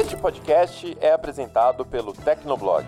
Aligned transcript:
Este 0.00 0.16
podcast 0.16 0.96
é 1.00 1.10
apresentado 1.10 1.84
pelo 1.84 2.12
Tecnoblog. 2.12 2.86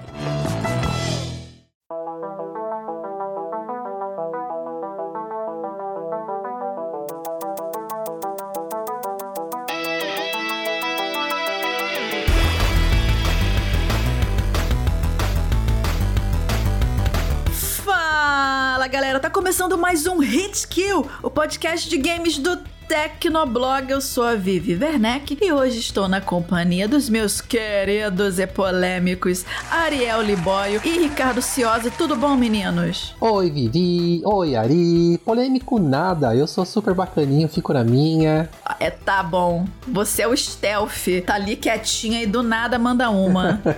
Fala 17.85 18.87
galera, 18.87 19.19
tá 19.19 19.29
começando 19.29 19.77
mais 19.77 20.07
um 20.07 20.19
Hit 20.19 20.69
Kill, 20.69 21.11
o 21.25 21.29
podcast 21.29 21.89
de 21.89 21.99
games 21.99 22.39
do 22.39 22.70
Tecnoblog. 22.91 23.89
Eu 23.89 24.01
sou 24.01 24.25
a 24.25 24.35
Vivi 24.35 24.75
Werneck 24.75 25.39
e 25.41 25.53
hoje 25.53 25.79
estou 25.79 26.09
na 26.09 26.21
companhia 26.21 26.89
dos 26.89 27.09
meus 27.09 27.41
queridos 27.41 28.41
e 28.41 28.47
polêmicos 28.49 29.45
Ariel 29.71 30.21
Liboio 30.21 30.81
e 30.85 30.99
Ricardo 30.99 31.41
Ciosa. 31.41 31.89
Tudo 31.89 32.17
bom, 32.17 32.35
meninos? 32.35 33.15
Oi, 33.21 33.49
Vivi. 33.49 34.23
Oi, 34.25 34.57
Ari. 34.57 35.21
Polêmico 35.25 35.79
nada. 35.79 36.35
Eu 36.35 36.49
sou 36.49 36.67
super 36.67 36.93
bacaninho, 36.93 37.49
fico 37.49 37.73
na 37.73 37.85
minha. 37.85 38.51
É, 38.81 38.91
tá 38.91 39.23
bom. 39.23 39.67
Você 39.87 40.23
é 40.23 40.27
o 40.27 40.37
stealth. 40.37 41.07
Tá 41.25 41.35
ali 41.35 41.55
quietinha 41.55 42.21
e 42.21 42.27
do 42.27 42.43
nada 42.43 42.77
manda 42.77 43.09
uma. 43.09 43.61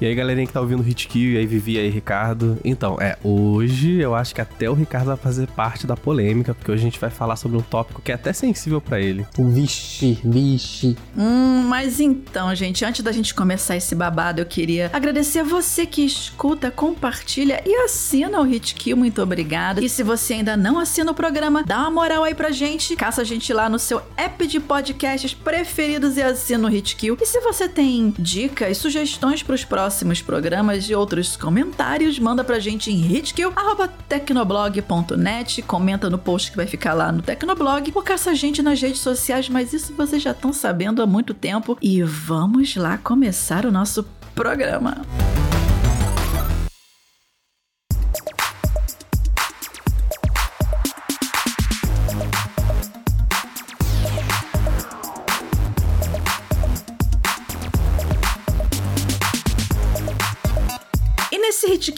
E 0.00 0.06
aí, 0.06 0.14
galerinha 0.14 0.46
que 0.46 0.52
tá 0.52 0.60
ouvindo 0.60 0.80
o 0.80 0.82
Hit 0.82 1.06
Kill, 1.08 1.32
e 1.32 1.38
aí, 1.38 1.46
Vivi, 1.46 1.74
e 1.74 1.78
aí, 1.78 1.88
Ricardo. 1.88 2.58
Então, 2.64 2.98
é, 3.00 3.16
hoje 3.22 4.00
eu 4.00 4.14
acho 4.14 4.34
que 4.34 4.40
até 4.40 4.68
o 4.68 4.74
Ricardo 4.74 5.06
vai 5.06 5.16
fazer 5.16 5.46
parte 5.46 5.86
da 5.86 5.96
polêmica, 5.96 6.52
porque 6.52 6.70
hoje 6.70 6.82
a 6.82 6.84
gente 6.84 6.98
vai 6.98 7.10
falar 7.10 7.36
sobre 7.36 7.56
um 7.56 7.62
tópico 7.62 8.02
que 8.02 8.10
é 8.12 8.23
até 8.24 8.32
sensível 8.32 8.80
pra 8.80 8.98
ele. 8.98 9.26
Vixe, 9.38 10.18
vixe. 10.24 10.96
Hum, 11.16 11.62
mas 11.68 12.00
então, 12.00 12.52
gente, 12.54 12.84
antes 12.84 13.02
da 13.02 13.10
gente 13.12 13.34
começar 13.34 13.76
esse 13.76 13.94
babado, 13.94 14.40
eu 14.40 14.46
queria 14.46 14.90
agradecer 14.94 15.40
a 15.40 15.44
você 15.44 15.84
que 15.84 16.02
escuta, 16.02 16.70
compartilha 16.70 17.62
e 17.66 17.74
assina 17.84 18.40
o 18.40 18.44
Hit 18.44 18.74
Kill. 18.76 18.96
Muito 18.96 19.20
obrigada. 19.20 19.84
E 19.84 19.90
se 19.90 20.02
você 20.02 20.32
ainda 20.34 20.56
não 20.56 20.78
assina 20.78 21.10
o 21.10 21.14
programa, 21.14 21.64
dá 21.64 21.80
uma 21.80 21.90
moral 21.90 22.24
aí 22.24 22.34
pra 22.34 22.50
gente. 22.50 22.96
Caça 22.96 23.20
a 23.20 23.24
gente 23.24 23.52
lá 23.52 23.68
no 23.68 23.78
seu 23.78 24.00
app 24.16 24.46
de 24.46 24.58
podcasts 24.58 25.34
preferidos 25.34 26.16
e 26.16 26.22
assina 26.22 26.66
o 26.66 26.70
Hit 26.70 26.96
Kill. 26.96 27.18
E 27.20 27.26
se 27.26 27.40
você 27.40 27.68
tem 27.68 28.14
dicas, 28.18 28.78
sugestões 28.78 29.42
pros 29.42 29.64
próximos 29.64 30.22
programas 30.22 30.88
e 30.88 30.94
outros 30.94 31.36
comentários, 31.36 32.18
manda 32.18 32.42
pra 32.42 32.58
gente 32.58 32.90
em 32.90 33.14
hitkill.tecnoblog.net. 33.14 35.60
Comenta 35.62 36.08
no 36.08 36.16
post 36.16 36.50
que 36.50 36.56
vai 36.56 36.66
ficar 36.66 36.94
lá 36.94 37.12
no 37.12 37.20
Tecnoblog. 37.20 37.92
Ou 37.94 38.13
caça 38.14 38.30
a 38.30 38.34
gente 38.34 38.62
nas 38.62 38.80
redes 38.80 39.00
sociais, 39.00 39.48
mas 39.48 39.72
isso 39.72 39.92
vocês 39.92 40.22
já 40.22 40.30
estão 40.30 40.52
sabendo 40.52 41.02
há 41.02 41.06
muito 41.06 41.34
tempo. 41.34 41.76
E 41.82 42.00
vamos 42.00 42.76
lá 42.76 42.96
começar 42.96 43.66
o 43.66 43.72
nosso 43.72 44.06
programa. 44.36 45.04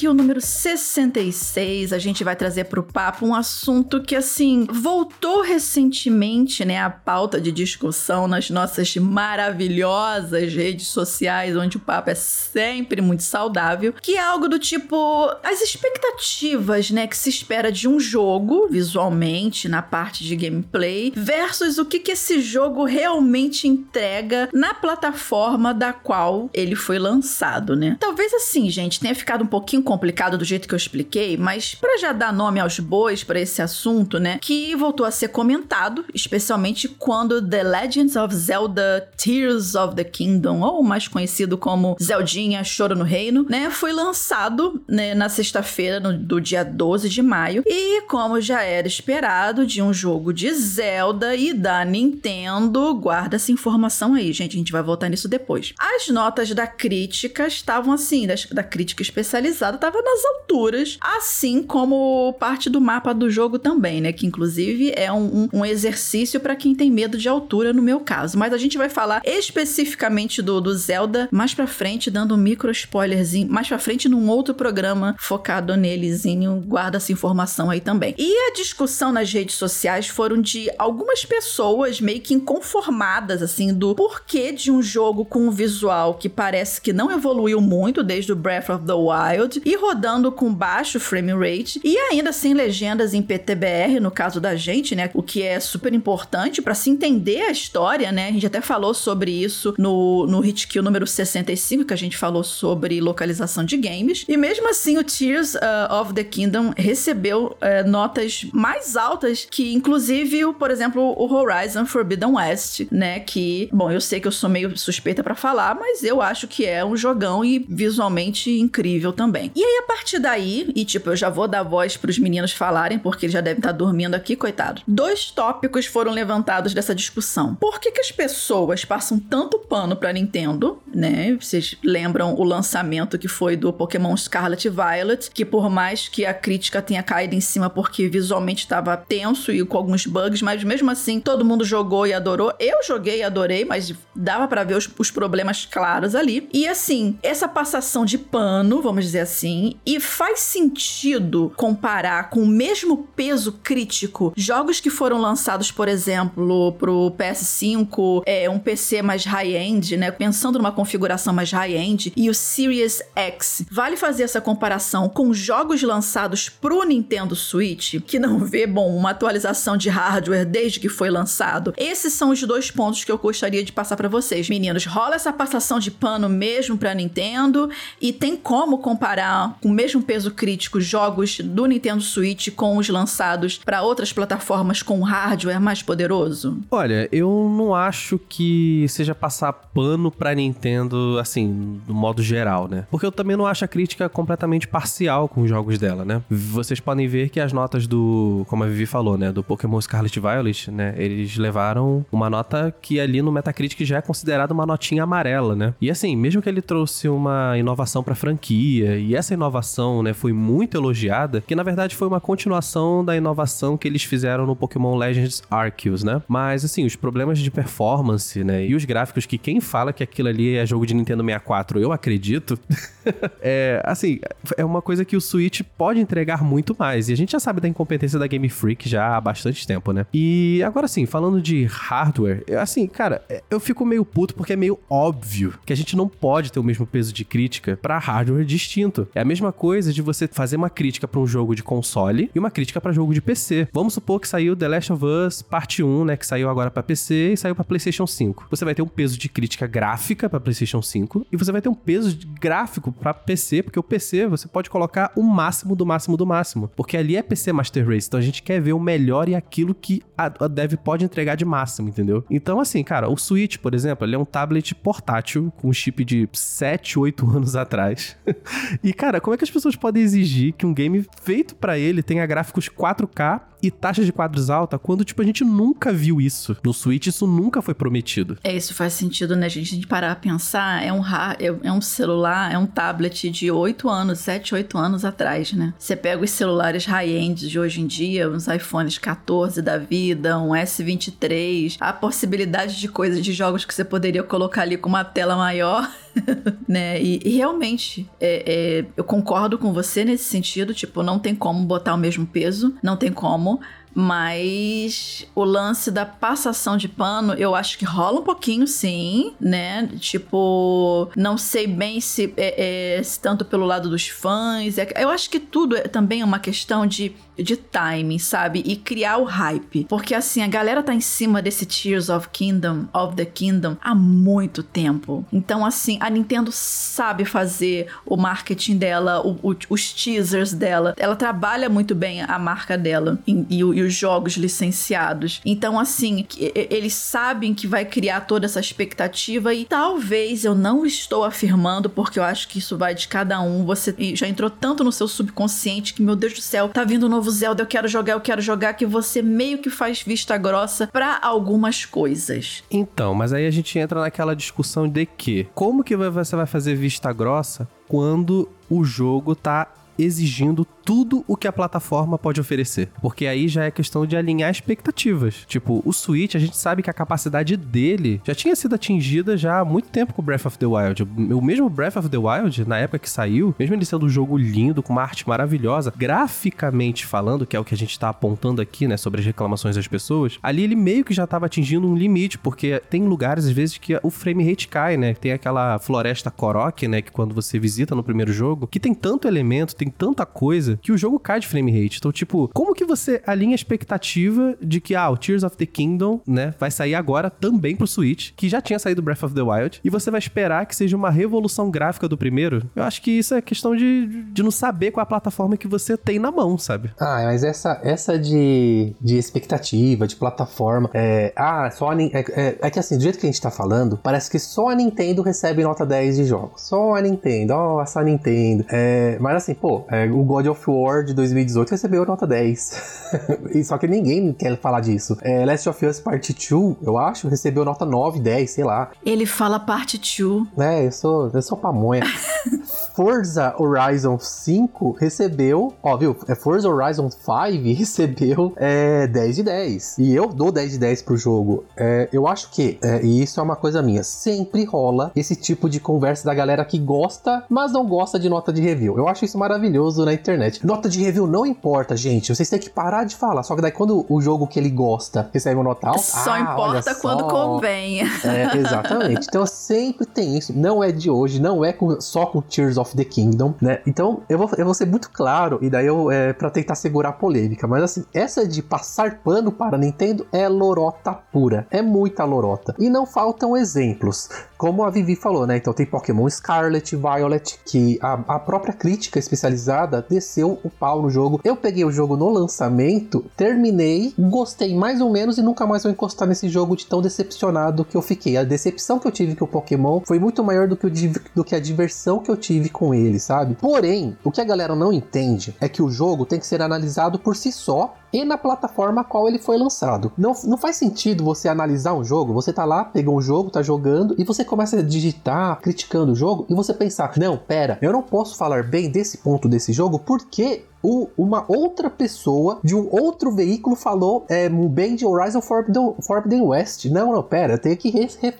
Kill 0.06 0.14
número 0.14 0.40
66, 0.40 1.92
a 1.92 1.98
gente 1.98 2.22
vai 2.22 2.36
trazer 2.36 2.66
pro 2.66 2.84
papo 2.84 3.26
um 3.26 3.34
assunto 3.34 4.00
que, 4.00 4.14
assim, 4.14 4.64
voltou 4.70 5.42
recentemente, 5.42 6.64
né, 6.64 6.80
à 6.80 6.88
pauta 6.88 7.40
de 7.40 7.50
discussão 7.50 8.28
nas 8.28 8.48
nossas 8.48 8.94
maravilhosas 8.94 10.54
redes 10.54 10.86
sociais, 10.86 11.56
onde 11.56 11.76
o 11.76 11.80
papo 11.80 12.10
é 12.10 12.14
sempre 12.14 13.02
muito 13.02 13.24
saudável, 13.24 13.92
que 14.00 14.16
é 14.16 14.20
algo 14.20 14.48
do 14.48 14.60
tipo 14.60 15.28
as 15.42 15.60
expectativas, 15.60 16.88
né, 16.92 17.08
que 17.08 17.16
se 17.16 17.28
espera 17.28 17.72
de 17.72 17.88
um 17.88 17.98
jogo, 17.98 18.68
visualmente, 18.70 19.68
na 19.68 19.82
parte 19.82 20.22
de 20.22 20.36
gameplay, 20.36 21.12
versus 21.16 21.78
o 21.78 21.84
que, 21.84 21.98
que 21.98 22.12
esse 22.12 22.40
jogo 22.40 22.84
realmente 22.84 23.66
entrega 23.66 24.48
na 24.52 24.72
plataforma 24.72 25.74
da 25.74 25.92
qual 25.92 26.48
ele 26.54 26.76
foi 26.76 27.00
lançado, 27.00 27.74
né? 27.74 27.96
Talvez 27.98 28.32
assim, 28.34 28.70
gente, 28.70 29.00
tenha 29.00 29.12
ficado 29.12 29.42
um 29.42 29.48
pouquinho 29.48 29.82
complicado 29.96 30.36
do 30.36 30.44
jeito 30.44 30.68
que 30.68 30.74
eu 30.74 30.76
expliquei, 30.76 31.36
mas 31.38 31.74
para 31.74 31.98
já 31.98 32.12
dar 32.12 32.32
nome 32.32 32.60
aos 32.60 32.78
bois 32.78 33.24
para 33.24 33.40
esse 33.40 33.62
assunto, 33.62 34.18
né, 34.18 34.38
que 34.42 34.74
voltou 34.76 35.06
a 35.06 35.10
ser 35.10 35.28
comentado, 35.28 36.04
especialmente 36.12 36.86
quando 36.88 37.40
The 37.40 37.62
Legends 37.62 38.14
of 38.14 38.34
Zelda 38.34 39.08
Tears 39.16 39.74
of 39.74 39.94
the 39.96 40.04
Kingdom, 40.04 40.60
ou 40.60 40.82
mais 40.82 41.08
conhecido 41.08 41.56
como 41.56 41.96
Zeldinha 42.02 42.62
Choro 42.62 42.94
no 42.94 43.04
Reino, 43.04 43.46
né, 43.48 43.70
foi 43.70 43.92
lançado 43.92 44.82
né, 44.86 45.14
na 45.14 45.28
sexta-feira 45.28 45.98
do 46.00 46.40
dia 46.40 46.62
12 46.64 47.08
de 47.08 47.22
maio, 47.22 47.62
e 47.66 48.02
como 48.02 48.38
já 48.40 48.62
era 48.62 48.86
esperado 48.86 49.66
de 49.66 49.80
um 49.80 49.92
jogo 49.94 50.32
de 50.32 50.52
Zelda 50.52 51.34
e 51.34 51.54
da 51.54 51.84
Nintendo, 51.84 52.94
guarda 52.94 53.36
essa 53.36 53.50
informação 53.52 54.14
aí, 54.14 54.32
gente, 54.32 54.56
a 54.56 54.58
gente 54.58 54.72
vai 54.72 54.82
voltar 54.82 55.08
nisso 55.08 55.28
depois. 55.28 55.72
As 55.78 56.08
notas 56.08 56.50
da 56.52 56.66
crítica 56.66 57.46
estavam 57.46 57.92
assim, 57.92 58.26
das- 58.26 58.46
da 58.46 58.62
crítica 58.62 59.02
especializada, 59.02 59.78
estava 59.86 60.02
nas 60.02 60.24
alturas, 60.24 60.98
assim 61.00 61.62
como 61.62 62.34
parte 62.38 62.68
do 62.68 62.80
mapa 62.80 63.14
do 63.14 63.30
jogo 63.30 63.58
também, 63.58 64.00
né? 64.00 64.12
Que 64.12 64.26
inclusive 64.26 64.92
é 64.96 65.12
um, 65.12 65.48
um- 65.52 65.64
exercício 65.66 66.38
para 66.40 66.54
quem 66.56 66.74
tem 66.74 66.90
medo 66.90 67.18
de 67.18 67.28
altura, 67.28 67.72
no 67.72 67.82
meu 67.82 68.00
caso. 68.00 68.38
Mas 68.38 68.52
a 68.52 68.56
gente 68.58 68.78
vai 68.78 68.88
falar 68.88 69.20
especificamente 69.24 70.40
do, 70.40 70.60
do 70.60 70.72
Zelda 70.74 71.28
mais 71.30 71.52
pra 71.54 71.66
frente, 71.66 72.10
dando 72.10 72.34
um 72.34 72.38
micro 72.38 72.70
spoilerzinho, 72.70 73.50
mais 73.50 73.66
pra 73.68 73.78
frente 73.78 74.08
num 74.08 74.28
outro 74.28 74.54
programa 74.54 75.16
focado 75.18 75.76
nelezinho. 75.76 76.62
Guarda 76.66 76.96
essa 76.98 77.12
informação 77.12 77.68
aí 77.70 77.80
também. 77.80 78.14
E 78.16 78.32
a 78.50 78.54
discussão 78.54 79.12
nas 79.12 79.32
redes 79.32 79.56
sociais 79.56 80.06
foram 80.08 80.40
de 80.40 80.70
algumas 80.78 81.24
pessoas 81.24 82.00
meio 82.00 82.20
que 82.20 82.34
inconformadas, 82.34 83.42
assim, 83.42 83.74
do 83.74 83.94
porquê 83.94 84.52
de 84.52 84.70
um 84.70 84.82
jogo 84.82 85.24
com 85.24 85.40
um 85.46 85.50
visual 85.50 86.14
que 86.14 86.28
parece 86.28 86.80
que 86.80 86.92
não 86.92 87.10
evoluiu 87.10 87.60
muito 87.60 88.02
desde 88.02 88.32
o 88.32 88.36
Breath 88.36 88.70
of 88.70 88.84
the 88.86 88.92
Wild 88.92 89.60
e 89.64 89.75
rodando 89.76 90.32
com 90.32 90.52
baixo 90.52 90.98
frame 90.98 91.32
rate 91.32 91.80
e 91.84 91.96
ainda 91.98 92.32
sem 92.32 92.54
legendas 92.54 93.14
em 93.14 93.22
PTBR, 93.22 94.00
no 94.00 94.10
caso 94.10 94.40
da 94.40 94.56
gente, 94.56 94.94
né? 94.94 95.10
O 95.14 95.22
que 95.22 95.42
é 95.42 95.60
super 95.60 95.92
importante 95.92 96.62
pra 96.62 96.74
se 96.74 96.90
entender 96.90 97.42
a 97.42 97.50
história, 97.50 98.10
né? 98.10 98.28
A 98.28 98.32
gente 98.32 98.46
até 98.46 98.60
falou 98.60 98.94
sobre 98.94 99.30
isso 99.30 99.74
no, 99.78 100.26
no 100.26 100.40
Hit 100.40 100.66
Kill 100.68 100.82
número 100.82 101.06
65, 101.06 101.84
que 101.84 101.94
a 101.94 101.96
gente 101.96 102.16
falou 102.16 102.42
sobre 102.42 103.00
localização 103.00 103.64
de 103.64 103.76
games. 103.76 104.24
E 104.28 104.36
mesmo 104.36 104.68
assim, 104.68 104.98
o 104.98 105.04
Tears 105.04 105.54
uh, 105.54 106.00
of 106.00 106.14
the 106.14 106.24
Kingdom 106.24 106.72
recebeu 106.76 107.56
uh, 107.56 107.88
notas 107.88 108.46
mais 108.52 108.96
altas 108.96 109.46
que, 109.50 109.72
inclusive, 109.72 110.52
por 110.54 110.70
exemplo, 110.70 111.14
o 111.16 111.32
Horizon 111.32 111.86
Forbidden 111.86 112.34
West, 112.34 112.86
né? 112.90 113.20
Que, 113.20 113.68
bom, 113.72 113.90
eu 113.90 114.00
sei 114.00 114.20
que 114.20 114.28
eu 114.28 114.32
sou 114.32 114.48
meio 114.48 114.76
suspeita 114.76 115.22
pra 115.22 115.34
falar, 115.34 115.74
mas 115.74 116.02
eu 116.02 116.20
acho 116.20 116.46
que 116.48 116.64
é 116.64 116.84
um 116.84 116.96
jogão 116.96 117.44
e 117.44 117.58
visualmente 117.58 118.50
incrível 118.58 119.12
também. 119.12 119.50
E 119.54 119.62
aí, 119.66 119.78
a 119.82 119.86
partir 119.86 120.18
daí, 120.18 120.70
e 120.74 120.84
tipo, 120.84 121.10
eu 121.10 121.16
já 121.16 121.28
vou 121.28 121.48
dar 121.48 121.62
voz 121.62 121.96
pros 121.96 122.18
meninos 122.18 122.52
falarem, 122.52 122.98
porque 122.98 123.26
eles 123.26 123.32
já 123.32 123.40
devem 123.40 123.58
estar 123.58 123.72
dormindo 123.72 124.14
aqui, 124.14 124.36
coitado. 124.36 124.82
Dois 124.86 125.30
tópicos 125.30 125.86
foram 125.86 126.12
levantados 126.12 126.72
dessa 126.72 126.94
discussão. 126.94 127.54
Por 127.54 127.80
que, 127.80 127.90
que 127.90 128.00
as 128.00 128.12
pessoas 128.12 128.84
passam 128.84 129.18
tanto 129.18 129.58
pano 129.58 129.96
pra 129.96 130.12
Nintendo, 130.12 130.80
né? 130.92 131.36
Vocês 131.40 131.76
lembram 131.82 132.34
o 132.34 132.44
lançamento 132.44 133.18
que 133.18 133.28
foi 133.28 133.56
do 133.56 133.72
Pokémon 133.72 134.16
Scarlet 134.16 134.68
Violet, 134.68 135.30
que 135.30 135.44
por 135.44 135.68
mais 135.68 136.08
que 136.08 136.24
a 136.24 136.34
crítica 136.34 136.80
tenha 136.80 137.02
caído 137.02 137.34
em 137.34 137.40
cima 137.40 137.68
porque 137.68 138.08
visualmente 138.08 138.62
estava 138.64 138.96
tenso 138.96 139.52
e 139.52 139.64
com 139.64 139.76
alguns 139.76 140.06
bugs, 140.06 140.42
mas 140.42 140.62
mesmo 140.64 140.90
assim 140.90 141.20
todo 141.20 141.44
mundo 141.44 141.64
jogou 141.64 142.06
e 142.06 142.12
adorou. 142.12 142.52
Eu 142.58 142.82
joguei 142.82 143.18
e 143.18 143.22
adorei, 143.22 143.64
mas 143.64 143.92
dava 144.14 144.48
pra 144.48 144.64
ver 144.64 144.76
os, 144.76 144.88
os 144.98 145.10
problemas 145.10 145.66
claros 145.66 146.14
ali. 146.14 146.48
E 146.52 146.66
assim, 146.66 147.18
essa 147.22 147.48
passação 147.48 148.04
de 148.04 148.18
pano, 148.18 148.80
vamos 148.80 149.04
dizer 149.04 149.20
assim, 149.20 149.45
e 149.84 150.00
faz 150.00 150.40
sentido 150.40 151.52
comparar 151.56 152.30
com 152.30 152.42
o 152.42 152.46
mesmo 152.46 153.08
peso 153.14 153.52
crítico 153.52 154.32
jogos 154.36 154.80
que 154.80 154.90
foram 154.90 155.20
lançados, 155.20 155.70
por 155.70 155.88
exemplo, 155.88 156.72
pro 156.72 157.12
PS5, 157.18 158.22
é, 158.26 158.48
um 158.48 158.58
PC 158.58 159.02
mais 159.02 159.24
high-end, 159.24 159.96
né? 159.96 160.10
Pensando 160.10 160.58
numa 160.58 160.72
configuração 160.72 161.32
mais 161.32 161.50
high-end, 161.50 162.12
e 162.16 162.30
o 162.30 162.34
Series 162.34 163.02
X. 163.14 163.64
Vale 163.70 163.96
fazer 163.96 164.22
essa 164.22 164.40
comparação 164.40 165.08
com 165.08 165.32
jogos 165.32 165.82
lançados 165.82 166.48
pro 166.48 166.84
Nintendo 166.84 167.34
Switch, 167.34 168.00
que 168.06 168.18
não 168.18 168.38
vê, 168.38 168.66
bom, 168.66 168.96
uma 168.96 169.10
atualização 169.10 169.76
de 169.76 169.88
hardware 169.88 170.46
desde 170.46 170.80
que 170.80 170.88
foi 170.88 171.10
lançado. 171.10 171.74
Esses 171.76 172.12
são 172.12 172.30
os 172.30 172.42
dois 172.42 172.70
pontos 172.70 173.04
que 173.04 173.12
eu 173.12 173.18
gostaria 173.18 173.64
de 173.64 173.72
passar 173.72 173.96
para 173.96 174.08
vocês. 174.08 174.48
Meninos, 174.48 174.86
rola 174.86 175.16
essa 175.16 175.32
passação 175.32 175.78
de 175.78 175.90
pano 175.90 176.28
mesmo 176.28 176.78
pra 176.78 176.94
Nintendo 176.94 177.70
e 178.00 178.12
tem 178.12 178.36
como 178.36 178.78
comparar 178.78 179.35
com 179.60 179.68
o 179.68 179.72
mesmo 179.72 180.02
peso 180.02 180.30
crítico 180.30 180.80
jogos 180.80 181.40
do 181.40 181.66
Nintendo 181.66 182.02
Switch 182.02 182.48
com 182.50 182.76
os 182.76 182.88
lançados 182.88 183.58
para 183.64 183.82
outras 183.82 184.12
plataformas 184.12 184.82
com 184.82 185.00
hardware 185.02 185.60
mais 185.60 185.82
poderoso? 185.82 186.58
Olha, 186.70 187.08
eu 187.12 187.52
não 187.56 187.74
acho 187.74 188.18
que 188.28 188.86
seja 188.88 189.14
passar 189.14 189.52
pano 189.52 190.10
pra 190.10 190.34
Nintendo, 190.34 191.18
assim, 191.18 191.80
do 191.86 191.94
modo 191.94 192.22
geral, 192.22 192.68
né? 192.68 192.86
Porque 192.90 193.06
eu 193.06 193.12
também 193.12 193.36
não 193.36 193.46
acho 193.46 193.64
a 193.64 193.68
crítica 193.68 194.08
completamente 194.08 194.68
parcial 194.68 195.28
com 195.28 195.42
os 195.42 195.48
jogos 195.48 195.78
dela, 195.78 196.04
né? 196.04 196.22
Vocês 196.30 196.80
podem 196.80 197.06
ver 197.06 197.28
que 197.28 197.40
as 197.40 197.52
notas 197.52 197.86
do, 197.86 198.44
como 198.48 198.64
a 198.64 198.66
Vivi 198.66 198.86
falou, 198.86 199.18
né, 199.18 199.32
do 199.32 199.42
Pokémon 199.42 199.80
Scarlet 199.80 200.18
Violet, 200.18 200.70
né, 200.70 200.94
eles 200.96 201.36
levaram 201.36 202.04
uma 202.10 202.30
nota 202.30 202.74
que 202.80 202.98
ali 203.00 203.22
no 203.22 203.32
Metacritic 203.32 203.84
já 203.84 203.98
é 203.98 204.02
considerada 204.02 204.52
uma 204.52 204.66
notinha 204.66 205.02
amarela, 205.02 205.54
né? 205.54 205.74
E 205.80 205.90
assim, 205.90 206.16
mesmo 206.16 206.40
que 206.42 206.48
ele 206.48 206.62
trouxe 206.62 207.08
uma 207.08 207.56
inovação 207.58 208.02
pra 208.02 208.14
franquia, 208.14 208.96
e 208.98 209.14
essa 209.14 209.25
inovação, 209.34 210.02
né, 210.02 210.12
foi 210.12 210.32
muito 210.32 210.76
elogiada, 210.76 211.42
que 211.46 211.54
na 211.54 211.62
verdade 211.62 211.94
foi 211.94 212.08
uma 212.08 212.20
continuação 212.20 213.04
da 213.04 213.16
inovação 213.16 213.76
que 213.76 213.86
eles 213.86 214.02
fizeram 214.02 214.46
no 214.46 214.56
Pokémon 214.56 214.96
Legends 214.96 215.42
Arceus, 215.50 216.02
né? 216.02 216.22
Mas 216.28 216.64
assim, 216.64 216.84
os 216.84 216.96
problemas 216.96 217.38
de 217.38 217.50
performance, 217.50 218.42
né, 218.42 218.66
e 218.66 218.74
os 218.74 218.84
gráficos 218.84 219.26
que 219.26 219.38
quem 219.38 219.60
fala 219.60 219.92
que 219.92 220.02
aquilo 220.02 220.28
ali 220.28 220.56
é 220.56 220.66
jogo 220.66 220.86
de 220.86 220.94
Nintendo 220.94 221.22
64, 221.22 221.80
eu 221.80 221.92
acredito. 221.92 222.58
é, 223.40 223.80
assim, 223.84 224.18
é 224.56 224.64
uma 224.64 224.82
coisa 224.82 225.04
que 225.04 225.16
o 225.16 225.20
Switch 225.20 225.62
pode 225.76 226.00
entregar 226.00 226.42
muito 226.42 226.74
mais. 226.78 227.08
E 227.08 227.12
a 227.12 227.16
gente 227.16 227.32
já 227.32 227.40
sabe 227.40 227.60
da 227.60 227.68
incompetência 227.68 228.18
da 228.18 228.26
Game 228.26 228.48
Freak 228.48 228.88
já 228.88 229.16
há 229.16 229.20
bastante 229.20 229.66
tempo, 229.66 229.92
né? 229.92 230.06
E 230.12 230.62
agora 230.64 230.88
sim, 230.88 231.06
falando 231.06 231.40
de 231.40 231.64
hardware, 231.64 232.44
assim, 232.58 232.86
cara, 232.86 233.22
eu 233.50 233.60
fico 233.60 233.84
meio 233.84 234.04
puto 234.04 234.34
porque 234.34 234.52
é 234.52 234.56
meio 234.56 234.78
óbvio 234.88 235.54
que 235.64 235.72
a 235.72 235.76
gente 235.76 235.96
não 235.96 236.08
pode 236.08 236.52
ter 236.52 236.58
o 236.58 236.64
mesmo 236.64 236.86
peso 236.86 237.12
de 237.12 237.24
crítica 237.24 237.78
para 237.80 237.98
hardware 237.98 238.44
distinto. 238.44 239.08
É 239.16 239.20
a 239.20 239.24
mesma 239.24 239.50
coisa 239.50 239.94
de 239.94 240.02
você 240.02 240.28
fazer 240.28 240.56
uma 240.56 240.68
crítica 240.68 241.08
para 241.08 241.18
um 241.18 241.26
jogo 241.26 241.54
de 241.54 241.62
console 241.62 242.30
e 242.34 242.38
uma 242.38 242.50
crítica 242.50 242.82
para 242.82 242.92
jogo 242.92 243.14
de 243.14 243.22
PC. 243.22 243.66
Vamos 243.72 243.94
supor 243.94 244.20
que 244.20 244.28
saiu 244.28 244.54
The 244.54 244.68
Last 244.68 244.92
of 244.92 245.02
Us 245.02 245.40
Parte 245.40 245.82
1, 245.82 246.04
né, 246.04 246.18
que 246.18 246.26
saiu 246.26 246.50
agora 246.50 246.70
para 246.70 246.82
PC 246.82 247.32
e 247.32 247.36
saiu 247.38 247.54
para 247.54 247.64
PlayStation 247.64 248.06
5. 248.06 248.48
Você 248.50 248.62
vai 248.62 248.74
ter 248.74 248.82
um 248.82 248.86
peso 248.86 249.16
de 249.16 249.30
crítica 249.30 249.66
gráfica 249.66 250.28
para 250.28 250.38
PlayStation 250.38 250.82
5 250.82 251.28
e 251.32 251.36
você 251.38 251.50
vai 251.50 251.62
ter 251.62 251.70
um 251.70 251.74
peso 251.74 252.14
gráfico 252.38 252.92
para 252.92 253.14
PC, 253.14 253.62
porque 253.62 253.78
o 253.78 253.82
PC 253.82 254.26
você 254.26 254.46
pode 254.48 254.68
colocar 254.68 255.10
o 255.16 255.22
máximo 255.22 255.74
do 255.74 255.86
máximo 255.86 256.18
do 256.18 256.26
máximo, 256.26 256.70
porque 256.76 256.98
ali 256.98 257.16
é 257.16 257.22
PC 257.22 257.54
Master 257.54 257.88
Race, 257.88 258.08
então 258.08 258.20
a 258.20 258.22
gente 258.22 258.42
quer 258.42 258.60
ver 258.60 258.74
o 258.74 258.78
melhor 258.78 259.30
e 259.30 259.34
aquilo 259.34 259.74
que 259.74 260.02
a 260.18 260.28
Dev 260.46 260.74
pode 260.84 261.06
entregar 261.06 261.36
de 261.36 261.44
máximo, 261.46 261.88
entendeu? 261.88 262.22
Então 262.28 262.60
assim, 262.60 262.84
cara, 262.84 263.08
o 263.08 263.16
Switch, 263.16 263.56
por 263.56 263.72
exemplo, 263.72 264.06
ele 264.06 264.14
é 264.14 264.18
um 264.18 264.26
tablet 264.26 264.74
portátil 264.74 265.50
com 265.56 265.68
um 265.68 265.72
chip 265.72 266.04
de 266.04 266.28
7, 266.34 266.98
8 266.98 267.30
anos 267.34 267.56
atrás. 267.56 268.14
e 268.84 268.92
cara, 269.05 269.05
como 269.20 269.34
é 269.34 269.38
que 269.38 269.44
as 269.44 269.50
pessoas 269.50 269.76
podem 269.76 270.02
exigir 270.02 270.52
que 270.54 270.66
um 270.66 270.74
game 270.74 271.04
feito 271.22 271.54
para 271.54 271.78
ele 271.78 272.02
tenha 272.02 272.24
gráficos 272.26 272.68
4K 272.68 273.40
e 273.62 273.70
taxa 273.70 274.04
de 274.04 274.12
quadros 274.12 274.50
alta 274.50 274.78
quando, 274.78 275.04
tipo, 275.04 275.20
a 275.22 275.24
gente 275.24 275.44
nunca 275.44 275.92
viu 275.92 276.20
isso. 276.20 276.56
No 276.64 276.72
Switch, 276.72 277.06
isso 277.06 277.26
nunca 277.26 277.62
foi 277.62 277.74
prometido. 277.74 278.38
É, 278.44 278.54
isso 278.54 278.74
faz 278.74 278.92
sentido, 278.92 279.34
né, 279.34 279.48
gente? 279.48 279.72
A 279.72 279.74
gente 279.74 279.86
parar 279.86 280.12
a 280.12 280.16
pensar, 280.16 280.84
é 280.84 280.92
um, 280.92 281.02
é, 281.04 281.46
é 281.64 281.72
um 281.72 281.80
celular, 281.80 282.52
é 282.52 282.58
um 282.58 282.66
tablet 282.66 283.30
de 283.30 283.50
8 283.50 283.88
anos, 283.88 284.18
7, 284.20 284.54
8 284.54 284.78
anos 284.78 285.04
atrás, 285.04 285.52
né? 285.52 285.74
Você 285.78 285.96
pega 285.96 286.22
os 286.22 286.30
celulares 286.30 286.84
high-end 286.84 287.48
de 287.48 287.58
hoje 287.58 287.80
em 287.80 287.86
dia, 287.86 288.30
uns 288.30 288.46
iPhones 288.46 288.98
14 288.98 289.62
da 289.62 289.78
vida, 289.78 290.38
um 290.38 290.50
S23, 290.50 291.76
a 291.80 291.92
possibilidade 291.92 292.78
de 292.78 292.88
coisas, 292.88 293.22
de 293.24 293.32
jogos 293.32 293.64
que 293.64 293.74
você 293.74 293.84
poderia 293.84 294.22
colocar 294.22 294.62
ali 294.62 294.76
com 294.76 294.88
uma 294.88 295.04
tela 295.04 295.36
maior. 295.36 295.90
né? 296.66 297.00
E, 297.00 297.20
e 297.24 297.36
realmente, 297.36 298.08
é, 298.20 298.44
é, 298.46 298.86
eu 298.96 299.04
concordo 299.04 299.58
com 299.58 299.72
você 299.72 300.04
nesse 300.04 300.24
sentido. 300.24 300.74
Tipo, 300.74 301.02
não 301.02 301.18
tem 301.18 301.34
como 301.34 301.64
botar 301.64 301.94
o 301.94 301.98
mesmo 301.98 302.26
peso, 302.26 302.74
não 302.82 302.96
tem 302.96 303.12
como. 303.12 303.60
Mas 303.98 305.26
o 305.34 305.42
lance 305.42 305.90
da 305.90 306.04
passação 306.04 306.76
de 306.76 306.86
pano, 306.86 307.32
eu 307.32 307.54
acho 307.54 307.78
que 307.78 307.84
rola 307.86 308.20
um 308.20 308.22
pouquinho, 308.22 308.66
sim, 308.66 309.32
né? 309.40 309.88
Tipo, 309.98 311.10
não 311.16 311.38
sei 311.38 311.66
bem 311.66 311.98
se, 311.98 312.34
é, 312.36 312.98
é, 312.98 313.02
se 313.02 313.18
tanto 313.18 313.42
pelo 313.42 313.64
lado 313.64 313.88
dos 313.88 314.06
fãs. 314.06 314.76
É, 314.76 314.86
eu 314.96 315.08
acho 315.08 315.30
que 315.30 315.40
tudo 315.40 315.76
é 315.76 315.88
também 315.88 316.22
uma 316.22 316.38
questão 316.38 316.86
de 316.86 317.16
de 317.42 317.56
timing, 317.56 318.18
sabe? 318.18 318.62
E 318.64 318.76
criar 318.76 319.18
o 319.18 319.24
hype. 319.24 319.84
Porque 319.84 320.14
assim, 320.14 320.42
a 320.42 320.48
galera 320.48 320.82
tá 320.82 320.94
em 320.94 321.00
cima 321.00 321.42
desse 321.42 321.66
Tears 321.66 322.08
of 322.08 322.28
Kingdom, 322.30 322.86
of 322.92 323.14
the 323.14 323.24
Kingdom, 323.24 323.76
há 323.80 323.94
muito 323.94 324.62
tempo. 324.62 325.24
Então, 325.32 325.64
assim, 325.64 325.98
a 326.00 326.08
Nintendo 326.08 326.50
sabe 326.52 327.24
fazer 327.24 327.88
o 328.04 328.16
marketing 328.16 328.78
dela, 328.78 329.20
o, 329.20 329.38
o, 329.42 329.56
os 329.68 329.92
teasers 329.92 330.52
dela. 330.52 330.94
Ela 330.96 331.16
trabalha 331.16 331.68
muito 331.68 331.94
bem 331.94 332.22
a 332.22 332.38
marca 332.38 332.76
dela 332.78 333.18
e, 333.26 333.44
e, 333.50 333.60
e 333.60 333.85
os 333.86 333.94
jogos 333.94 334.34
licenciados. 334.34 335.40
Então, 335.44 335.78
assim, 335.78 336.26
eles 336.36 336.94
sabem 336.94 337.54
que 337.54 337.66
vai 337.66 337.84
criar 337.84 338.22
toda 338.22 338.46
essa 338.46 338.60
expectativa 338.60 339.54
e 339.54 339.64
talvez 339.64 340.44
eu 340.44 340.54
não 340.54 340.84
estou 340.84 341.24
afirmando, 341.24 341.88
porque 341.88 342.18
eu 342.18 342.24
acho 342.24 342.48
que 342.48 342.58
isso 342.58 342.76
vai 342.76 342.94
de 342.94 343.08
cada 343.08 343.40
um. 343.40 343.64
Você 343.64 343.94
já 344.14 344.26
entrou 344.26 344.50
tanto 344.50 344.84
no 344.84 344.92
seu 344.92 345.08
subconsciente 345.08 345.94
que, 345.94 346.02
meu 346.02 346.16
Deus 346.16 346.34
do 346.34 346.40
céu, 346.40 346.68
tá 346.68 346.84
vindo 346.84 347.06
um 347.06 347.08
novo 347.08 347.30
Zelda, 347.30 347.62
eu 347.62 347.66
quero 347.66 347.88
jogar, 347.88 348.14
eu 348.14 348.20
quero 348.20 348.42
jogar, 348.42 348.74
que 348.74 348.86
você 348.86 349.22
meio 349.22 349.58
que 349.58 349.70
faz 349.70 350.02
vista 350.02 350.36
grossa 350.36 350.86
para 350.86 351.18
algumas 351.22 351.84
coisas. 351.84 352.62
Então, 352.70 353.14
mas 353.14 353.32
aí 353.32 353.46
a 353.46 353.50
gente 353.50 353.78
entra 353.78 354.00
naquela 354.00 354.34
discussão 354.34 354.88
de 354.88 355.06
que 355.06 355.48
como 355.54 355.84
que 355.84 355.96
você 355.96 356.36
vai 356.36 356.46
fazer 356.46 356.74
vista 356.74 357.12
grossa 357.12 357.68
quando 357.88 358.48
o 358.68 358.84
jogo 358.84 359.34
tá 359.34 359.72
exigindo 359.98 360.66
tudo 360.86 361.24
o 361.26 361.36
que 361.36 361.48
a 361.48 361.52
plataforma 361.52 362.16
pode 362.16 362.40
oferecer. 362.40 362.88
Porque 363.02 363.26
aí 363.26 363.48
já 363.48 363.64
é 363.64 363.70
questão 363.72 364.06
de 364.06 364.16
alinhar 364.16 364.50
expectativas. 364.50 365.44
Tipo, 365.48 365.82
o 365.84 365.92
Switch, 365.92 366.36
a 366.36 366.38
gente 366.38 366.56
sabe 366.56 366.80
que 366.80 366.88
a 366.88 366.92
capacidade 366.92 367.56
dele 367.56 368.20
já 368.24 368.34
tinha 368.34 368.54
sido 368.54 368.76
atingida 368.76 369.36
já 369.36 369.58
há 369.58 369.64
muito 369.64 369.88
tempo 369.88 370.14
com 370.14 370.22
Breath 370.22 370.46
of 370.46 370.56
the 370.56 370.66
Wild. 370.66 371.02
O 371.02 371.42
mesmo 371.42 371.68
Breath 371.68 371.96
of 371.96 372.08
the 372.08 372.16
Wild, 372.16 372.66
na 372.68 372.78
época 372.78 373.00
que 373.00 373.10
saiu, 373.10 373.52
mesmo 373.58 373.74
ele 373.74 373.84
sendo 373.84 374.06
um 374.06 374.08
jogo 374.08 374.38
lindo, 374.38 374.80
com 374.80 374.92
uma 374.92 375.02
arte 375.02 375.28
maravilhosa, 375.28 375.92
graficamente 375.96 377.04
falando, 377.04 377.44
que 377.44 377.56
é 377.56 377.60
o 377.60 377.64
que 377.64 377.74
a 377.74 377.76
gente 377.76 377.98
tá 377.98 378.08
apontando 378.08 378.62
aqui, 378.62 378.86
né, 378.86 378.96
sobre 378.96 379.20
as 379.20 379.26
reclamações 379.26 379.74
das 379.74 379.88
pessoas, 379.88 380.38
ali 380.40 380.62
ele 380.62 380.76
meio 380.76 381.04
que 381.04 381.12
já 381.12 381.26
tava 381.26 381.46
atingindo 381.46 381.88
um 381.88 381.96
limite, 381.96 382.38
porque 382.38 382.80
tem 382.88 383.04
lugares, 383.04 383.46
às 383.46 383.50
vezes, 383.50 383.76
que 383.76 383.98
o 384.04 384.10
frame 384.10 384.48
rate 384.48 384.68
cai, 384.68 384.96
né? 384.96 385.14
Tem 385.14 385.32
aquela 385.32 385.80
floresta 385.80 386.30
Korok, 386.30 386.86
né, 386.86 387.02
que 387.02 387.10
quando 387.10 387.34
você 387.34 387.58
visita 387.58 387.94
no 387.94 388.04
primeiro 388.04 388.32
jogo, 388.32 388.68
que 388.68 388.78
tem 388.78 388.94
tanto 388.94 389.26
elemento, 389.26 389.74
tem 389.74 389.88
tanta 389.88 390.24
coisa, 390.24 390.75
que 390.82 390.92
o 390.92 390.98
jogo 390.98 391.18
cai 391.18 391.40
de 391.40 391.46
frame 391.46 391.70
rate. 391.70 391.98
Então, 391.98 392.12
tipo, 392.12 392.50
como 392.52 392.74
que 392.74 392.84
você 392.84 393.22
alinha 393.26 393.52
a 393.52 393.54
expectativa 393.54 394.56
de 394.60 394.80
que, 394.80 394.94
ah, 394.94 395.10
o 395.10 395.16
Tears 395.16 395.42
of 395.42 395.56
the 395.56 395.66
Kingdom, 395.66 396.20
né, 396.26 396.54
vai 396.58 396.70
sair 396.70 396.94
agora 396.94 397.30
também 397.30 397.76
pro 397.76 397.86
Switch, 397.86 398.32
que 398.36 398.48
já 398.48 398.60
tinha 398.60 398.78
saído 398.78 399.02
Breath 399.02 399.22
of 399.22 399.34
the 399.34 399.42
Wild, 399.42 399.80
e 399.84 399.90
você 399.90 400.10
vai 400.10 400.18
esperar 400.18 400.66
que 400.66 400.76
seja 400.76 400.96
uma 400.96 401.10
revolução 401.10 401.70
gráfica 401.70 402.08
do 402.08 402.16
primeiro? 402.16 402.62
Eu 402.74 402.82
acho 402.82 403.02
que 403.02 403.10
isso 403.10 403.34
é 403.34 403.42
questão 403.42 403.74
de, 403.76 404.24
de 404.32 404.42
não 404.42 404.50
saber 404.50 404.90
qual 404.90 405.02
é 405.02 405.04
a 405.04 405.06
plataforma 405.06 405.56
que 405.56 405.68
você 405.68 405.96
tem 405.96 406.18
na 406.18 406.30
mão, 406.30 406.58
sabe? 406.58 406.90
Ah, 406.98 407.22
mas 407.24 407.44
essa, 407.44 407.80
essa 407.82 408.18
de, 408.18 408.94
de 409.00 409.16
expectativa, 409.16 410.06
de 410.06 410.16
plataforma, 410.16 410.90
é, 410.94 411.32
ah, 411.36 411.70
só 411.70 411.90
a, 411.90 412.02
é, 412.02 412.24
é, 412.30 412.58
é, 412.60 412.70
que 412.70 412.78
assim, 412.78 412.96
do 412.96 413.02
jeito 413.02 413.18
que 413.18 413.26
a 413.26 413.30
gente 413.30 413.40
tá 413.40 413.50
falando, 413.50 413.98
parece 414.02 414.30
que 414.30 414.38
só 414.38 414.70
a 414.70 414.74
Nintendo 414.74 415.22
recebe 415.22 415.62
nota 415.62 415.84
10 415.84 416.16
de 416.16 416.24
jogos. 416.24 416.62
Só 416.62 416.94
a 416.94 417.00
Nintendo, 417.00 417.54
ó, 417.54 417.76
oh, 417.76 417.82
essa 417.82 418.02
Nintendo. 418.02 418.64
É, 418.70 419.16
mas 419.20 419.36
assim, 419.36 419.54
pô, 419.54 419.84
é, 419.90 420.06
o 420.06 420.22
God 420.22 420.46
of 420.46 420.65
War 420.68 421.04
de 421.04 421.14
2018 421.14 421.70
recebeu 421.70 422.04
nota 422.04 422.26
10. 422.26 423.06
e 423.54 423.64
só 423.64 423.78
que 423.78 423.86
ninguém 423.86 424.32
quer 424.32 424.58
falar 424.58 424.80
disso. 424.80 425.16
É, 425.22 425.44
Last 425.44 425.68
of 425.68 425.86
Us 425.86 426.00
Part 426.00 426.32
2, 426.32 426.76
eu 426.82 426.98
acho, 426.98 427.28
recebeu 427.28 427.64
nota 427.64 427.84
9, 427.84 428.20
10, 428.20 428.50
sei 428.50 428.64
lá. 428.64 428.90
Ele 429.04 429.26
fala 429.26 429.58
Part 429.58 429.98
2. 429.98 430.46
É, 430.58 430.86
eu 430.86 430.92
sou, 430.92 431.30
eu 431.32 431.42
sou 431.42 431.56
pamonha. 431.56 432.02
Forza 432.94 433.54
Horizon 433.58 434.18
5 434.18 434.96
recebeu, 434.98 435.74
ó, 435.82 435.96
viu? 435.96 436.16
É 436.28 436.34
Forza 436.34 436.68
Horizon 436.68 437.10
5 437.10 437.26
recebeu 437.76 438.52
é, 438.56 439.06
10 439.06 439.36
de 439.36 439.42
10. 439.42 439.98
E 439.98 440.14
eu 440.14 440.28
dou 440.28 440.50
10 440.50 440.72
de 440.72 440.78
10 440.78 441.02
pro 441.02 441.16
jogo. 441.16 441.64
É, 441.76 442.08
eu 442.12 442.26
acho 442.26 442.50
que, 442.50 442.78
é, 442.82 443.04
e 443.04 443.22
isso 443.22 443.38
é 443.38 443.42
uma 443.42 443.56
coisa 443.56 443.82
minha, 443.82 444.02
sempre 444.02 444.64
rola 444.64 445.12
esse 445.14 445.36
tipo 445.36 445.68
de 445.68 445.78
conversa 445.78 446.24
da 446.24 446.34
galera 446.34 446.64
que 446.64 446.78
gosta, 446.78 447.44
mas 447.48 447.72
não 447.72 447.86
gosta 447.86 448.18
de 448.18 448.28
nota 448.28 448.52
de 448.52 448.62
review. 448.62 448.96
Eu 448.96 449.08
acho 449.08 449.24
isso 449.24 449.38
maravilhoso 449.38 450.04
na 450.04 450.14
internet 450.14 450.55
internet. 450.56 450.66
Nota 450.66 450.88
de 450.88 451.02
review 451.02 451.26
não 451.26 451.44
importa, 451.44 451.96
gente. 451.96 452.34
Vocês 452.34 452.48
têm 452.48 452.58
que 452.58 452.70
parar 452.70 453.04
de 453.04 453.16
falar. 453.16 453.42
Só 453.42 453.54
que 453.54 453.62
daí 453.62 453.72
quando 453.72 454.06
o 454.08 454.20
jogo 454.20 454.46
que 454.46 454.58
ele 454.58 454.70
gosta 454.70 455.28
recebe 455.32 455.56
uma 455.56 455.64
nota 455.64 455.88
alta. 455.88 456.00
Só 456.00 456.32
ah, 456.32 456.40
importa 456.40 456.94
quando 456.96 457.26
convém. 457.26 458.00
É, 458.00 458.56
exatamente. 458.56 459.26
Então 459.28 459.46
sempre 459.46 460.06
tem 460.06 460.36
isso. 460.36 460.52
Não 460.56 460.82
é 460.82 460.92
de 460.92 461.10
hoje, 461.10 461.40
não 461.40 461.64
é 461.64 461.72
com, 461.72 462.00
só 462.00 462.26
com 462.26 462.40
Tears 462.40 462.76
of 462.76 462.96
the 462.96 463.04
Kingdom, 463.04 463.54
né? 463.60 463.80
Então 463.86 464.22
eu 464.28 464.38
vou, 464.38 464.50
eu 464.56 464.64
vou 464.64 464.74
ser 464.74 464.86
muito 464.86 465.10
claro, 465.10 465.58
e 465.62 465.70
daí 465.70 465.86
eu, 465.86 466.10
é, 466.10 466.32
pra 466.32 466.50
tentar 466.50 466.74
segurar 466.74 467.10
a 467.10 467.12
polêmica, 467.12 467.66
mas 467.66 467.82
assim, 467.82 468.04
essa 468.12 468.46
de 468.46 468.62
passar 468.62 469.20
pano 469.22 469.50
para 469.50 469.78
Nintendo 469.78 470.26
é 470.32 470.48
lorota 470.48 471.12
pura. 471.12 471.66
É 471.70 471.82
muita 471.82 472.24
lorota. 472.24 472.74
E 472.78 472.88
não 472.88 473.06
faltam 473.06 473.56
exemplos. 473.56 474.28
Como 474.56 474.84
a 474.84 474.90
Vivi 474.90 475.16
falou, 475.16 475.46
né? 475.46 475.56
Então 475.56 475.72
tem 475.72 475.86
Pokémon 475.86 476.28
Scarlet, 476.28 476.96
Violet, 476.96 477.58
que 477.64 477.98
a, 478.02 478.36
a 478.36 478.38
própria 478.38 478.72
crítica 478.72 479.18
especializada 479.18 480.04
desceu 480.08 480.45
o 480.52 480.70
pau 480.70 481.02
no 481.02 481.10
jogo. 481.10 481.40
Eu 481.44 481.56
peguei 481.56 481.84
o 481.84 481.92
jogo 481.92 482.16
no 482.16 482.28
lançamento, 482.30 483.24
terminei, 483.36 484.14
gostei 484.18 484.74
mais 484.74 485.00
ou 485.00 485.10
menos 485.10 485.38
e 485.38 485.42
nunca 485.42 485.66
mais 485.66 485.82
vou 485.82 485.92
encostar 485.92 486.28
nesse 486.28 486.48
jogo 486.48 486.76
de 486.76 486.86
tão 486.86 487.00
decepcionado 487.00 487.84
que 487.84 487.96
eu 487.96 488.02
fiquei. 488.02 488.36
A 488.36 488.44
decepção 488.44 488.98
que 488.98 489.06
eu 489.06 489.12
tive 489.12 489.34
com 489.34 489.44
o 489.44 489.48
Pokémon 489.48 490.00
foi 490.04 490.18
muito 490.18 490.42
maior 490.42 490.68
do 490.68 490.76
que, 490.76 490.86
o, 490.86 490.92
do 491.34 491.44
que 491.44 491.54
a 491.54 491.60
diversão 491.60 492.18
que 492.18 492.30
eu 492.30 492.36
tive 492.36 492.68
com 492.68 492.94
ele, 492.94 493.18
sabe? 493.18 493.56
Porém, 493.60 494.16
o 494.24 494.30
que 494.30 494.40
a 494.40 494.44
galera 494.44 494.74
não 494.74 494.92
entende 494.92 495.54
é 495.60 495.68
que 495.68 495.82
o 495.82 495.90
jogo 495.90 496.26
tem 496.26 496.38
que 496.38 496.46
ser 496.46 496.62
analisado 496.62 497.18
por 497.18 497.36
si 497.36 497.50
só 497.52 497.94
e 498.12 498.24
na 498.24 498.38
plataforma 498.38 499.00
a 499.00 499.04
qual 499.04 499.28
ele 499.28 499.38
foi 499.38 499.56
lançado. 499.56 500.12
Não, 500.16 500.32
não 500.44 500.56
faz 500.56 500.76
sentido 500.76 501.24
você 501.24 501.48
analisar 501.48 501.94
um 501.94 502.04
jogo, 502.04 502.32
você 502.32 502.52
tá 502.52 502.64
lá, 502.64 502.84
pegou 502.84 503.16
um 503.16 503.22
jogo, 503.22 503.50
tá 503.50 503.62
jogando 503.62 504.14
e 504.18 504.24
você 504.24 504.44
começa 504.44 504.78
a 504.78 504.82
digitar, 504.82 505.60
criticando 505.60 506.12
o 506.12 506.16
jogo 506.16 506.46
e 506.48 506.54
você 506.54 506.72
pensar: 506.72 507.12
não, 507.16 507.36
pera, 507.36 507.78
eu 507.82 507.92
não 507.92 508.02
posso 508.02 508.36
falar 508.36 508.62
bem 508.64 508.90
desse 508.90 509.18
ponto 509.18 509.48
desse 509.48 509.72
jogo 509.72 509.98
porque 509.98 510.64
o, 510.82 511.08
uma 511.16 511.44
outra 511.48 511.90
pessoa 511.90 512.58
de 512.62 512.74
um 512.74 512.88
outro 512.90 513.30
veículo 513.30 513.76
falou 513.76 514.24
é, 514.28 514.48
bem 514.48 514.94
de 514.94 515.04
Horizon 515.06 515.40
Forbidden, 515.40 515.94
Forbidden 516.02 516.42
West. 516.42 516.84
Não, 516.86 517.12
não, 517.12 517.22
pera, 517.22 517.54
eu 517.54 517.58
tenho 517.58 517.76
que 517.76 517.92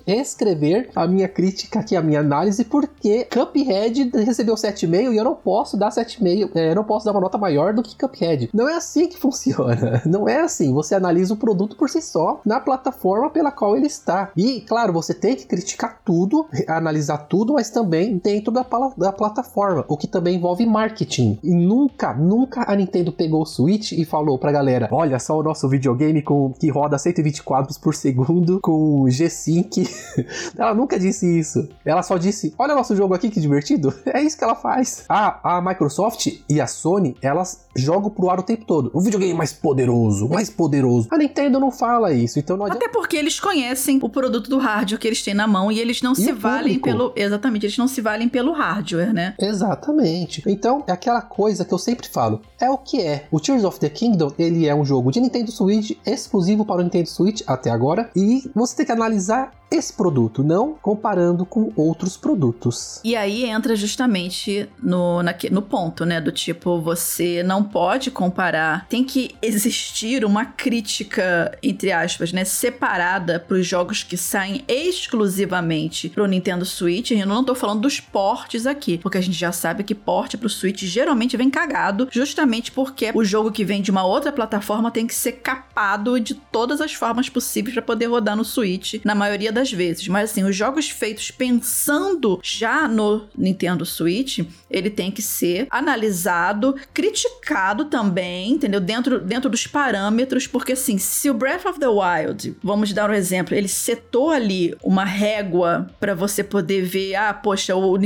reescrever 0.07 0.91
a 0.95 1.07
minha 1.07 1.29
crítica 1.29 1.81
aqui, 1.81 1.97
a 1.97 2.03
minha 2.03 2.21
análise, 2.21 2.65
porque 2.65 3.25
Cuphead 3.25 4.11
recebeu 4.15 4.55
7,5 4.55 5.13
e 5.13 5.17
eu 5.17 5.25
não 5.25 5.35
posso 5.35 5.77
dar 5.77 5.91
7,5, 5.91 6.51
é, 6.55 6.71
eu 6.71 6.75
não 6.75 6.85
posso 6.85 7.05
dar 7.05 7.13
uma 7.13 7.21
nota 7.21 7.39
maior 7.39 7.73
do 7.73 7.83
que 7.83 7.97
Cuphead. 7.97 8.51
Não 8.53 8.69
é 8.69 8.77
assim 8.77 9.09
que 9.09 9.19
funciona. 9.19 10.03
Não 10.05 10.29
é 10.29 10.41
assim. 10.41 10.73
Você 10.73 10.95
analisa 10.95 11.35
o 11.35 11.37
produto 11.37 11.77
por 11.77 11.89
si 11.89 12.01
só 12.01 12.41
na 12.45 12.61
plataforma 12.61 13.31
pela 13.31 13.51
qual 13.51 13.77
ele 13.77 13.87
está. 13.87 14.31
E, 14.37 14.61
claro, 14.61 14.93
você 14.93 15.15
tem 15.15 15.37
que 15.37 15.47
criticar 15.47 16.01
tudo, 16.05 16.47
analisar 16.69 17.19
tudo, 17.19 17.55
mas 17.55 17.71
também 17.71 18.19
dentro 18.19 18.53
da, 18.53 18.65
da 18.97 19.13
plataforma, 19.13 19.85
o 19.89 19.97
que 19.97 20.07
também 20.07 20.37
envolve 20.37 20.65
marketing. 20.67 21.39
E 21.43 21.55
nunca, 21.55 22.15
nunca 22.27 22.65
a 22.71 22.75
Nintendo 22.75 23.13
pegou 23.13 23.43
o 23.43 23.47
Switch 23.47 23.93
e 23.93 24.05
falou 24.05 24.39
pra 24.39 24.53
galera: 24.53 24.89
olha 24.91 25.19
só 25.19 25.39
o 25.39 25.43
nosso 25.43 25.69
videogame 25.69 26.23
com, 26.23 26.53
que 26.53 26.69
roda 26.71 26.99
120 26.99 27.43
quadros 27.43 27.79
por 27.79 27.95
segundo 27.95 28.61
com 28.61 29.09
G-Sync. 29.09 29.89
ela 30.59 30.75
nunca 30.75 30.99
disse 30.99 31.39
isso. 31.39 31.69
Ela 31.85 32.03
só 32.03 32.17
disse: 32.17 32.55
olha 32.59 32.75
nosso 32.75 32.97
jogo 32.97 33.15
aqui 33.15 33.31
que 33.31 33.41
divertido. 33.41 33.95
É 34.17 34.23
isso 34.23 34.39
que 34.39 34.45
ela 34.45 34.55
faz. 34.55 35.05
A, 35.11 35.57
a 35.59 35.61
Microsoft 35.61 36.39
e 36.49 36.59
a 36.59 36.67
Sony, 36.67 37.15
elas 37.21 37.67
jogam 37.77 38.09
pro 38.09 38.31
ar 38.31 38.41
o 38.41 38.43
tempo 38.43 38.65
todo. 38.65 38.91
O 38.95 39.01
videogame 39.01 39.35
mais 39.35 39.53
poderoso, 39.53 40.29
mais 40.29 40.49
poderoso. 40.49 41.09
A 41.11 41.19
Nintendo 41.19 41.61
não 41.61 41.71
fala 41.71 42.13
isso, 42.15 42.39
então 42.39 42.57
não 42.57 42.65
adianta... 42.65 42.87
Até 42.87 42.93
porque 42.93 43.17
eles 43.17 43.39
conhecem 43.39 43.99
o 44.03 44.09
produto 44.09 44.49
do 44.49 44.59
hardware 44.59 44.99
que 44.99 45.07
eles 45.07 45.23
têm 45.23 45.35
na 45.35 45.47
mão 45.47 45.71
e 45.71 45.79
eles 45.79 46.01
não 46.01 46.13
e 46.13 46.17
se 46.17 46.33
valem 46.33 46.79
pelo. 46.79 47.13
Exatamente, 47.15 47.67
eles 47.67 47.77
não 47.77 47.87
se 47.87 48.01
valem 48.01 48.29
pelo 48.29 48.53
hardware, 48.53 49.13
né? 49.13 49.35
Exatamente. 49.39 50.43
Então, 50.47 50.83
é 50.87 50.93
aquela 50.93 51.21
coisa 51.21 51.65
que 51.65 51.75
eu 51.75 51.79
sempre 51.79 52.09
falo. 52.17 52.41
É 52.59 52.71
o 52.71 52.79
que 52.79 53.03
é. 53.03 53.27
O 53.31 53.39
Tears 53.39 53.63
of 53.63 53.79
the 53.79 53.91
Kingdom, 53.91 54.33
ele 54.39 54.67
é 54.67 54.75
um 54.75 54.87
jogo 54.87 55.13
de 55.13 55.21
Nintendo 55.21 55.53
Switch, 55.53 55.93
exclusivo 56.07 56.65
para 56.65 56.81
o 56.81 56.83
Nintendo 56.83 57.11
Switch 57.11 57.43
até 57.47 57.71
agora, 57.71 58.11
e 58.17 58.51
você 58.55 58.77
tem 58.77 58.87
que 58.87 58.93
analisar 58.93 59.53
esse 59.71 59.93
produto, 59.93 60.45
não 60.45 60.75
comparando 60.75 61.45
com 61.45 61.73
outros 61.75 62.17
produtos. 62.17 63.01
E 63.03 63.17
aí 63.17 63.45
entra 63.45 63.75
justamente 63.75 64.69
no, 64.83 65.23
na, 65.23 65.35
no 65.51 65.63
ponto, 65.63 66.05
né? 66.05 66.21
Do 66.21 66.31
tipo, 66.31 66.81
você 66.81 67.43
não 67.43 67.63
pode 67.63 68.11
comparar. 68.11 68.87
Tem 68.89 69.03
que 69.03 69.35
existir 69.43 70.25
uma 70.25 70.45
crítica, 70.45 71.57
entre 71.63 71.91
aspas, 71.91 72.33
né? 72.33 72.45
Separada 72.45 73.41
para 73.41 73.57
os 73.57 73.67
jogos 73.67 74.03
que 74.03 74.17
saem 74.17 74.65
exclusivamente 74.69 76.11
pro 76.11 76.27
Nintendo 76.27 76.65
Switch. 76.65 77.11
Eu 77.11 77.27
não 77.27 77.45
tô 77.45 77.55
falando 77.55 77.81
dos 77.81 77.99
portes 77.99 78.67
aqui, 78.67 78.99
porque 78.99 79.19
a 79.19 79.21
gente 79.21 79.37
já 79.37 79.51
sabe 79.51 79.83
que 79.83 79.95
porte 79.95 80.39
pro 80.39 80.49
Switch 80.49 80.83
geralmente 80.85 81.37
vem 81.37 81.51
cagado, 81.51 82.09
justamente 82.11 82.71
porque 82.71 83.11
o 83.15 83.25
jogo 83.25 83.51
que 83.51 83.65
vem 83.65 83.83
de 83.83 83.91
uma 83.91 84.05
outra 84.05 84.31
plataforma 84.31 84.91
tem 84.91 85.07
que 85.07 85.15
ser 85.15 85.33
capado 85.33 86.21
de 86.21 86.35
todas 86.35 86.81
as 86.81 86.93
formas 86.93 87.29
possíveis 87.29 87.75
para 87.75 87.83
poder 87.83 88.07
rodar 88.07 88.37
no 88.37 88.45
Switch, 88.45 89.01
na 89.05 89.15
maioria 89.15 89.53
das 89.57 89.73
vezes. 89.73 90.07
Mas 90.09 90.31
assim, 90.31 90.45
os 90.45 90.55
jogos 90.55 90.89
feitos 90.89 91.31
pensando 91.31 92.39
já 92.43 92.87
no 92.87 93.27
Nintendo 93.37 93.85
Switch, 93.85 94.41
ele 94.71 94.91
tem 94.91 95.11
que 95.11 95.23
ser 95.23 95.67
analisado, 95.71 96.77
criticado 96.95 97.87
também, 97.87 98.53
entendeu? 98.53 98.81
Dentro, 98.81 99.21
dentro 99.21 99.51
dos 99.51 99.67
parâmetros, 99.67 100.47
porque 100.47 100.73
assim, 100.73 100.99
se 100.99 101.29
o 101.31 101.35
Breath 101.35 101.67
of 101.67 101.81
the 101.81 101.89
Wild, 101.89 102.57
vamos 102.63 102.93
dar 102.93 103.11
um 103.11 103.15
exemplo, 103.15 103.55
ele 103.55 103.69
setou 103.69 104.31
ali 104.31 104.75
uma 104.83 105.05
régua 105.05 105.89
para 105.99 106.15
você 106.15 106.45
poder 106.45 106.83
ver, 106.83 107.15
ah, 107.15 107.35
poxa, 107.35 107.75
o 107.75 107.97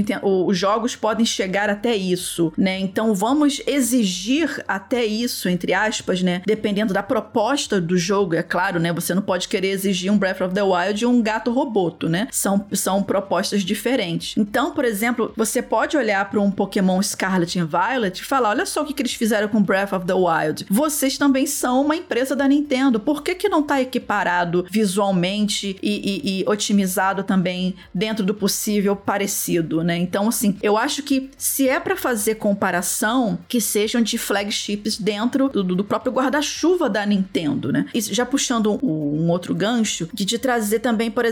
os 0.46 0.56
jogos 0.56 0.96
podem 0.96 1.24
chegar 1.24 1.68
até 1.68 1.94
isso, 1.94 2.52
né? 2.56 2.78
Então 2.78 3.14
vamos 3.14 3.60
exigir 3.66 4.62
até 4.66 5.04
isso, 5.04 5.48
entre 5.48 5.74
aspas, 5.74 6.22
né? 6.22 6.42
Dependendo 6.46 6.94
da 6.94 7.02
proposta 7.02 7.80
do 7.80 7.96
jogo, 7.96 8.34
é 8.34 8.42
claro, 8.42 8.78
né? 8.78 8.92
Você 8.92 9.14
não 9.14 9.22
pode 9.22 9.48
querer 9.48 9.68
exigir 9.68 10.12
um 10.12 10.18
Breath 10.18 10.40
of 10.40 10.54
the 10.54 10.62
Wild 10.62 11.02
e 11.02 11.06
um 11.06 11.22
gato 11.22 11.39
gato 11.40 11.50
roboto, 11.50 12.08
né? 12.08 12.28
São, 12.30 12.66
são 12.72 13.02
propostas 13.02 13.62
diferentes. 13.62 14.36
Então, 14.36 14.72
por 14.72 14.84
exemplo, 14.84 15.32
você 15.36 15.62
pode 15.62 15.96
olhar 15.96 16.28
para 16.28 16.40
um 16.40 16.50
Pokémon 16.50 17.02
Scarlet 17.02 17.58
e 17.58 17.64
Violet 17.64 18.20
e 18.20 18.24
falar: 18.24 18.50
olha 18.50 18.66
só 18.66 18.82
o 18.82 18.86
que, 18.86 18.92
que 18.92 19.02
eles 19.02 19.14
fizeram 19.14 19.48
com 19.48 19.62
Breath 19.62 19.92
of 19.92 20.06
the 20.06 20.14
Wild. 20.14 20.66
Vocês 20.68 21.16
também 21.16 21.46
são 21.46 21.82
uma 21.82 21.96
empresa 21.96 22.36
da 22.36 22.46
Nintendo. 22.46 23.00
Por 23.00 23.22
que, 23.22 23.34
que 23.34 23.48
não 23.48 23.62
tá 23.62 23.80
equiparado 23.80 24.66
visualmente 24.70 25.76
e, 25.82 25.90
e, 25.90 26.40
e 26.40 26.44
otimizado 26.46 27.22
também 27.22 27.74
dentro 27.94 28.24
do 28.24 28.34
possível 28.34 28.94
parecido, 28.94 29.82
né? 29.82 29.96
Então, 29.96 30.28
assim, 30.28 30.56
eu 30.62 30.76
acho 30.76 31.02
que 31.02 31.30
se 31.38 31.68
é 31.68 31.80
para 31.80 31.96
fazer 31.96 32.34
comparação, 32.34 33.38
que 33.48 33.60
sejam 33.60 34.02
de 34.02 34.18
flagships 34.18 34.98
dentro 34.98 35.48
do, 35.48 35.62
do 35.62 35.84
próprio 35.84 36.12
guarda-chuva 36.12 36.90
da 36.90 37.06
Nintendo, 37.06 37.72
né? 37.72 37.86
E 37.94 38.00
já 38.00 38.26
puxando 38.26 38.78
um, 38.82 39.24
um 39.24 39.30
outro 39.30 39.54
gancho, 39.54 40.08
de 40.12 40.24
te 40.24 40.38
trazer 40.38 40.80
também, 40.80 41.10
por 41.10 41.24
exemplo, 41.24 41.29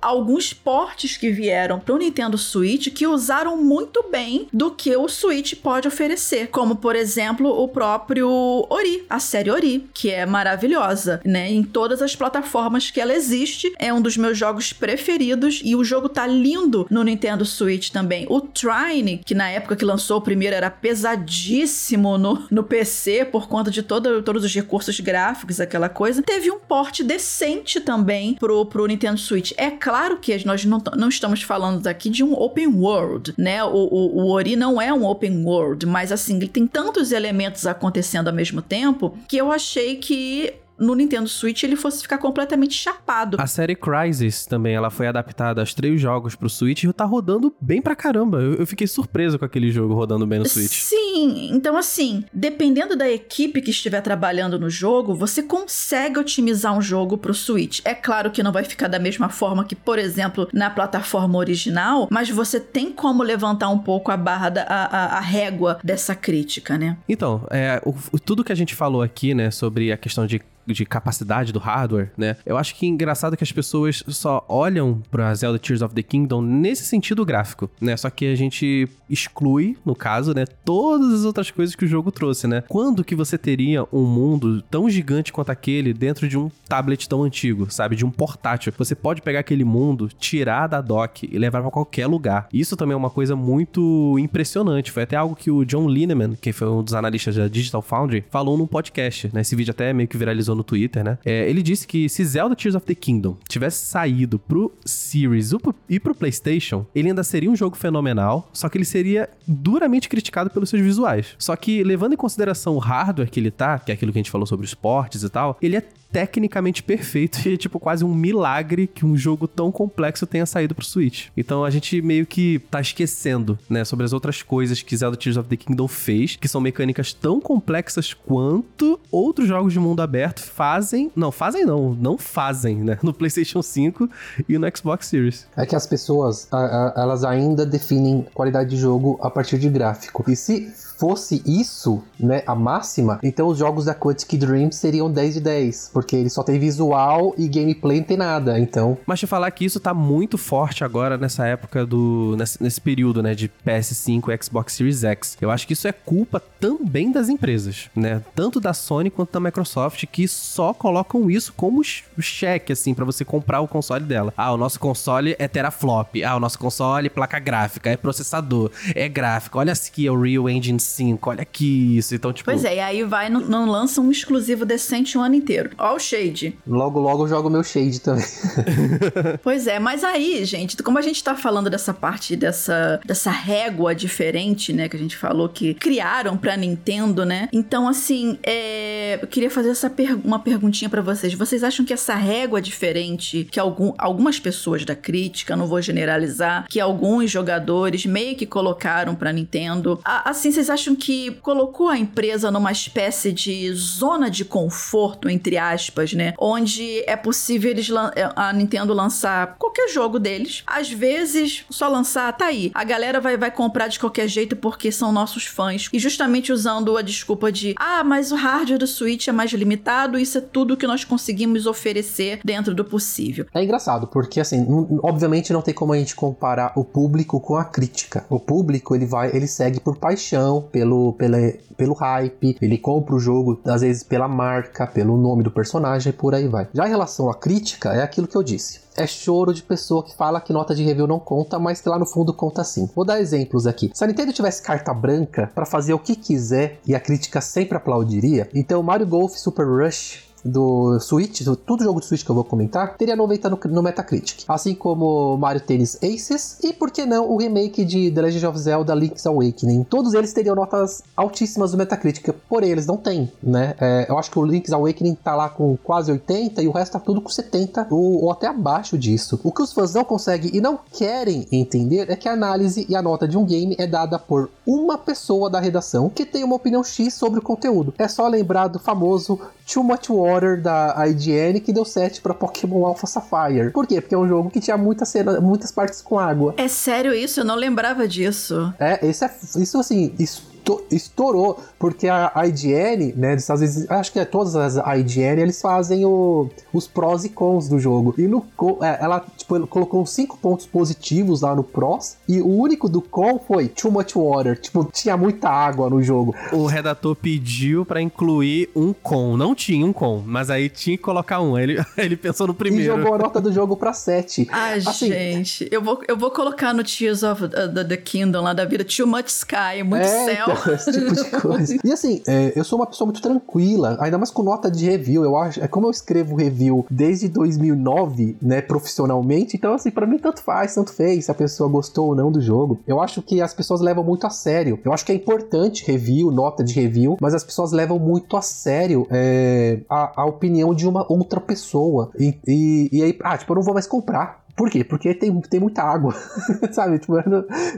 alguns 0.00 0.52
portes 0.52 1.16
que 1.16 1.30
vieram 1.30 1.78
para 1.78 1.94
o 1.94 1.98
Nintendo 1.98 2.38
Switch 2.38 2.88
que 2.90 3.06
usaram 3.06 3.56
muito 3.56 4.04
bem 4.10 4.48
do 4.52 4.70
que 4.70 4.96
o 4.96 5.08
Switch 5.08 5.54
pode 5.54 5.88
oferecer, 5.88 6.48
como 6.48 6.76
por 6.76 6.96
exemplo 6.96 7.48
o 7.48 7.68
próprio 7.68 8.28
Ori, 8.70 9.04
a 9.08 9.18
série 9.18 9.50
Ori, 9.50 9.88
que 9.92 10.10
é 10.10 10.26
maravilhosa, 10.26 11.20
né? 11.24 11.50
Em 11.50 11.62
todas 11.62 12.02
as 12.02 12.16
plataformas 12.16 12.90
que 12.90 13.00
ela 13.00 13.14
existe, 13.14 13.72
é 13.78 13.92
um 13.92 14.00
dos 14.00 14.16
meus 14.16 14.36
jogos 14.36 14.72
preferidos 14.72 15.60
e 15.64 15.74
o 15.74 15.84
jogo 15.84 16.08
tá 16.08 16.26
lindo 16.26 16.86
no 16.90 17.02
Nintendo 17.02 17.44
Switch 17.44 17.90
também. 17.90 18.26
O 18.28 18.40
Trine, 18.40 19.20
que 19.24 19.34
na 19.34 19.48
época 19.48 19.76
que 19.76 19.84
lançou 19.84 20.18
o 20.18 20.22
primeiro 20.22 20.56
era 20.56 20.70
pesadíssimo 20.70 22.18
no, 22.18 22.46
no 22.50 22.62
PC 22.62 23.24
por 23.26 23.48
conta 23.48 23.70
de 23.70 23.82
todo, 23.82 24.22
todos 24.22 24.44
os 24.44 24.54
recursos 24.54 24.98
gráficos, 25.00 25.60
aquela 25.60 25.88
coisa, 25.88 26.22
teve 26.22 26.50
um 26.50 26.58
porte 26.58 27.02
decente 27.04 27.80
também 27.80 28.34
pro, 28.34 28.64
pro 28.66 28.86
Nintendo 28.86 29.18
Switch 29.18 29.35
Switch. 29.36 29.52
É 29.56 29.70
claro 29.70 30.18
que 30.18 30.44
nós 30.44 30.64
não, 30.64 30.82
não 30.96 31.08
estamos 31.08 31.42
falando 31.42 31.86
aqui 31.86 32.08
de 32.08 32.24
um 32.24 32.32
open 32.32 32.68
world, 32.68 33.34
né? 33.36 33.62
O, 33.62 33.68
o, 33.68 34.22
o 34.22 34.30
Ori 34.30 34.56
não 34.56 34.80
é 34.80 34.92
um 34.92 35.04
open 35.04 35.44
world, 35.44 35.84
mas 35.86 36.10
assim, 36.10 36.36
ele 36.36 36.48
tem 36.48 36.66
tantos 36.66 37.12
elementos 37.12 37.66
acontecendo 37.66 38.28
ao 38.28 38.34
mesmo 38.34 38.62
tempo 38.62 39.16
que 39.28 39.36
eu 39.36 39.52
achei 39.52 39.96
que 39.96 40.54
no 40.78 40.94
Nintendo 40.94 41.28
Switch 41.28 41.62
ele 41.62 41.76
fosse 41.76 42.02
ficar 42.02 42.18
completamente 42.18 42.74
chapado. 42.74 43.36
A 43.40 43.46
série 43.46 43.74
Crysis 43.74 44.46
também, 44.46 44.74
ela 44.74 44.90
foi 44.90 45.06
adaptada 45.06 45.60
aos 45.60 45.74
três 45.74 46.00
jogos 46.00 46.34
pro 46.34 46.48
Switch 46.48 46.84
e 46.84 46.92
tá 46.92 47.04
rodando 47.04 47.54
bem 47.60 47.80
pra 47.82 47.94
caramba. 47.96 48.38
Eu, 48.38 48.54
eu, 48.54 48.66
fiquei 48.66 48.86
surpreso 48.86 49.38
com 49.38 49.44
aquele 49.44 49.70
jogo 49.70 49.94
rodando 49.94 50.26
bem 50.26 50.38
no 50.38 50.48
Switch. 50.48 50.72
Sim, 50.72 51.50
então 51.52 51.76
assim, 51.76 52.24
dependendo 52.32 52.96
da 52.96 53.08
equipe 53.08 53.60
que 53.60 53.70
estiver 53.70 54.00
trabalhando 54.00 54.58
no 54.58 54.70
jogo, 54.70 55.14
você 55.14 55.42
consegue 55.42 56.18
otimizar 56.18 56.76
um 56.76 56.82
jogo 56.82 57.18
pro 57.18 57.34
Switch. 57.34 57.80
É 57.84 57.94
claro 57.94 58.30
que 58.30 58.42
não 58.42 58.52
vai 58.52 58.64
ficar 58.64 58.88
da 58.88 58.98
mesma 58.98 59.28
forma 59.28 59.64
que, 59.64 59.74
por 59.74 59.98
exemplo, 59.98 60.48
na 60.52 60.70
plataforma 60.70 61.38
original, 61.38 62.08
mas 62.10 62.30
você 62.30 62.60
tem 62.60 62.92
como 62.92 63.22
levantar 63.22 63.68
um 63.68 63.78
pouco 63.78 64.10
a 64.10 64.16
barra, 64.16 64.50
da, 64.50 64.62
a, 64.62 64.84
a, 64.84 65.18
a 65.18 65.20
régua 65.20 65.78
dessa 65.82 66.14
crítica, 66.14 66.78
né? 66.78 66.96
Então, 67.08 67.46
é, 67.50 67.80
o, 67.84 68.18
tudo 68.18 68.44
que 68.44 68.52
a 68.52 68.56
gente 68.56 68.74
falou 68.74 69.02
aqui, 69.02 69.34
né, 69.34 69.50
sobre 69.50 69.92
a 69.92 69.96
questão 69.96 70.26
de 70.26 70.40
de 70.66 70.84
capacidade 70.84 71.52
do 71.52 71.58
hardware, 71.58 72.10
né? 72.16 72.36
Eu 72.44 72.56
acho 72.56 72.74
que 72.74 72.86
é 72.86 72.88
engraçado 72.88 73.36
que 73.36 73.44
as 73.44 73.52
pessoas 73.52 74.02
só 74.08 74.44
olham 74.48 75.02
pra 75.10 75.34
Zelda 75.34 75.58
Tears 75.58 75.82
of 75.82 75.94
the 75.94 76.02
Kingdom 76.02 76.42
nesse 76.42 76.84
sentido 76.84 77.24
gráfico, 77.24 77.70
né? 77.80 77.96
Só 77.96 78.10
que 78.10 78.26
a 78.26 78.34
gente 78.34 78.88
exclui, 79.08 79.76
no 79.84 79.94
caso, 79.94 80.34
né, 80.34 80.44
todas 80.64 81.12
as 81.12 81.24
outras 81.24 81.50
coisas 81.50 81.74
que 81.74 81.84
o 81.84 81.88
jogo 81.88 82.10
trouxe, 82.10 82.46
né? 82.46 82.62
Quando 82.68 83.04
que 83.04 83.14
você 83.14 83.38
teria 83.38 83.84
um 83.92 84.04
mundo 84.04 84.62
tão 84.62 84.90
gigante 84.90 85.32
quanto 85.32 85.50
aquele 85.50 85.92
dentro 85.92 86.28
de 86.28 86.36
um 86.36 86.50
tablet 86.68 87.08
tão 87.08 87.22
antigo, 87.22 87.70
sabe? 87.70 87.96
De 87.96 88.04
um 88.04 88.10
portátil. 88.10 88.72
Você 88.76 88.94
pode 88.94 89.22
pegar 89.22 89.40
aquele 89.40 89.64
mundo, 89.64 90.08
tirar 90.18 90.66
da 90.66 90.80
dock 90.80 91.28
e 91.30 91.38
levar 91.38 91.62
para 91.62 91.70
qualquer 91.70 92.06
lugar. 92.06 92.48
Isso 92.52 92.76
também 92.76 92.94
é 92.94 92.96
uma 92.96 93.10
coisa 93.10 93.36
muito 93.36 94.18
impressionante. 94.18 94.90
Foi 94.90 95.04
até 95.04 95.16
algo 95.16 95.36
que 95.36 95.50
o 95.50 95.64
John 95.64 95.88
Lineman, 95.88 96.34
que 96.34 96.52
foi 96.52 96.68
um 96.68 96.82
dos 96.82 96.94
analistas 96.94 97.36
da 97.36 97.48
Digital 97.48 97.82
Foundry, 97.82 98.24
falou 98.30 98.58
num 98.58 98.66
podcast, 98.66 99.30
né? 99.32 99.42
Esse 99.42 99.54
vídeo 99.54 99.70
até 99.70 99.92
meio 99.92 100.08
que 100.08 100.16
viralizou 100.16 100.55
no 100.56 100.64
Twitter, 100.64 101.04
né? 101.04 101.18
É, 101.24 101.48
ele 101.48 101.62
disse 101.62 101.86
que 101.86 102.08
se 102.08 102.24
Zelda 102.24 102.56
Tears 102.56 102.74
of 102.74 102.86
the 102.86 102.94
Kingdom 102.94 103.36
tivesse 103.48 103.84
saído 103.86 104.38
pro 104.38 104.72
Series 104.84 105.52
e 105.88 106.00
pro 106.00 106.14
PlayStation, 106.14 106.86
ele 106.94 107.08
ainda 107.08 107.22
seria 107.22 107.50
um 107.50 107.56
jogo 107.56 107.76
fenomenal, 107.76 108.48
só 108.52 108.68
que 108.68 108.78
ele 108.78 108.84
seria 108.84 109.28
duramente 109.46 110.08
criticado 110.08 110.50
pelos 110.50 110.70
seus 110.70 110.82
visuais. 110.82 111.34
Só 111.38 111.54
que 111.56 111.84
levando 111.84 112.14
em 112.14 112.16
consideração 112.16 112.74
o 112.74 112.78
hardware 112.78 113.30
que 113.30 113.38
ele 113.38 113.50
tá, 113.50 113.78
que 113.78 113.90
é 113.90 113.94
aquilo 113.94 114.12
que 114.12 114.18
a 114.18 114.22
gente 114.22 114.30
falou 114.30 114.46
sobre 114.46 114.66
esportes 114.66 115.22
e 115.22 115.28
tal, 115.28 115.56
ele 115.60 115.76
é 115.76 115.82
tecnicamente 116.12 116.82
perfeito 116.82 117.46
e 117.46 117.54
é 117.54 117.56
tipo 117.56 117.78
quase 117.78 118.04
um 118.04 118.14
milagre 118.14 118.86
que 118.86 119.04
um 119.04 119.16
jogo 119.16 119.46
tão 119.46 119.70
complexo 119.70 120.26
tenha 120.26 120.46
saído 120.46 120.74
pro 120.74 120.84
Switch. 120.84 121.26
Então 121.36 121.64
a 121.64 121.70
gente 121.70 122.00
meio 122.00 122.26
que 122.26 122.58
tá 122.70 122.80
esquecendo, 122.80 123.58
né, 123.68 123.84
sobre 123.84 124.04
as 124.04 124.12
outras 124.12 124.42
coisas 124.42 124.82
que 124.82 124.96
Zelda 124.96 125.16
Tears 125.16 125.36
of 125.36 125.48
the 125.48 125.56
Kingdom 125.56 125.88
fez, 125.88 126.36
que 126.36 126.48
são 126.48 126.60
mecânicas 126.60 127.12
tão 127.12 127.40
complexas 127.40 128.14
quanto 128.14 128.98
outros 129.10 129.48
jogos 129.48 129.72
de 129.72 129.78
mundo 129.78 130.00
aberto 130.00 130.45
fazem, 130.48 131.10
não, 131.14 131.30
fazem 131.30 131.64
não, 131.64 131.94
não 131.94 132.18
fazem, 132.18 132.76
né, 132.76 132.98
no 133.02 133.12
PlayStation 133.12 133.62
5 133.62 134.08
e 134.48 134.58
no 134.58 134.66
Xbox 134.76 135.06
Series. 135.06 135.46
É 135.56 135.66
que 135.66 135.76
as 135.76 135.86
pessoas, 135.86 136.48
a, 136.52 136.56
a, 136.58 137.02
elas 137.02 137.24
ainda 137.24 137.66
definem 137.66 138.26
qualidade 138.34 138.70
de 138.70 138.76
jogo 138.76 139.18
a 139.22 139.30
partir 139.30 139.58
de 139.58 139.68
gráfico. 139.68 140.24
E 140.28 140.36
se 140.36 140.72
fosse 140.98 141.42
isso, 141.46 142.02
né, 142.18 142.42
a 142.46 142.54
máxima, 142.54 143.18
então 143.22 143.48
os 143.48 143.58
jogos 143.58 143.84
da 143.84 143.94
Quantic 143.94 144.38
Dream 144.38 144.70
seriam 144.72 145.10
10 145.10 145.34
de 145.34 145.40
10, 145.40 145.90
porque 145.92 146.16
ele 146.16 146.30
só 146.30 146.42
tem 146.42 146.58
visual 146.58 147.34
e 147.36 147.48
gameplay 147.48 147.98
não 147.98 148.06
tem 148.06 148.16
nada, 148.16 148.58
então... 148.58 148.96
Mas 149.06 149.20
te 149.20 149.26
falar 149.26 149.50
que 149.50 149.64
isso 149.64 149.80
tá 149.80 149.92
muito 149.92 150.38
forte 150.38 150.84
agora 150.84 151.16
nessa 151.16 151.46
época 151.46 151.84
do... 151.84 152.34
nesse, 152.38 152.62
nesse 152.62 152.80
período, 152.80 153.22
né, 153.22 153.34
de 153.34 153.50
PS5 153.66 154.28
e 154.28 154.44
Xbox 154.44 154.72
Series 154.72 155.04
X. 155.04 155.36
Eu 155.40 155.50
acho 155.50 155.66
que 155.66 155.72
isso 155.72 155.86
é 155.86 155.92
culpa 155.92 156.42
também 156.60 157.12
das 157.12 157.28
empresas, 157.28 157.90
né, 157.94 158.22
tanto 158.34 158.60
da 158.60 158.72
Sony 158.72 159.10
quanto 159.10 159.32
da 159.32 159.40
Microsoft, 159.40 160.04
que 160.06 160.26
só 160.26 160.72
colocam 160.72 161.30
isso 161.30 161.52
como 161.56 161.82
cheque, 161.84 162.72
assim, 162.72 162.94
para 162.94 163.04
você 163.04 163.24
comprar 163.24 163.60
o 163.60 163.68
console 163.68 164.04
dela. 164.04 164.32
Ah, 164.36 164.52
o 164.52 164.56
nosso 164.56 164.80
console 164.80 165.36
é 165.38 165.48
teraflop. 165.48 166.22
Ah, 166.24 166.36
o 166.36 166.40
nosso 166.40 166.58
console 166.58 167.06
é 167.06 167.10
placa 167.10 167.38
gráfica, 167.38 167.90
é 167.90 167.96
processador, 167.96 168.70
é 168.94 169.08
gráfico. 169.08 169.58
Olha 169.58 169.72
aqui, 169.72 170.06
é 170.06 170.10
o 170.10 170.20
Real 170.20 170.48
Engine 170.48 170.78
5, 170.86 171.30
olha 171.30 171.42
aqui 171.42 171.96
isso. 171.96 172.14
Então, 172.14 172.32
tipo. 172.32 172.50
Pois 172.50 172.64
é, 172.64 172.76
e 172.76 172.80
aí 172.80 173.02
vai, 173.04 173.28
não, 173.28 173.40
não 173.40 173.66
lança 173.66 174.00
um 174.00 174.10
exclusivo 174.10 174.64
decente 174.64 175.16
o 175.16 175.20
um 175.20 175.24
ano 175.24 175.34
inteiro. 175.34 175.70
Ó, 175.78 175.94
o 175.94 175.98
Shade. 175.98 176.56
Logo, 176.66 177.00
logo 177.00 177.24
eu 177.24 177.28
jogo 177.28 177.50
meu 177.50 177.62
Shade 177.62 178.00
também. 178.00 178.24
pois 179.42 179.66
é, 179.66 179.78
mas 179.78 180.04
aí, 180.04 180.44
gente, 180.44 180.76
como 180.82 180.98
a 180.98 181.02
gente 181.02 181.22
tá 181.22 181.34
falando 181.34 181.68
dessa 181.70 181.92
parte 181.92 182.36
dessa, 182.36 183.00
dessa 183.04 183.30
régua 183.30 183.94
diferente, 183.94 184.72
né, 184.72 184.88
que 184.88 184.96
a 184.96 184.98
gente 184.98 185.16
falou 185.16 185.48
que 185.48 185.74
criaram 185.74 186.36
pra 186.36 186.56
Nintendo, 186.56 187.24
né? 187.24 187.48
Então, 187.52 187.88
assim, 187.88 188.38
é, 188.42 189.18
eu 189.20 189.26
queria 189.26 189.50
fazer 189.50 189.70
essa 189.70 189.90
per 189.90 190.16
uma 190.24 190.38
perguntinha 190.38 190.88
para 190.88 191.02
vocês. 191.02 191.34
Vocês 191.34 191.62
acham 191.62 191.84
que 191.84 191.92
essa 191.92 192.14
régua 192.14 192.60
diferente 192.60 193.46
que 193.50 193.58
algum, 193.58 193.92
algumas 193.98 194.38
pessoas 194.38 194.84
da 194.84 194.94
crítica, 194.94 195.56
não 195.56 195.66
vou 195.66 195.80
generalizar, 195.80 196.66
que 196.68 196.80
alguns 196.80 197.30
jogadores 197.30 198.06
meio 198.06 198.36
que 198.36 198.46
colocaram 198.46 199.14
pra 199.14 199.32
Nintendo, 199.32 200.00
assim, 200.04 200.50
vocês 200.50 200.70
acham 200.70 200.75
que 200.96 201.30
colocou 201.42 201.88
a 201.88 201.98
empresa 201.98 202.50
numa 202.50 202.72
espécie 202.72 203.32
de 203.32 203.72
zona 203.72 204.30
de 204.30 204.44
conforto, 204.44 205.28
entre 205.28 205.56
aspas, 205.56 206.12
né? 206.12 206.34
Onde 206.38 207.02
é 207.06 207.16
possível 207.16 207.70
eles 207.70 207.88
é, 208.14 208.30
a 208.34 208.52
Nintendo 208.52 208.92
lançar 208.92 209.56
qualquer 209.58 209.88
jogo 209.88 210.18
deles. 210.18 210.62
Às 210.66 210.90
vezes, 210.90 211.64
só 211.70 211.88
lançar, 211.88 212.32
tá 212.36 212.46
aí. 212.46 212.70
A 212.74 212.84
galera 212.84 213.20
vai, 213.20 213.36
vai 213.36 213.50
comprar 213.50 213.88
de 213.88 213.98
qualquer 213.98 214.28
jeito 214.28 214.56
porque 214.56 214.90
são 214.92 215.12
nossos 215.12 215.46
fãs. 215.46 215.88
E 215.92 215.98
justamente 215.98 216.52
usando 216.52 216.96
a 216.96 217.02
desculpa 217.02 217.50
de 217.50 217.74
ah, 217.78 218.02
mas 218.04 218.32
o 218.32 218.36
hardware 218.36 218.78
do 218.78 218.86
Switch 218.86 219.28
é 219.28 219.32
mais 219.32 219.52
limitado, 219.52 220.18
isso 220.18 220.38
é 220.38 220.40
tudo 220.40 220.76
que 220.76 220.86
nós 220.86 221.04
conseguimos 221.04 221.66
oferecer 221.66 222.40
dentro 222.44 222.74
do 222.74 222.84
possível. 222.84 223.46
É 223.54 223.62
engraçado, 223.62 224.06
porque 224.06 224.40
assim, 224.40 224.66
obviamente 225.02 225.52
não 225.52 225.62
tem 225.62 225.74
como 225.74 225.92
a 225.92 225.98
gente 225.98 226.14
comparar 226.14 226.72
o 226.76 226.84
público 226.84 227.40
com 227.40 227.56
a 227.56 227.64
crítica. 227.64 228.24
O 228.28 228.38
público, 228.38 228.94
ele 228.94 229.06
vai, 229.06 229.30
ele 229.34 229.46
segue 229.46 229.80
por 229.80 229.96
paixão, 229.96 230.65
pelo, 230.66 231.12
pela, 231.14 231.38
pelo 231.76 231.94
hype, 231.94 232.56
ele 232.60 232.78
compra 232.78 233.14
o 233.14 233.18
jogo, 233.18 233.60
às 233.64 233.80
vezes 233.80 234.02
pela 234.02 234.28
marca, 234.28 234.86
pelo 234.86 235.16
nome 235.16 235.42
do 235.42 235.50
personagem 235.50 236.10
e 236.10 236.12
por 236.12 236.34
aí 236.34 236.48
vai. 236.48 236.68
Já 236.74 236.86
em 236.86 236.90
relação 236.90 237.30
à 237.30 237.34
crítica, 237.34 237.92
é 237.94 238.02
aquilo 238.02 238.26
que 238.26 238.36
eu 238.36 238.42
disse 238.42 238.86
é 238.96 239.06
choro 239.06 239.52
de 239.52 239.62
pessoa 239.62 240.02
que 240.02 240.16
fala 240.16 240.40
que 240.40 240.52
nota 240.52 240.74
de 240.74 240.82
review 240.82 241.06
não 241.06 241.18
conta, 241.18 241.58
mas 241.58 241.80
que 241.80 241.88
lá 241.88 241.98
no 241.98 242.06
fundo 242.06 242.32
conta 242.32 242.64
sim. 242.64 242.88
Vou 242.94 243.04
dar 243.04 243.20
exemplos 243.20 243.66
aqui. 243.66 243.90
Se 243.94 244.02
a 244.02 244.06
Nintendo 244.06 244.32
tivesse 244.32 244.62
carta 244.62 244.92
branca 244.94 245.50
para 245.54 245.66
fazer 245.66 245.92
o 245.92 245.98
que 245.98 246.16
quiser 246.16 246.80
e 246.86 246.94
a 246.94 247.00
crítica 247.00 247.40
sempre 247.40 247.76
aplaudiria, 247.76 248.48
então 248.54 248.82
Mario 248.82 249.06
Golf 249.06 249.34
Super 249.36 249.66
Rush 249.66 250.25
do 250.46 250.98
Switch, 251.00 251.42
do, 251.42 251.56
todo 251.56 251.82
jogo 251.82 252.00
de 252.00 252.06
Switch 252.06 252.24
que 252.24 252.30
eu 252.30 252.34
vou 252.34 252.44
comentar, 252.44 252.96
teria 252.96 253.16
90 253.16 253.50
no, 253.50 253.60
no 253.70 253.82
Metacritic. 253.82 254.44
Assim 254.48 254.74
como 254.74 255.36
Mario 255.36 255.60
Tennis 255.60 255.98
Aces 256.02 256.58
e, 256.62 256.72
por 256.72 256.90
que 256.90 257.04
não, 257.04 257.30
o 257.30 257.36
remake 257.36 257.84
de 257.84 258.10
The 258.10 258.22
Legend 258.22 258.46
of 258.46 258.58
Zelda 258.58 258.94
Link's 258.94 259.26
Awakening. 259.26 259.84
Todos 259.84 260.14
eles 260.14 260.32
teriam 260.32 260.54
notas 260.54 261.02
altíssimas 261.16 261.72
no 261.72 261.78
Metacritic, 261.78 262.32
porém 262.48 262.70
eles 262.70 262.86
não 262.86 262.96
têm, 262.96 263.30
né? 263.42 263.74
É, 263.80 264.06
eu 264.08 264.18
acho 264.18 264.30
que 264.30 264.38
o 264.38 264.44
Link's 264.44 264.72
Awakening 264.72 265.14
tá 265.14 265.34
lá 265.34 265.48
com 265.48 265.76
quase 265.82 266.10
80 266.10 266.62
e 266.62 266.68
o 266.68 266.72
resto 266.72 266.92
tá 266.92 267.00
tudo 267.00 267.20
com 267.20 267.28
70 267.28 267.88
ou, 267.90 268.24
ou 268.24 268.32
até 268.32 268.46
abaixo 268.46 268.96
disso. 268.96 269.40
O 269.42 269.52
que 269.52 269.62
os 269.62 269.72
fãs 269.72 269.94
não 269.94 270.04
conseguem 270.04 270.50
e 270.54 270.60
não 270.60 270.78
querem 270.92 271.46
entender 271.50 272.10
é 272.10 272.16
que 272.16 272.28
a 272.28 272.32
análise 272.32 272.86
e 272.88 272.94
a 272.94 273.02
nota 273.02 273.26
de 273.26 273.36
um 273.36 273.44
game 273.44 273.76
é 273.78 273.86
dada 273.86 274.18
por 274.18 274.50
uma 274.66 274.98
pessoa 274.98 275.48
da 275.48 275.60
redação 275.60 276.08
que 276.08 276.24
tem 276.24 276.44
uma 276.44 276.56
opinião 276.56 276.82
X 276.82 277.14
sobre 277.14 277.38
o 277.38 277.42
conteúdo. 277.42 277.94
É 277.98 278.08
só 278.08 278.26
lembrar 278.28 278.68
do 278.68 278.78
famoso 278.78 279.38
Too 279.66 279.82
Much 279.82 280.10
Da 280.56 280.94
IGN 281.08 281.60
que 281.60 281.72
deu 281.72 281.84
7 281.84 282.20
para 282.20 282.34
Pokémon 282.34 282.84
Alpha 282.84 283.06
Sapphire. 283.06 283.70
Por 283.70 283.86
quê? 283.86 284.00
Porque 284.00 284.14
é 284.14 284.18
um 284.18 284.28
jogo 284.28 284.50
que 284.50 284.60
tinha 284.60 284.76
muita 284.76 285.04
cena, 285.04 285.40
muitas 285.40 285.72
partes 285.72 286.02
com 286.02 286.18
água. 286.18 286.54
É 286.56 286.68
sério 286.68 287.14
isso? 287.14 287.40
Eu 287.40 287.44
não 287.44 287.54
lembrava 287.54 288.06
disso. 288.06 288.72
É, 288.78 289.06
isso 289.06 289.24
é 289.24 289.30
isso 289.56 289.78
assim, 289.78 290.14
isso 290.18 290.55
estourou, 290.90 291.58
porque 291.78 292.08
a 292.08 292.32
IGN, 292.46 293.14
né, 293.16 293.34
dos 293.34 293.44
Estados 293.44 293.62
Unidos, 293.62 293.90
acho 293.90 294.12
que 294.12 294.18
é 294.18 294.24
todas 294.24 294.56
as 294.56 294.76
IGN, 294.76 295.40
eles 295.40 295.60
fazem 295.60 296.04
o, 296.04 296.48
os 296.72 296.86
prós 296.86 297.24
e 297.24 297.28
cons 297.28 297.68
do 297.68 297.78
jogo. 297.78 298.14
E 298.18 298.26
no 298.26 298.44
é, 298.82 298.98
ela, 299.02 299.24
tipo, 299.36 299.66
colocou 299.66 300.04
cinco 300.06 300.38
pontos 300.38 300.66
positivos 300.66 301.42
lá 301.42 301.54
no 301.54 301.62
prós, 301.62 302.16
e 302.28 302.40
o 302.40 302.48
único 302.48 302.88
do 302.88 303.00
con 303.00 303.38
foi 303.38 303.68
too 303.68 303.90
much 303.90 304.14
water, 304.14 304.58
tipo, 304.58 304.88
tinha 304.92 305.16
muita 305.16 305.48
água 305.48 305.88
no 305.88 306.02
jogo. 306.02 306.34
O 306.52 306.66
redator 306.66 307.14
pediu 307.14 307.84
para 307.84 308.00
incluir 308.00 308.70
um 308.74 308.92
con, 308.92 309.36
não 309.36 309.54
tinha 309.54 309.84
um 309.84 309.92
con, 309.92 310.22
mas 310.24 310.50
aí 310.50 310.68
tinha 310.68 310.96
que 310.96 311.02
colocar 311.02 311.40
um, 311.40 311.58
ele, 311.58 311.82
ele 311.96 312.16
pensou 312.16 312.46
no 312.46 312.54
primeiro. 312.54 312.94
E 312.94 312.96
jogou 312.96 313.14
a 313.14 313.18
nota 313.18 313.40
do 313.40 313.52
jogo 313.52 313.76
pra 313.76 313.92
7. 313.92 314.48
Ai, 314.50 314.78
assim, 314.78 315.08
gente, 315.08 315.68
eu 315.70 315.82
vou, 315.82 316.00
eu 316.08 316.16
vou 316.16 316.30
colocar 316.30 316.72
no 316.72 316.82
Tears 316.82 317.22
of 317.22 317.48
the, 317.48 317.84
the 317.84 317.96
Kingdom 317.96 318.42
lá 318.42 318.52
da 318.52 318.64
vida, 318.64 318.84
too 318.84 319.06
much 319.06 319.28
sky, 319.28 319.82
muito 319.84 320.04
é, 320.04 320.34
céu. 320.34 320.55
Esse 320.72 320.92
tipo 320.92 321.14
de 321.14 321.24
coisa. 321.40 321.76
E 321.84 321.92
assim, 321.92 322.22
é, 322.26 322.52
eu 322.54 322.64
sou 322.64 322.78
uma 322.78 322.86
pessoa 322.86 323.06
muito 323.06 323.20
tranquila, 323.20 323.96
ainda 324.00 324.18
mais 324.18 324.30
com 324.30 324.42
nota 324.42 324.70
de 324.70 324.84
review. 324.88 325.24
Eu 325.24 325.36
acho, 325.36 325.62
é 325.62 325.68
como 325.68 325.86
eu 325.86 325.90
escrevo 325.90 326.36
review 326.36 326.86
desde 326.90 327.28
2009, 327.28 328.36
né, 328.40 328.60
profissionalmente. 328.60 329.56
Então, 329.56 329.74
assim, 329.74 329.90
para 329.90 330.06
mim 330.06 330.18
tanto 330.18 330.42
faz, 330.42 330.74
tanto 330.74 330.92
fez, 330.92 331.26
se 331.26 331.30
a 331.30 331.34
pessoa 331.34 331.68
gostou 331.68 332.08
ou 332.08 332.14
não 332.14 332.30
do 332.30 332.40
jogo. 332.40 332.80
Eu 332.86 333.00
acho 333.00 333.22
que 333.22 333.40
as 333.40 333.54
pessoas 333.54 333.80
levam 333.80 334.04
muito 334.04 334.26
a 334.26 334.30
sério. 334.30 334.78
Eu 334.84 334.92
acho 334.92 335.04
que 335.04 335.12
é 335.12 335.14
importante 335.14 335.84
review, 335.84 336.30
nota 336.30 336.62
de 336.62 336.74
review, 336.74 337.16
mas 337.20 337.34
as 337.34 337.44
pessoas 337.44 337.72
levam 337.72 337.98
muito 337.98 338.36
a 338.36 338.42
sério 338.42 339.06
é, 339.10 339.80
a, 339.88 340.22
a 340.22 340.24
opinião 340.26 340.74
de 340.74 340.86
uma 340.86 341.10
outra 341.10 341.40
pessoa. 341.40 342.10
E, 342.18 342.38
e, 342.46 342.88
e 342.92 343.02
aí, 343.02 343.18
ah, 343.22 343.36
tipo, 343.36 343.52
eu 343.52 343.56
não 343.56 343.62
vou 343.62 343.74
mais 343.74 343.86
comprar 343.86 344.45
Por 344.56 344.70
quê? 344.70 344.82
Porque 344.82 345.14
tem, 345.14 345.38
tem 345.42 345.60
muita 345.60 345.82
água, 345.82 346.14
sabe? 346.72 346.98
Tipo, 346.98 347.16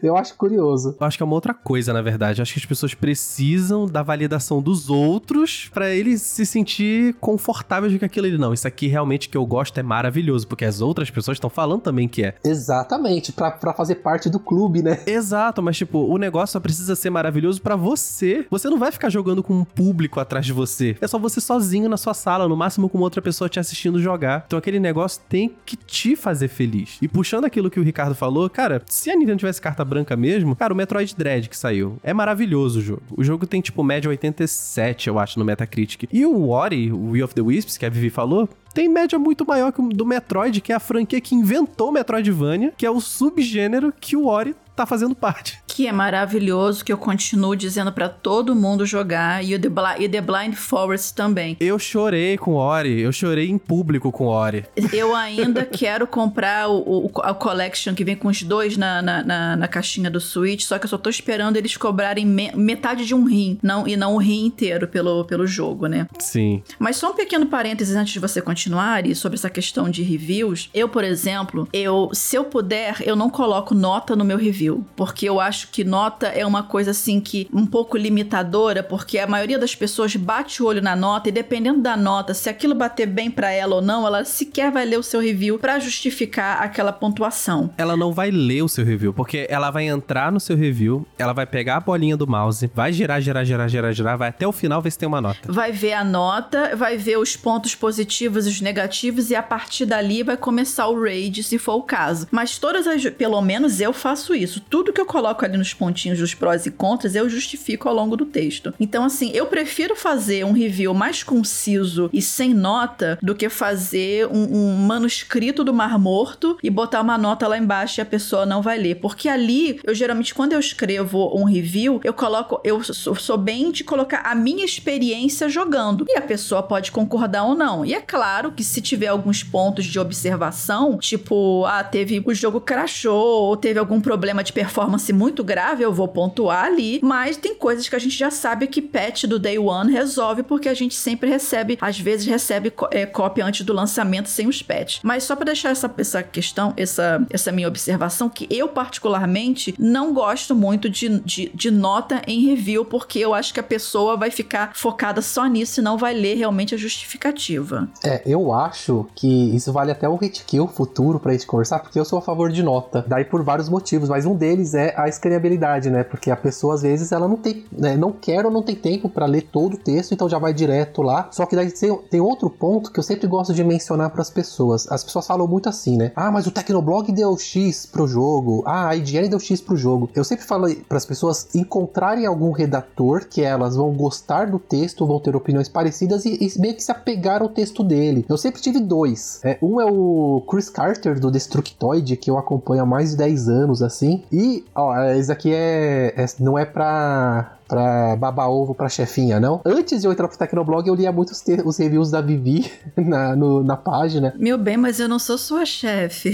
eu 0.00 0.16
acho 0.16 0.36
curioso. 0.36 0.96
Eu 1.00 1.06
acho 1.06 1.16
que 1.16 1.22
é 1.22 1.26
uma 1.26 1.34
outra 1.34 1.52
coisa, 1.52 1.92
na 1.92 2.00
verdade. 2.00 2.40
Eu 2.40 2.42
acho 2.42 2.52
que 2.52 2.60
as 2.60 2.64
pessoas 2.66 2.94
precisam 2.94 3.86
da 3.86 4.02
validação 4.02 4.62
dos 4.62 4.88
outros 4.88 5.68
para 5.74 5.90
eles 5.90 6.22
se 6.22 6.46
sentir 6.46 7.16
confortáveis 7.20 7.98
com 7.98 8.04
aquilo 8.04 8.26
ali. 8.26 8.38
Não, 8.38 8.54
isso 8.54 8.68
aqui 8.68 8.86
realmente 8.86 9.28
que 9.28 9.36
eu 9.36 9.44
gosto 9.44 9.76
é 9.78 9.82
maravilhoso, 9.82 10.46
porque 10.46 10.64
as 10.64 10.80
outras 10.80 11.10
pessoas 11.10 11.36
estão 11.36 11.50
falando 11.50 11.82
também 11.82 12.06
que 12.06 12.24
é. 12.24 12.34
Exatamente, 12.44 13.32
para 13.32 13.74
fazer 13.74 13.96
parte 13.96 14.30
do 14.30 14.38
clube, 14.38 14.80
né? 14.80 15.00
Exato, 15.04 15.60
mas 15.60 15.76
tipo, 15.76 15.98
o 15.98 16.16
negócio 16.16 16.52
só 16.52 16.60
precisa 16.60 16.94
ser 16.94 17.10
maravilhoso 17.10 17.60
para 17.60 17.74
você. 17.74 18.46
Você 18.50 18.70
não 18.70 18.78
vai 18.78 18.92
ficar 18.92 19.10
jogando 19.10 19.42
com 19.42 19.54
um 19.54 19.64
público 19.64 20.20
atrás 20.20 20.46
de 20.46 20.52
você. 20.52 20.96
É 21.00 21.08
só 21.08 21.18
você 21.18 21.40
sozinho 21.40 21.88
na 21.88 21.96
sua 21.96 22.14
sala, 22.14 22.46
no 22.46 22.56
máximo 22.56 22.88
com 22.88 22.98
outra 22.98 23.20
pessoa 23.20 23.48
te 23.48 23.58
assistindo 23.58 24.00
jogar. 24.00 24.44
Então 24.46 24.58
aquele 24.58 24.78
negócio 24.78 25.20
tem 25.28 25.52
que 25.66 25.76
te 25.76 26.14
fazer 26.14 26.46
feliz. 26.46 26.67
E 27.02 27.09
puxando 27.09 27.44
aquilo 27.44 27.70
que 27.70 27.81
o 27.81 27.83
Ricardo 27.83 28.14
falou, 28.14 28.48
cara, 28.48 28.83
se 28.87 29.11
a 29.11 29.16
Nintendo 29.16 29.38
tivesse 29.38 29.61
carta 29.61 29.85
branca 29.85 30.16
mesmo, 30.16 30.54
cara, 30.54 30.72
o 30.72 30.76
Metroid 30.76 31.14
Dread 31.16 31.48
que 31.48 31.57
saiu, 31.57 31.98
é 32.02 32.12
maravilhoso 32.12 32.78
o 32.81 32.83
jogo. 32.83 33.02
O 33.16 33.24
jogo 33.24 33.46
tem 33.46 33.61
tipo 33.61 33.83
média 33.83 34.09
87, 34.09 35.09
eu 35.09 35.18
acho, 35.18 35.38
no 35.38 35.44
Metacritic. 35.44 36.09
E 36.12 36.24
o 36.24 36.50
Ori, 36.50 36.92
o 36.92 37.11
Will 37.11 37.24
of 37.24 37.35
the 37.35 37.40
Wisps, 37.40 37.76
que 37.76 37.87
a 37.87 37.90
Vivi 37.90 38.11
falou, 38.11 38.48
tem 38.74 38.88
média 38.88 39.18
muito 39.18 39.46
maior 39.46 39.72
que 39.72 39.81
o 39.81 39.88
do 39.88 40.07
Metroid, 40.07 40.61
que 40.61 40.72
é 40.72 40.76
a 40.76 40.81
franquia 40.81 41.20
que 41.20 41.35
inventou 41.35 41.90
Metroidvania, 41.90 42.72
que 42.76 42.87
é 42.87 42.90
o 42.90 43.00
subgênero 43.00 43.92
que 43.98 44.16
o 44.16 44.26
Ori 44.26 44.54
tá 44.78 44.86
fazendo 44.86 45.14
parte. 45.14 45.58
Que 45.66 45.86
é 45.86 45.92
maravilhoso, 45.92 46.84
que 46.84 46.92
eu 46.92 46.98
continuo 46.98 47.56
dizendo 47.56 47.92
para 47.92 48.08
todo 48.08 48.54
mundo 48.54 48.86
jogar, 48.86 49.44
e 49.44 49.54
o 49.54 49.60
The, 49.60 49.68
Bli 49.68 50.04
e 50.04 50.08
The 50.08 50.20
Blind 50.20 50.54
Forest 50.54 51.14
também. 51.14 51.56
Eu 51.58 51.78
chorei 51.78 52.38
com 52.38 52.54
Ori, 52.54 53.00
eu 53.00 53.12
chorei 53.12 53.48
em 53.48 53.58
público 53.58 54.12
com 54.12 54.26
Ori. 54.26 54.64
Eu 54.92 55.14
ainda 55.14 55.64
quero 55.66 56.06
comprar 56.06 56.68
o, 56.68 57.06
o, 57.06 57.10
a 57.22 57.34
Collection 57.34 57.94
que 57.94 58.04
vem 58.04 58.16
com 58.16 58.28
os 58.28 58.42
dois 58.42 58.76
na, 58.76 59.02
na, 59.02 59.24
na, 59.24 59.56
na, 59.56 59.68
caixinha 59.68 60.10
do 60.10 60.20
Switch, 60.20 60.62
só 60.62 60.78
que 60.78 60.84
eu 60.84 60.88
só 60.88 60.98
tô 60.98 61.10
esperando 61.10 61.56
eles 61.56 61.76
cobrarem 61.76 62.24
me 62.24 62.52
metade 62.54 63.04
de 63.04 63.14
um 63.14 63.24
rim, 63.24 63.58
não, 63.62 63.86
e 63.86 63.96
não 63.96 64.14
o 64.14 64.18
rim 64.18 64.46
inteiro 64.46 64.86
pelo, 64.86 65.24
pelo 65.24 65.46
jogo, 65.46 65.86
né? 65.86 66.06
Sim. 66.18 66.62
Mas 66.78 66.96
só 66.96 67.10
um 67.10 67.14
pequeno 67.14 67.46
parênteses 67.46 67.96
antes 67.96 68.12
de 68.12 68.20
você 68.20 68.40
continuar, 68.40 69.06
e 69.06 69.14
sobre 69.14 69.36
essa 69.36 69.50
questão 69.50 69.90
de 69.90 70.02
reviews. 70.02 70.70
Eu, 70.72 70.88
por 70.88 71.04
exemplo, 71.04 71.68
eu, 71.72 72.10
se 72.12 72.36
eu 72.36 72.44
puder, 72.44 72.96
eu 73.04 73.16
não 73.16 73.30
coloco 73.30 73.74
nota 73.74 74.14
no 74.14 74.24
meu 74.24 74.36
review 74.36 74.67
review, 74.68 74.85
porque 74.94 75.28
eu 75.28 75.40
acho 75.40 75.68
que 75.68 75.85
nota 75.85 76.26
é 76.26 76.44
uma 76.44 76.62
coisa 76.62 76.90
assim 76.90 77.20
que 77.20 77.48
um 77.52 77.66
pouco 77.66 77.96
limitadora, 77.96 78.83
porque 78.83 79.18
a 79.18 79.26
maioria 79.26 79.59
das 79.59 79.74
pessoas 79.74 80.14
bate 80.16 80.62
o 80.62 80.66
olho 80.66 80.83
na 80.83 80.94
nota 80.94 81.28
e 81.28 81.33
dependendo 81.33 81.81
da 81.81 81.96
nota, 81.96 82.35
se 82.35 82.48
aquilo 82.48 82.74
bater 82.74 83.07
bem 83.07 83.31
para 83.31 83.50
ela 83.50 83.76
ou 83.76 83.83
não, 83.83 84.07
ela 84.07 84.24
sequer 84.24 84.70
vai 84.70 84.85
ler 84.85 84.98
o 84.98 85.02
seu 85.02 85.20
review 85.20 85.59
para 85.59 85.78
justificar 85.78 86.62
aquela 86.62 86.92
pontuação. 86.92 87.70
Ela 87.76 87.96
não 87.96 88.12
vai 88.12 88.31
ler 88.31 88.62
o 88.62 88.68
seu 88.68 88.85
review, 88.85 89.12
porque 89.12 89.46
ela 89.48 89.70
vai 89.70 89.87
entrar 89.87 90.31
no 90.31 90.40
seu 90.40 90.57
review, 90.57 91.07
ela 91.18 91.33
vai 91.33 91.46
pegar 91.46 91.76
a 91.76 91.81
bolinha 91.81 92.16
do 92.16 92.26
mouse, 92.26 92.70
vai 92.74 92.92
girar, 92.92 93.20
girar, 93.20 93.44
girar, 93.44 93.68
girar, 93.68 93.92
girar, 93.92 94.18
vai 94.18 94.28
até 94.28 94.46
o 94.46 94.52
final 94.52 94.83
ver 94.83 94.90
se 94.90 94.98
tem 94.98 95.09
uma 95.09 95.20
nota. 95.20 95.50
Vai 95.50 95.72
ver 95.72 95.94
a 95.94 96.04
nota, 96.04 96.76
vai 96.76 96.96
ver 96.96 97.18
os 97.18 97.37
pontos 97.37 97.74
positivos 97.74 98.46
e 98.46 98.50
os 98.50 98.61
negativos 98.61 99.31
e 99.31 99.35
a 99.35 99.42
partir 99.42 99.87
dali 99.87 100.22
vai 100.22 100.37
começar 100.37 100.88
o 100.88 101.00
raid, 101.00 101.42
se 101.42 101.59
for 101.59 101.74
o 101.74 101.83
caso. 101.83 102.26
Mas 102.31 102.59
todas 102.59 102.87
as, 102.87 103.04
pelo 103.11 103.40
menos 103.40 103.81
eu 103.81 103.92
faço 103.92 104.35
isso 104.35 104.58
Tudo 104.68 104.92
que 104.92 105.01
eu 105.01 105.07
coloco 105.07 105.44
ali 105.44 105.57
nos 105.57 105.75
pontinhos 105.75 106.18
dos 106.18 106.35
prós 106.35 106.66
e 106.66 106.71
contras, 106.71 107.14
eu 107.14 107.29
justifico 107.29 107.88
ao 107.88 107.94
longo 107.94 108.16
do 108.16 108.25
texto. 108.25 108.73
Então, 108.79 109.05
assim, 109.05 109.31
eu 109.35 109.47
prefiro 109.47 109.97
fazer 109.97 110.44
um 110.44 110.53
review 110.53 110.94
mais 110.94 111.23
conciso 111.23 112.11
e 112.12 112.21
sem 112.23 112.55
nota 112.55 113.18
do 113.23 113.35
que 113.35 113.49
fazer 113.49 114.27
um, 114.29 114.57
um 114.57 114.77
manuscrito 114.77 115.64
do 115.64 115.75
Mar 115.75 115.99
Morto 115.99 116.59
e 116.62 116.71
botar 116.71 117.01
uma 117.01 117.18
nota 117.18 117.47
lá 117.47 117.59
embaixo 117.59 118.01
e 118.01 118.03
a 118.03 118.07
pessoa 118.07 118.47
não 118.47 118.62
vai 118.62 118.79
ler. 118.79 118.97
Porque 118.97 119.29
ali, 119.29 119.81
eu 119.85 119.94
geralmente, 119.94 120.35
quando 120.35 120.53
eu 120.53 120.61
escrevo 120.61 121.37
um 121.37 121.44
review, 121.44 122.01
eu 122.05 122.12
coloco, 122.12 122.61
eu 122.64 122.83
sou, 122.83 123.14
sou 123.14 123.37
bem 123.37 123.71
de 123.71 123.85
colocar 123.85 124.23
a 124.25 124.35
minha 124.35 124.64
experiência 124.64 125.49
jogando. 125.49 126.05
E 126.09 126.16
a 126.16 126.23
pessoa 126.23 126.62
pode 126.62 126.92
concordar 126.92 127.44
ou 127.44 127.55
não. 127.55 127.85
E 127.85 127.94
é 127.94 128.01
claro 128.01 128.53
que 128.53 128.64
se 128.64 128.81
tiver 128.81 129.09
alguns 129.09 129.42
pontos 129.42 129.85
de 129.85 129.99
observação, 129.99 130.99
tipo, 130.99 131.64
ah, 131.66 131.83
teve 131.83 132.23
o 132.25 132.35
jogo 132.35 132.61
crashou, 132.61 133.42
ou 133.44 133.57
teve 133.57 133.79
algum 133.79 134.01
problema 134.01 134.42
de 134.44 134.47
performance 134.52 135.12
muito 135.12 135.42
grave, 135.44 135.82
eu 135.82 135.92
vou 135.92 136.08
pontuar 136.08 136.64
ali, 136.64 137.00
mas 137.02 137.37
tem 137.37 137.54
coisas 137.54 137.88
que 137.88 137.96
a 137.96 137.98
gente 137.98 138.16
já 138.16 138.30
sabe 138.30 138.66
que 138.66 138.82
patch 138.82 139.24
do 139.24 139.38
day 139.38 139.58
one 139.58 139.92
resolve, 139.92 140.42
porque 140.42 140.68
a 140.68 140.74
gente 140.74 140.94
sempre 140.94 141.28
recebe, 141.28 141.78
às 141.80 141.98
vezes 141.98 142.26
recebe 142.26 142.72
é, 142.90 143.06
cópia 143.06 143.44
antes 143.44 143.64
do 143.64 143.72
lançamento 143.72 144.28
sem 144.28 144.46
os 144.46 144.62
patch. 144.62 145.00
Mas 145.02 145.24
só 145.24 145.34
para 145.34 145.46
deixar 145.46 145.70
essa, 145.70 145.92
essa 145.98 146.22
questão, 146.22 146.72
essa, 146.76 147.24
essa 147.30 147.52
minha 147.52 147.68
observação, 147.68 148.28
que 148.28 148.46
eu 148.50 148.68
particularmente 148.68 149.74
não 149.78 150.12
gosto 150.12 150.54
muito 150.54 150.88
de, 150.88 151.20
de, 151.20 151.50
de 151.54 151.70
nota 151.70 152.22
em 152.26 152.46
review, 152.46 152.84
porque 152.84 153.18
eu 153.18 153.34
acho 153.34 153.52
que 153.52 153.61
a 153.61 153.62
pessoa 153.62 154.16
vai 154.16 154.30
ficar 154.30 154.72
focada 154.74 155.22
só 155.22 155.46
nisso 155.46 155.80
e 155.80 155.82
não 155.82 155.96
vai 155.96 156.14
ler 156.14 156.34
realmente 156.37 156.74
a 156.74 156.78
justificativa. 156.78 157.88
É, 158.04 158.22
eu 158.26 158.52
acho 158.52 159.06
que 159.14 159.54
isso 159.54 159.72
vale 159.72 159.90
até 159.90 160.08
o 160.08 160.16
hit 160.16 160.44
kill 160.44 160.66
futuro 160.66 161.18
pra 161.18 161.32
gente 161.32 161.46
conversar, 161.46 161.80
porque 161.80 161.98
eu 161.98 162.04
sou 162.04 162.18
a 162.18 162.22
favor 162.22 162.50
de 162.50 162.62
nota. 162.62 163.04
Daí 163.06 163.24
por 163.24 163.42
vários 163.42 163.68
motivos, 163.68 164.08
mas 164.08 164.26
um 164.26 164.37
deles 164.38 164.74
é 164.74 164.94
a 164.96 165.09
escaneabilidade, 165.09 165.90
né? 165.90 166.05
Porque 166.05 166.31
a 166.31 166.37
pessoa 166.37 166.74
às 166.74 166.83
vezes 166.83 167.12
ela 167.12 167.29
não 167.29 167.37
tem, 167.37 167.64
né, 167.70 167.96
não 167.96 168.12
quer 168.12 168.44
ou 168.46 168.51
não 168.51 168.62
tem 168.62 168.74
tempo 168.74 169.09
para 169.09 169.27
ler 169.27 169.42
todo 169.42 169.74
o 169.74 169.77
texto, 169.77 170.12
então 170.12 170.29
já 170.29 170.38
vai 170.38 170.55
direto 170.55 171.03
lá. 171.03 171.29
Só 171.31 171.44
que 171.46 171.57
daí 171.57 171.70
tem, 172.11 172.20
outro 172.20 172.51
ponto 172.51 172.92
que 172.92 172.98
eu 172.98 173.03
sempre 173.03 173.27
gosto 173.27 173.53
de 173.53 173.62
mencionar 173.64 174.11
para 174.11 174.22
as 174.22 174.31
pessoas. 174.31 174.90
As 174.90 175.05
pessoas 175.05 175.27
falam 175.27 175.46
muito 175.46 175.68
assim, 175.68 175.96
né? 175.96 176.12
Ah, 176.14 176.31
mas 176.31 176.46
o 176.46 176.51
Tecnoblog 176.51 177.11
deu 177.12 177.37
X 177.37 177.87
pro 177.87 178.07
jogo. 178.07 178.62
Ah, 178.66 178.88
a 178.88 178.96
IGN 178.96 179.29
deu 179.29 179.40
X 179.40 179.61
pro 179.61 179.77
jogo. 179.77 180.11
Eu 180.14 180.24
sempre 180.24 180.44
falo 180.44 180.68
para 180.88 180.98
as 180.98 181.07
pessoas 181.07 181.48
encontrarem 181.55 182.27
algum 182.27 182.53
redator 182.53 183.27
que 183.29 183.42
elas 183.42 183.77
vão 183.77 183.92
gostar 183.92 184.51
do 184.51 184.59
texto, 184.59 185.07
vão 185.07 185.20
ter 185.20 185.35
opiniões 185.35 185.68
parecidas 185.68 186.24
e, 186.24 186.38
e 186.40 186.61
meio 186.61 186.74
que 186.74 186.83
se 186.83 186.92
apegar 186.92 187.42
ao 187.42 187.48
texto 187.48 187.83
dele. 187.83 188.24
Eu 188.29 188.37
sempre 188.37 188.61
tive 188.61 188.81
dois. 188.81 189.40
É, 189.44 189.59
um 189.62 189.81
é 189.81 189.85
o 189.85 190.42
Chris 190.48 190.68
Carter 190.68 191.18
do 191.18 191.31
Destructoid, 191.31 192.16
que 192.16 192.31
eu 192.31 192.38
acompanho 192.38 192.83
há 192.83 192.87
mais 192.87 193.11
de 193.11 193.16
10 193.16 193.48
anos, 193.48 193.83
assim. 193.83 194.17
E, 194.33 194.64
ó, 194.74 194.96
esse 195.11 195.31
aqui 195.31 195.52
é, 195.52 196.14
é 196.16 196.26
não 196.40 196.59
é 196.59 196.64
pra 196.64 197.58
pra 197.68 198.16
babar 198.16 198.50
ovo 198.50 198.74
pra 198.74 198.88
chefinha, 198.88 199.38
não. 199.38 199.61
Antes 199.64 200.00
de 200.00 200.07
eu 200.07 200.12
entrar 200.12 200.26
pro 200.26 200.38
Tecnoblog, 200.38 200.88
eu 200.88 200.94
lia 200.94 201.12
muito 201.12 201.31
os, 201.31 201.44
os 201.64 201.76
reviews 201.76 202.11
da 202.11 202.20
Vivi 202.20 202.70
na, 202.96 203.37
no, 203.37 203.62
na 203.62 203.76
página. 203.76 204.35
Meu 204.38 204.57
bem, 204.57 204.76
mas 204.76 204.98
eu 204.98 205.09
não 205.09 205.18
sou 205.18 205.37
sua 205.37 205.66
chefe. 205.66 206.33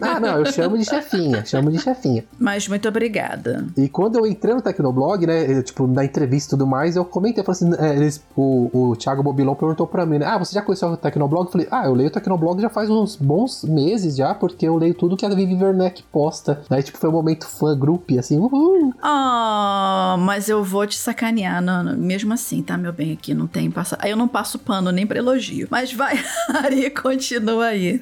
Ah, 0.00 0.20
não, 0.20 0.38
eu 0.38 0.46
chamo 0.52 0.78
de 0.78 0.84
chefinha, 0.84 1.44
chamo 1.44 1.70
de 1.70 1.78
chefinha. 1.78 2.24
Mas 2.38 2.68
muito 2.68 2.88
obrigada. 2.88 3.66
E 3.76 3.88
quando 3.88 4.18
eu 4.18 4.26
entrei 4.26 4.54
no 4.54 4.62
Tecnoblog, 4.62 5.26
né, 5.26 5.50
eu, 5.50 5.62
tipo, 5.62 5.86
na 5.86 6.04
entrevista 6.04 6.54
e 6.54 6.58
tudo 6.58 6.66
mais, 6.66 6.94
eu 6.94 7.04
comentei, 7.04 7.42
eu 7.42 7.44
falei 7.44 7.74
assim, 7.74 7.84
é, 7.84 7.96
eles, 7.96 8.22
o, 8.36 8.70
o 8.72 8.96
Thiago 8.96 9.22
Bobilon 9.22 9.54
perguntou 9.54 9.86
pra 9.86 10.06
mim, 10.06 10.18
né, 10.18 10.26
ah, 10.26 10.38
você 10.38 10.54
já 10.54 10.62
conheceu 10.62 10.88
o 10.88 10.96
Tecnoblog? 10.96 11.46
Eu 11.46 11.52
falei, 11.52 11.68
ah, 11.70 11.86
eu 11.86 11.94
leio 11.94 12.08
o 12.08 12.12
Tecnoblog 12.12 12.60
já 12.60 12.68
faz 12.68 12.88
uns 12.88 13.16
bons 13.16 13.64
meses 13.64 14.14
já, 14.14 14.34
porque 14.34 14.68
eu 14.68 14.76
leio 14.76 14.94
tudo 14.94 15.16
que 15.16 15.26
a 15.26 15.28
Vivi 15.28 15.54
Werneck 15.54 16.02
posta. 16.04 16.62
Aí, 16.70 16.82
tipo, 16.82 16.98
foi 16.98 17.08
um 17.10 17.12
momento 17.12 17.46
fã 17.46 17.76
group, 17.76 18.10
assim, 18.18 18.38
uhul. 18.38 18.92
Ah, 19.02 20.14
oh, 20.14 20.20
mas 20.20 20.43
mas 20.44 20.50
eu 20.50 20.62
vou 20.62 20.86
te 20.86 20.94
sacanear, 20.94 21.62
não, 21.62 21.96
mesmo 21.96 22.34
assim, 22.34 22.62
tá, 22.62 22.76
meu 22.76 22.92
bem? 22.92 23.12
Aqui 23.12 23.32
não 23.32 23.46
tem 23.46 23.70
passa. 23.70 23.96
Aí 23.98 24.10
eu 24.10 24.16
não 24.16 24.28
passo 24.28 24.58
pano 24.58 24.92
nem 24.92 25.06
pra 25.06 25.16
elogio. 25.16 25.66
Mas 25.70 25.90
vai, 25.90 26.22
Ari, 26.62 26.90
continua 26.90 27.66
aí. 27.66 27.98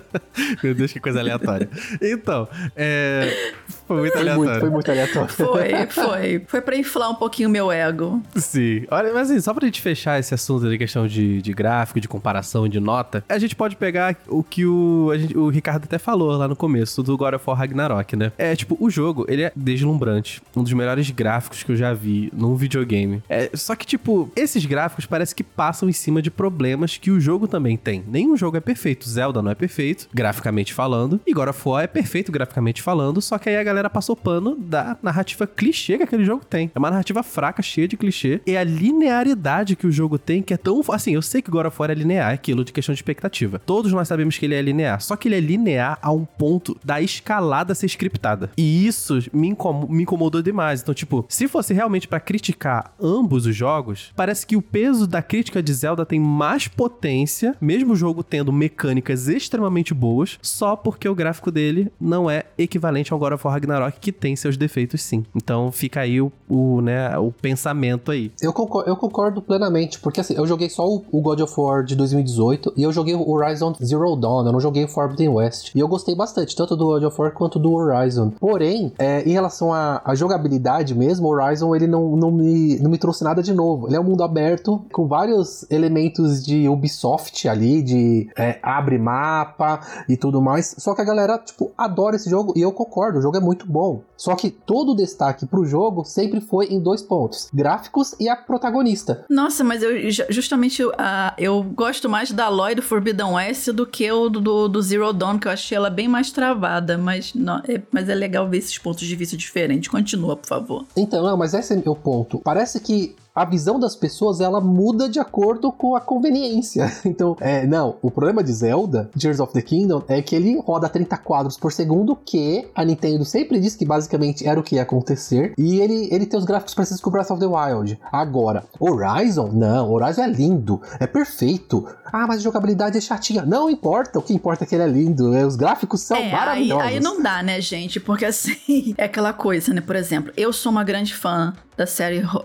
meu 0.62 0.74
Deus, 0.74 0.92
que 0.92 1.00
coisa 1.00 1.20
aleatória. 1.20 1.66
Então, 2.02 2.46
é. 2.76 3.54
Foi 3.86 4.00
muito 4.00 4.18
aleatório. 4.18 4.36
Foi 4.36 4.36
muito, 4.36 4.60
foi 4.60 4.70
muito 4.70 4.90
aleatório. 4.90 5.28
Foi, 5.30 5.86
foi. 5.88 6.44
Foi 6.46 6.60
pra 6.60 6.76
inflar 6.76 7.10
um 7.10 7.14
pouquinho 7.14 7.48
o 7.48 7.52
meu 7.52 7.72
ego. 7.72 8.22
Sim. 8.36 8.84
Olha, 8.90 9.14
mas 9.14 9.30
assim, 9.30 9.40
só 9.40 9.54
pra 9.54 9.64
gente 9.64 9.80
fechar 9.80 10.20
esse 10.20 10.34
assunto 10.34 10.68
de 10.68 10.76
questão 10.76 11.06
de, 11.06 11.40
de 11.40 11.52
gráfico, 11.54 11.98
de 11.98 12.06
comparação, 12.06 12.68
de 12.68 12.78
nota, 12.78 13.24
a 13.26 13.38
gente 13.38 13.56
pode 13.56 13.76
pegar 13.76 14.14
o 14.28 14.42
que 14.42 14.66
o, 14.66 15.10
gente, 15.16 15.38
o 15.38 15.48
Ricardo 15.48 15.84
até 15.84 15.96
falou 15.96 16.36
lá 16.36 16.46
no 16.46 16.54
começo, 16.54 17.02
do 17.02 17.16
God 17.16 17.34
of 17.34 17.44
War 17.46 17.56
Ragnarok, 17.56 18.14
né? 18.14 18.30
É, 18.36 18.54
tipo, 18.54 18.76
o 18.78 18.90
jogo, 18.90 19.24
ele 19.26 19.44
é 19.44 19.52
deslumbrante. 19.56 20.42
Um 20.54 20.62
dos 20.62 20.74
melhores 20.74 21.10
gráficos 21.10 21.62
que 21.62 21.72
eu 21.72 21.76
já 21.78 21.94
vi 21.94 22.30
num 22.34 22.56
videogame. 22.56 23.22
É, 23.28 23.50
só 23.54 23.74
que, 23.74 23.86
tipo, 23.86 24.30
esses 24.36 24.64
gráficos 24.66 25.06
parece 25.06 25.34
que 25.34 25.42
passam 25.42 25.88
em 25.88 25.92
cima 25.92 26.20
de 26.20 26.30
problemas 26.30 26.96
que 26.96 27.10
o 27.10 27.20
jogo 27.20 27.48
também 27.48 27.76
tem. 27.76 28.04
Nenhum 28.06 28.36
jogo 28.36 28.56
é 28.56 28.60
perfeito. 28.60 29.08
Zelda 29.08 29.40
não 29.40 29.50
é 29.50 29.54
perfeito, 29.54 30.08
graficamente 30.12 30.74
falando. 30.74 31.20
E 31.26 31.32
God 31.32 31.48
of 31.48 31.68
War 31.68 31.84
é 31.84 31.86
perfeito, 31.86 32.32
graficamente 32.32 32.82
falando. 32.82 33.22
Só 33.22 33.38
que 33.38 33.48
aí 33.48 33.56
a 33.56 33.62
galera 33.62 33.88
passou 33.88 34.16
pano 34.16 34.56
da 34.56 34.96
narrativa 35.02 35.46
clichê 35.46 35.96
que 35.96 36.02
aquele 36.02 36.24
jogo 36.24 36.44
tem. 36.44 36.70
É 36.74 36.78
uma 36.78 36.90
narrativa 36.90 37.22
fraca, 37.22 37.62
cheia 37.62 37.88
de 37.88 37.96
clichê. 37.96 38.40
E 38.46 38.56
a 38.56 38.64
linearidade 38.64 39.76
que 39.76 39.86
o 39.86 39.92
jogo 39.92 40.18
tem, 40.18 40.42
que 40.42 40.52
é 40.52 40.56
tão. 40.56 40.82
Assim, 40.90 41.14
eu 41.14 41.22
sei 41.22 41.40
que 41.42 41.50
God 41.50 41.66
of 41.66 41.76
War 41.78 41.90
é 41.90 41.94
linear, 41.94 42.30
é 42.30 42.34
aquilo 42.34 42.64
de 42.64 42.72
questão 42.72 42.92
de 42.92 42.98
expectativa. 42.98 43.60
Todos 43.64 43.92
nós 43.92 44.08
sabemos 44.08 44.36
que 44.36 44.46
ele 44.46 44.54
é 44.54 44.62
linear. 44.62 45.00
Só 45.00 45.16
que 45.16 45.28
ele 45.28 45.36
é 45.36 45.40
linear 45.40 45.98
a 46.02 46.10
um 46.10 46.24
ponto 46.24 46.76
da 46.84 47.00
escalada 47.00 47.74
ser 47.74 47.86
scriptada. 47.86 48.50
E 48.56 48.86
isso 48.86 49.18
me, 49.32 49.48
incom 49.48 49.86
me 49.88 50.02
incomodou 50.02 50.42
demais. 50.42 50.80
Então, 50.80 50.94
tipo, 50.94 51.24
se 51.28 51.46
fosse 51.48 51.67
fosse 51.68 51.74
realmente 51.74 52.08
para 52.08 52.20
criticar 52.20 52.94
ambos 53.00 53.44
os 53.44 53.54
jogos, 53.54 54.12
parece 54.16 54.46
que 54.46 54.56
o 54.56 54.62
peso 54.62 55.06
da 55.06 55.20
crítica 55.20 55.62
de 55.62 55.72
Zelda 55.74 56.06
tem 56.06 56.18
mais 56.18 56.66
potência, 56.66 57.54
mesmo 57.60 57.92
o 57.92 57.96
jogo 57.96 58.22
tendo 58.22 58.52
mecânicas 58.52 59.28
extremamente 59.28 59.92
boas, 59.92 60.38
só 60.40 60.76
porque 60.76 61.08
o 61.08 61.14
gráfico 61.14 61.50
dele 61.50 61.92
não 62.00 62.30
é 62.30 62.44
equivalente 62.56 63.12
ao 63.12 63.18
God 63.18 63.34
of 63.34 63.46
War 63.46 63.54
Ragnarok, 63.54 63.98
que 64.00 64.12
tem 64.12 64.34
seus 64.34 64.56
defeitos 64.56 65.02
sim. 65.02 65.24
Então 65.34 65.70
fica 65.70 66.00
aí 66.00 66.20
o, 66.20 66.32
o, 66.48 66.80
né, 66.80 67.16
o 67.18 67.30
pensamento 67.30 68.10
aí. 68.10 68.32
Eu 68.40 68.52
concordo, 68.52 68.88
eu 68.88 68.96
concordo 68.96 69.42
plenamente, 69.42 70.00
porque 70.00 70.20
assim, 70.20 70.34
eu 70.34 70.46
joguei 70.46 70.70
só 70.70 70.86
o, 70.86 71.20
God 71.20 71.40
of 71.40 71.52
War 71.58 71.84
de 71.84 71.94
2018 71.96 72.74
e 72.76 72.82
eu 72.82 72.92
joguei 72.92 73.14
o 73.14 73.28
Horizon 73.28 73.74
Zero 73.82 74.16
Dawn, 74.16 74.46
eu 74.46 74.52
não 74.52 74.60
joguei 74.60 74.84
o 74.84 74.88
Forbidden 74.88 75.28
West. 75.28 75.74
E 75.74 75.80
eu 75.80 75.88
gostei 75.88 76.14
bastante, 76.14 76.56
tanto 76.56 76.74
do 76.76 76.86
God 76.86 77.02
of 77.02 77.20
War 77.20 77.32
quanto 77.32 77.58
do 77.58 77.72
Horizon. 77.72 78.30
Porém, 78.40 78.92
é, 78.98 79.22
em 79.28 79.32
relação 79.32 79.72
à 79.72 80.14
jogabilidade 80.14 80.94
mesmo, 80.94 81.26
o 81.26 81.30
Horizon 81.58 81.74
ele 81.74 81.86
não, 81.86 82.16
não, 82.16 82.30
me, 82.30 82.78
não 82.78 82.90
me 82.90 82.98
trouxe 82.98 83.24
nada 83.24 83.42
de 83.42 83.52
novo. 83.52 83.88
Ele 83.88 83.96
é 83.96 84.00
um 84.00 84.04
mundo 84.04 84.22
aberto 84.22 84.84
com 84.92 85.06
vários 85.06 85.68
elementos 85.70 86.44
de 86.44 86.68
Ubisoft 86.68 87.48
ali, 87.48 87.82
de 87.82 88.28
é, 88.36 88.58
abre 88.62 88.98
mapa 88.98 89.80
e 90.08 90.16
tudo 90.16 90.40
mais. 90.40 90.74
Só 90.78 90.94
que 90.94 91.02
a 91.02 91.04
galera, 91.04 91.38
tipo, 91.38 91.72
adora 91.76 92.16
esse 92.16 92.30
jogo 92.30 92.52
e 92.56 92.62
eu 92.62 92.72
concordo, 92.72 93.18
o 93.18 93.22
jogo 93.22 93.36
é 93.36 93.40
muito 93.40 93.66
bom. 93.66 94.02
Só 94.18 94.34
que 94.34 94.50
todo 94.50 94.92
o 94.92 94.96
destaque 94.96 95.46
pro 95.46 95.64
jogo 95.64 96.04
sempre 96.04 96.40
foi 96.40 96.66
em 96.66 96.80
dois 96.80 97.00
pontos: 97.00 97.48
gráficos 97.54 98.14
e 98.18 98.28
a 98.28 98.36
protagonista. 98.36 99.24
Nossa, 99.30 99.62
mas 99.62 99.82
eu 99.82 100.10
justamente 100.28 100.84
uh, 100.84 100.92
eu 101.38 101.62
gosto 101.62 102.08
mais 102.08 102.32
da 102.32 102.46
Aloy 102.46 102.74
do 102.74 102.82
Forbidden 102.82 103.34
West 103.34 103.68
do 103.68 103.86
que 103.86 104.10
o 104.10 104.28
do, 104.28 104.68
do 104.68 104.82
Zero 104.82 105.12
Dawn, 105.12 105.38
que 105.38 105.46
eu 105.46 105.52
achei 105.52 105.76
ela 105.76 105.88
bem 105.88 106.08
mais 106.08 106.32
travada, 106.32 106.98
mas, 106.98 107.32
não, 107.32 107.58
é, 107.58 107.80
mas 107.92 108.08
é 108.08 108.14
legal 108.14 108.48
ver 108.48 108.58
esses 108.58 108.76
pontos 108.76 109.06
de 109.06 109.14
vista 109.14 109.36
diferentes. 109.36 109.88
Continua, 109.88 110.36
por 110.36 110.48
favor. 110.48 110.84
Então, 110.96 111.22
não, 111.22 111.36
mas 111.36 111.54
esse 111.54 111.72
é 111.72 111.76
meu 111.76 111.94
ponto. 111.94 112.40
Parece 112.40 112.80
que 112.80 113.14
a 113.42 113.44
visão 113.44 113.78
das 113.78 113.96
pessoas 113.96 114.40
ela 114.40 114.60
muda 114.60 115.08
de 115.08 115.18
acordo 115.18 115.70
com 115.72 115.94
a 115.96 116.00
conveniência. 116.00 116.88
Então, 117.08 117.36
é, 117.40 117.66
não, 117.66 117.96
o 118.02 118.10
problema 118.10 118.44
de 118.44 118.52
Zelda, 118.52 119.10
Tears 119.18 119.40
of 119.40 119.52
the 119.52 119.62
Kingdom, 119.62 120.02
é 120.08 120.20
que 120.20 120.36
ele 120.36 120.60
roda 120.60 120.88
30 120.88 121.16
quadros 121.18 121.56
por 121.56 121.72
segundo, 121.72 122.14
que 122.14 122.68
a 122.74 122.84
Nintendo 122.84 123.24
sempre 123.24 123.58
disse 123.58 123.78
que 123.78 123.84
basicamente 123.84 124.46
era 124.46 124.60
o 124.60 124.62
que 124.62 124.76
ia 124.76 124.82
acontecer, 124.82 125.54
e 125.56 125.80
ele, 125.80 126.08
ele 126.12 126.26
tem 126.26 126.38
os 126.38 126.44
gráficos 126.44 126.74
parecidos 126.74 127.00
com 127.00 127.10
Breath 127.10 127.30
of 127.30 127.40
the 127.40 127.46
Wild. 127.46 127.98
Agora, 128.12 128.64
Horizon, 128.78 129.48
não, 129.52 129.90
Horizon 129.90 130.22
é 130.22 130.28
lindo, 130.28 130.80
é 131.00 131.06
perfeito. 131.06 131.86
Ah, 132.12 132.26
mas 132.26 132.38
a 132.38 132.42
jogabilidade 132.42 132.98
é 132.98 133.00
chatinha. 133.00 133.44
Não 133.44 133.70
importa, 133.70 134.18
o 134.18 134.22
que 134.22 134.34
importa 134.34 134.64
é 134.64 134.66
que 134.66 134.74
ele 134.74 134.84
é 134.84 134.86
lindo, 134.86 135.30
né? 135.30 135.44
os 135.44 135.56
gráficos 135.56 136.00
são 136.00 136.16
é, 136.16 136.30
maravilhosos. 136.30 136.86
Aí, 136.86 136.94
aí 136.94 137.00
não 137.00 137.22
dá, 137.22 137.42
né, 137.42 137.60
gente? 137.60 137.98
Porque 138.00 138.24
assim, 138.24 138.94
é 138.96 139.04
aquela 139.04 139.32
coisa, 139.32 139.72
né? 139.72 139.80
Por 139.80 139.96
exemplo, 139.96 140.32
eu 140.36 140.52
sou 140.52 140.70
uma 140.70 140.84
grande 140.84 141.14
fã 141.14 141.54
da 141.76 141.86
série 141.86 142.18
uh, 142.18 142.38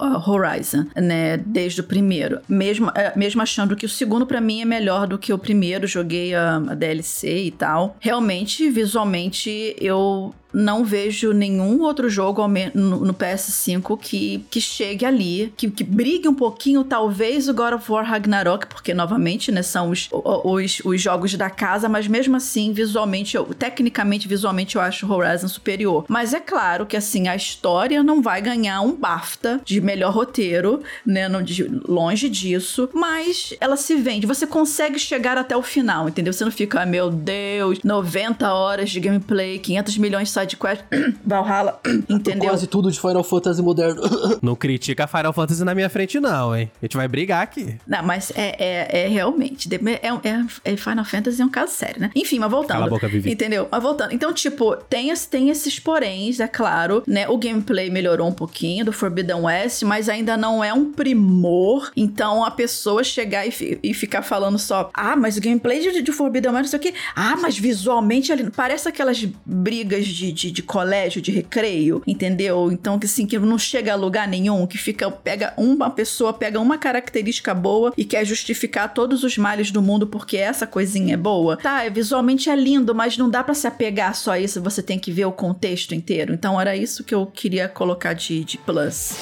uh, 0.00 0.18
Horizon, 0.32 0.86
né? 0.96 1.36
Desde 1.36 1.80
o 1.80 1.84
primeiro. 1.84 2.40
Mesmo, 2.48 2.88
uh, 2.88 3.16
mesmo 3.16 3.42
achando 3.42 3.76
que 3.76 3.86
o 3.86 3.88
segundo, 3.88 4.26
para 4.26 4.40
mim, 4.40 4.62
é 4.62 4.64
melhor 4.64 5.06
do 5.06 5.18
que 5.18 5.32
o 5.32 5.38
primeiro. 5.38 5.86
Joguei 5.86 6.34
a, 6.34 6.56
a 6.56 6.74
DLC 6.74 7.44
e 7.44 7.50
tal. 7.50 7.96
Realmente, 8.00 8.68
visualmente, 8.70 9.74
eu 9.78 10.34
não 10.52 10.84
vejo 10.84 11.32
nenhum 11.32 11.80
outro 11.82 12.08
jogo 12.08 12.46
no, 12.74 13.04
no 13.04 13.14
PS5 13.14 13.98
que, 13.98 14.44
que 14.50 14.60
chegue 14.60 15.04
ali, 15.04 15.52
que, 15.56 15.70
que 15.70 15.84
brigue 15.84 16.28
um 16.28 16.34
pouquinho, 16.34 16.84
talvez 16.84 17.48
o 17.48 17.54
God 17.54 17.74
of 17.74 17.90
War 17.90 18.04
Ragnarok, 18.04 18.66
porque 18.66 18.92
novamente, 18.94 19.50
né, 19.50 19.62
são 19.62 19.90
os, 19.90 20.08
os, 20.12 20.80
os 20.84 21.00
jogos 21.00 21.34
da 21.34 21.50
casa, 21.50 21.88
mas 21.88 22.06
mesmo 22.06 22.36
assim, 22.36 22.72
visualmente, 22.72 23.36
eu, 23.36 23.44
tecnicamente, 23.46 24.28
visualmente, 24.28 24.76
eu 24.76 24.82
acho 24.82 25.10
Horizon 25.10 25.48
superior. 25.48 26.04
Mas 26.08 26.34
é 26.34 26.40
claro 26.40 26.86
que, 26.86 26.96
assim, 26.96 27.28
a 27.28 27.36
história 27.36 28.02
não 28.02 28.20
vai 28.20 28.40
ganhar 28.42 28.80
um 28.80 28.94
BAFTA 28.94 29.60
de 29.64 29.80
melhor 29.80 30.12
roteiro, 30.12 30.82
né, 31.04 31.28
de, 31.42 31.64
longe 31.86 32.28
disso, 32.28 32.88
mas 32.92 33.54
ela 33.60 33.76
se 33.76 33.94
vende, 33.96 34.26
você 34.26 34.46
consegue 34.46 34.98
chegar 34.98 35.38
até 35.38 35.56
o 35.56 35.62
final, 35.62 36.08
entendeu? 36.08 36.32
Você 36.32 36.44
não 36.44 36.52
fica, 36.52 36.82
ah, 36.82 36.86
meu 36.86 37.10
Deus, 37.10 37.78
90 37.82 38.52
horas 38.52 38.90
de 38.90 39.00
gameplay, 39.00 39.58
500 39.58 39.98
milhões 39.98 40.30
de 40.46 40.52
sidequest, 40.52 40.82
Valhalla, 41.24 41.80
entendeu? 42.08 42.48
Quase 42.48 42.66
tudo 42.66 42.90
de 42.90 43.00
Final 43.00 43.24
Fantasy 43.24 43.62
moderno. 43.62 44.02
não 44.42 44.54
critica 44.54 45.06
Final 45.06 45.32
Fantasy 45.32 45.64
na 45.64 45.74
minha 45.74 45.88
frente, 45.88 46.20
não, 46.20 46.54
hein? 46.54 46.70
A 46.80 46.84
gente 46.84 46.96
vai 46.96 47.08
brigar 47.08 47.42
aqui. 47.42 47.76
Não, 47.86 48.02
mas 48.02 48.32
é, 48.34 48.56
é, 48.58 49.04
é 49.04 49.08
realmente. 49.08 49.68
É, 49.72 50.08
é, 50.08 50.72
é, 50.72 50.76
Final 50.76 51.04
Fantasy 51.04 51.40
é 51.40 51.44
um 51.44 51.48
caso 51.48 51.72
sério, 51.72 52.00
né? 52.00 52.10
Enfim, 52.14 52.38
mas 52.38 52.50
voltando. 52.50 52.72
Cala 52.72 52.86
a 52.86 52.90
boca, 52.90 53.08
Vivi. 53.08 53.32
Entendeu? 53.32 53.68
Mas 53.70 53.82
voltando. 53.82 54.12
Então, 54.12 54.32
tipo, 54.32 54.76
tem, 54.76 55.12
tem 55.30 55.50
esses 55.50 55.78
poréns, 55.78 56.40
é 56.40 56.48
claro, 56.48 57.02
né? 57.06 57.28
O 57.28 57.36
gameplay 57.38 57.90
melhorou 57.90 58.28
um 58.28 58.32
pouquinho 58.32 58.84
do 58.84 58.92
Forbidden 58.92 59.42
West, 59.42 59.82
mas 59.82 60.08
ainda 60.08 60.36
não 60.36 60.62
é 60.62 60.72
um 60.72 60.92
primor. 60.92 61.90
Então, 61.96 62.44
a 62.44 62.50
pessoa 62.50 63.02
chegar 63.04 63.46
e, 63.46 63.78
e 63.82 63.94
ficar 63.94 64.22
falando 64.22 64.58
só, 64.58 64.90
ah, 64.94 65.16
mas 65.16 65.36
o 65.36 65.40
gameplay 65.40 65.80
de, 65.80 66.02
de 66.02 66.12
Forbidden 66.12 66.52
West, 66.52 66.62
não 66.62 66.70
sei 66.70 66.78
o 66.78 66.82
quê. 66.82 66.94
Ah, 67.14 67.36
mas 67.36 67.58
visualmente 67.58 68.32
ali. 68.32 68.50
Parece 68.50 68.88
aquelas 68.88 69.24
brigas 69.44 70.06
de, 70.06 70.31
de, 70.32 70.50
de, 70.50 70.62
colégio, 70.62 71.20
de 71.20 71.30
recreio, 71.30 72.02
entendeu? 72.06 72.70
Então, 72.72 72.98
que 72.98 73.06
assim, 73.06 73.26
que 73.26 73.38
não 73.38 73.58
chega 73.58 73.92
a 73.92 73.96
lugar 73.96 74.26
nenhum, 74.26 74.66
que 74.66 74.78
fica, 74.78 75.10
pega 75.10 75.52
uma 75.56 75.90
pessoa, 75.90 76.32
pega 76.32 76.58
uma 76.60 76.78
característica 76.78 77.54
boa 77.54 77.92
e 77.96 78.04
quer 78.04 78.24
justificar 78.24 78.92
todos 78.92 79.24
os 79.24 79.36
males 79.36 79.70
do 79.70 79.82
mundo 79.82 80.06
porque 80.06 80.36
essa 80.36 80.66
coisinha 80.66 81.14
é 81.14 81.16
boa. 81.16 81.56
Tá, 81.56 81.88
visualmente 81.88 82.48
é 82.48 82.56
lindo, 82.56 82.94
mas 82.94 83.16
não 83.16 83.28
dá 83.28 83.42
para 83.42 83.54
se 83.54 83.66
apegar 83.66 84.14
só 84.14 84.32
a 84.32 84.40
isso, 84.40 84.62
você 84.62 84.82
tem 84.82 84.98
que 84.98 85.12
ver 85.12 85.24
o 85.24 85.32
contexto 85.32 85.94
inteiro. 85.94 86.32
Então, 86.32 86.60
era 86.60 86.76
isso 86.76 87.04
que 87.04 87.14
eu 87.14 87.26
queria 87.26 87.68
colocar 87.68 88.12
de, 88.12 88.44
de 88.44 88.58
plus. 88.58 89.14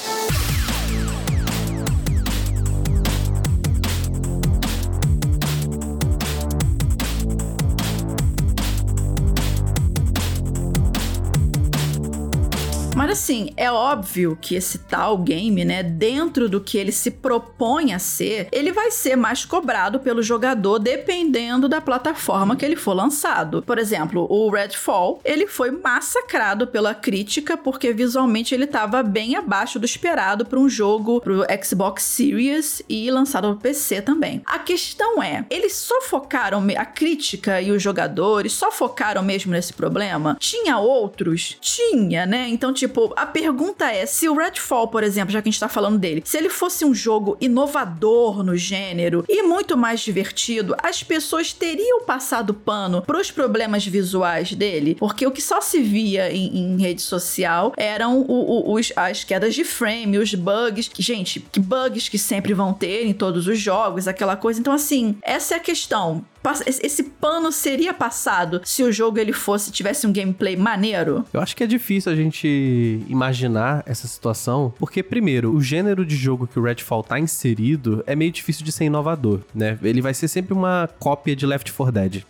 Mas 12.95 13.11
assim, 13.11 13.53
é 13.55 13.71
óbvio 13.71 14.37
que 14.39 14.53
esse 14.53 14.77
tal 14.79 15.17
game, 15.17 15.63
né, 15.63 15.81
dentro 15.81 16.49
do 16.49 16.59
que 16.59 16.77
ele 16.77 16.91
se 16.91 17.09
propõe 17.09 17.93
a 17.93 17.99
ser, 17.99 18.47
ele 18.51 18.71
vai 18.71 18.91
ser 18.91 19.15
mais 19.15 19.45
cobrado 19.45 19.99
pelo 19.99 20.21
jogador 20.21 20.77
dependendo 20.77 21.69
da 21.69 21.79
plataforma 21.79 22.55
que 22.55 22.65
ele 22.65 22.75
for 22.75 22.93
lançado. 22.93 23.63
Por 23.63 23.77
exemplo, 23.77 24.27
o 24.29 24.49
Redfall, 24.49 25.21
ele 25.23 25.47
foi 25.47 25.71
massacrado 25.71 26.67
pela 26.67 26.93
crítica 26.93 27.55
porque 27.55 27.93
visualmente 27.93 28.53
ele 28.53 28.65
estava 28.65 29.01
bem 29.01 29.35
abaixo 29.35 29.79
do 29.79 29.85
esperado 29.85 30.45
para 30.45 30.59
um 30.59 30.69
jogo 30.69 31.21
pro 31.21 31.45
Xbox 31.63 32.03
Series 32.03 32.81
e 32.89 33.09
lançado 33.09 33.47
no 33.47 33.57
PC 33.57 34.01
também. 34.01 34.41
A 34.45 34.59
questão 34.59 35.23
é, 35.23 35.45
eles 35.49 35.75
só 35.75 36.01
focaram 36.01 36.61
a 36.77 36.85
crítica 36.85 37.61
e 37.61 37.71
os 37.71 37.81
jogadores 37.81 38.53
só 38.53 38.71
focaram 38.71 39.23
mesmo 39.23 39.51
nesse 39.51 39.73
problema? 39.73 40.35
Tinha 40.39 40.77
outros? 40.77 41.57
Tinha, 41.61 42.25
né? 42.25 42.47
Então, 42.49 42.73
tipo, 42.81 43.13
a 43.15 43.25
pergunta 43.25 43.91
é: 43.91 44.05
se 44.05 44.27
o 44.27 44.35
Redfall, 44.35 44.87
por 44.87 45.03
exemplo, 45.03 45.31
já 45.31 45.41
que 45.41 45.49
a 45.49 45.51
gente 45.51 45.59
tá 45.59 45.69
falando 45.69 45.99
dele, 45.99 46.21
se 46.25 46.37
ele 46.37 46.49
fosse 46.49 46.83
um 46.83 46.93
jogo 46.93 47.37
inovador 47.39 48.43
no 48.43 48.55
gênero 48.55 49.23
e 49.29 49.43
muito 49.43 49.77
mais 49.77 50.01
divertido, 50.01 50.75
as 50.81 51.03
pessoas 51.03 51.53
teriam 51.53 52.03
passado 52.03 52.53
pano 52.53 53.01
pros 53.03 53.29
problemas 53.31 53.85
visuais 53.85 54.53
dele? 54.53 54.95
Porque 54.95 55.25
o 55.25 55.31
que 55.31 55.41
só 55.41 55.61
se 55.61 55.81
via 55.81 56.31
em, 56.31 56.57
em 56.57 56.81
rede 56.81 57.01
social 57.01 57.73
eram 57.77 58.19
o, 58.19 58.71
o, 58.71 58.73
os, 58.73 58.91
as 58.95 59.23
quedas 59.23 59.53
de 59.53 59.63
frame, 59.63 60.17
os 60.17 60.33
bugs. 60.33 60.89
Gente, 60.97 61.39
que 61.39 61.59
bugs 61.59 62.09
que 62.09 62.17
sempre 62.17 62.53
vão 62.53 62.73
ter 62.73 63.05
em 63.05 63.13
todos 63.13 63.47
os 63.47 63.59
jogos, 63.59 64.07
aquela 64.07 64.35
coisa. 64.35 64.59
Então, 64.59 64.73
assim, 64.73 65.17
essa 65.21 65.53
é 65.53 65.57
a 65.57 65.61
questão 65.61 66.25
esse 66.65 67.03
pano 67.03 67.51
seria 67.51 67.93
passado 67.93 68.61
se 68.63 68.83
o 68.83 68.91
jogo 68.91 69.19
ele 69.19 69.33
fosse 69.33 69.71
tivesse 69.71 70.07
um 70.07 70.13
gameplay 70.13 70.55
maneiro? 70.55 71.25
Eu 71.33 71.39
acho 71.39 71.55
que 71.55 71.63
é 71.63 71.67
difícil 71.67 72.11
a 72.11 72.15
gente 72.15 73.03
imaginar 73.07 73.83
essa 73.85 74.07
situação, 74.07 74.73
porque 74.79 75.03
primeiro, 75.03 75.53
o 75.53 75.61
gênero 75.61 76.05
de 76.05 76.15
jogo 76.15 76.47
que 76.47 76.59
o 76.59 76.63
Redfall 76.63 77.03
tá 77.03 77.19
inserido 77.19 78.03
é 78.07 78.15
meio 78.15 78.31
difícil 78.31 78.65
de 78.65 78.71
ser 78.71 78.85
inovador, 78.85 79.41
né? 79.53 79.77
Ele 79.83 80.01
vai 80.01 80.13
ser 80.13 80.27
sempre 80.27 80.53
uma 80.53 80.89
cópia 80.99 81.35
de 81.35 81.45
Left 81.45 81.71
4 81.71 81.91
Dead. 81.91 82.23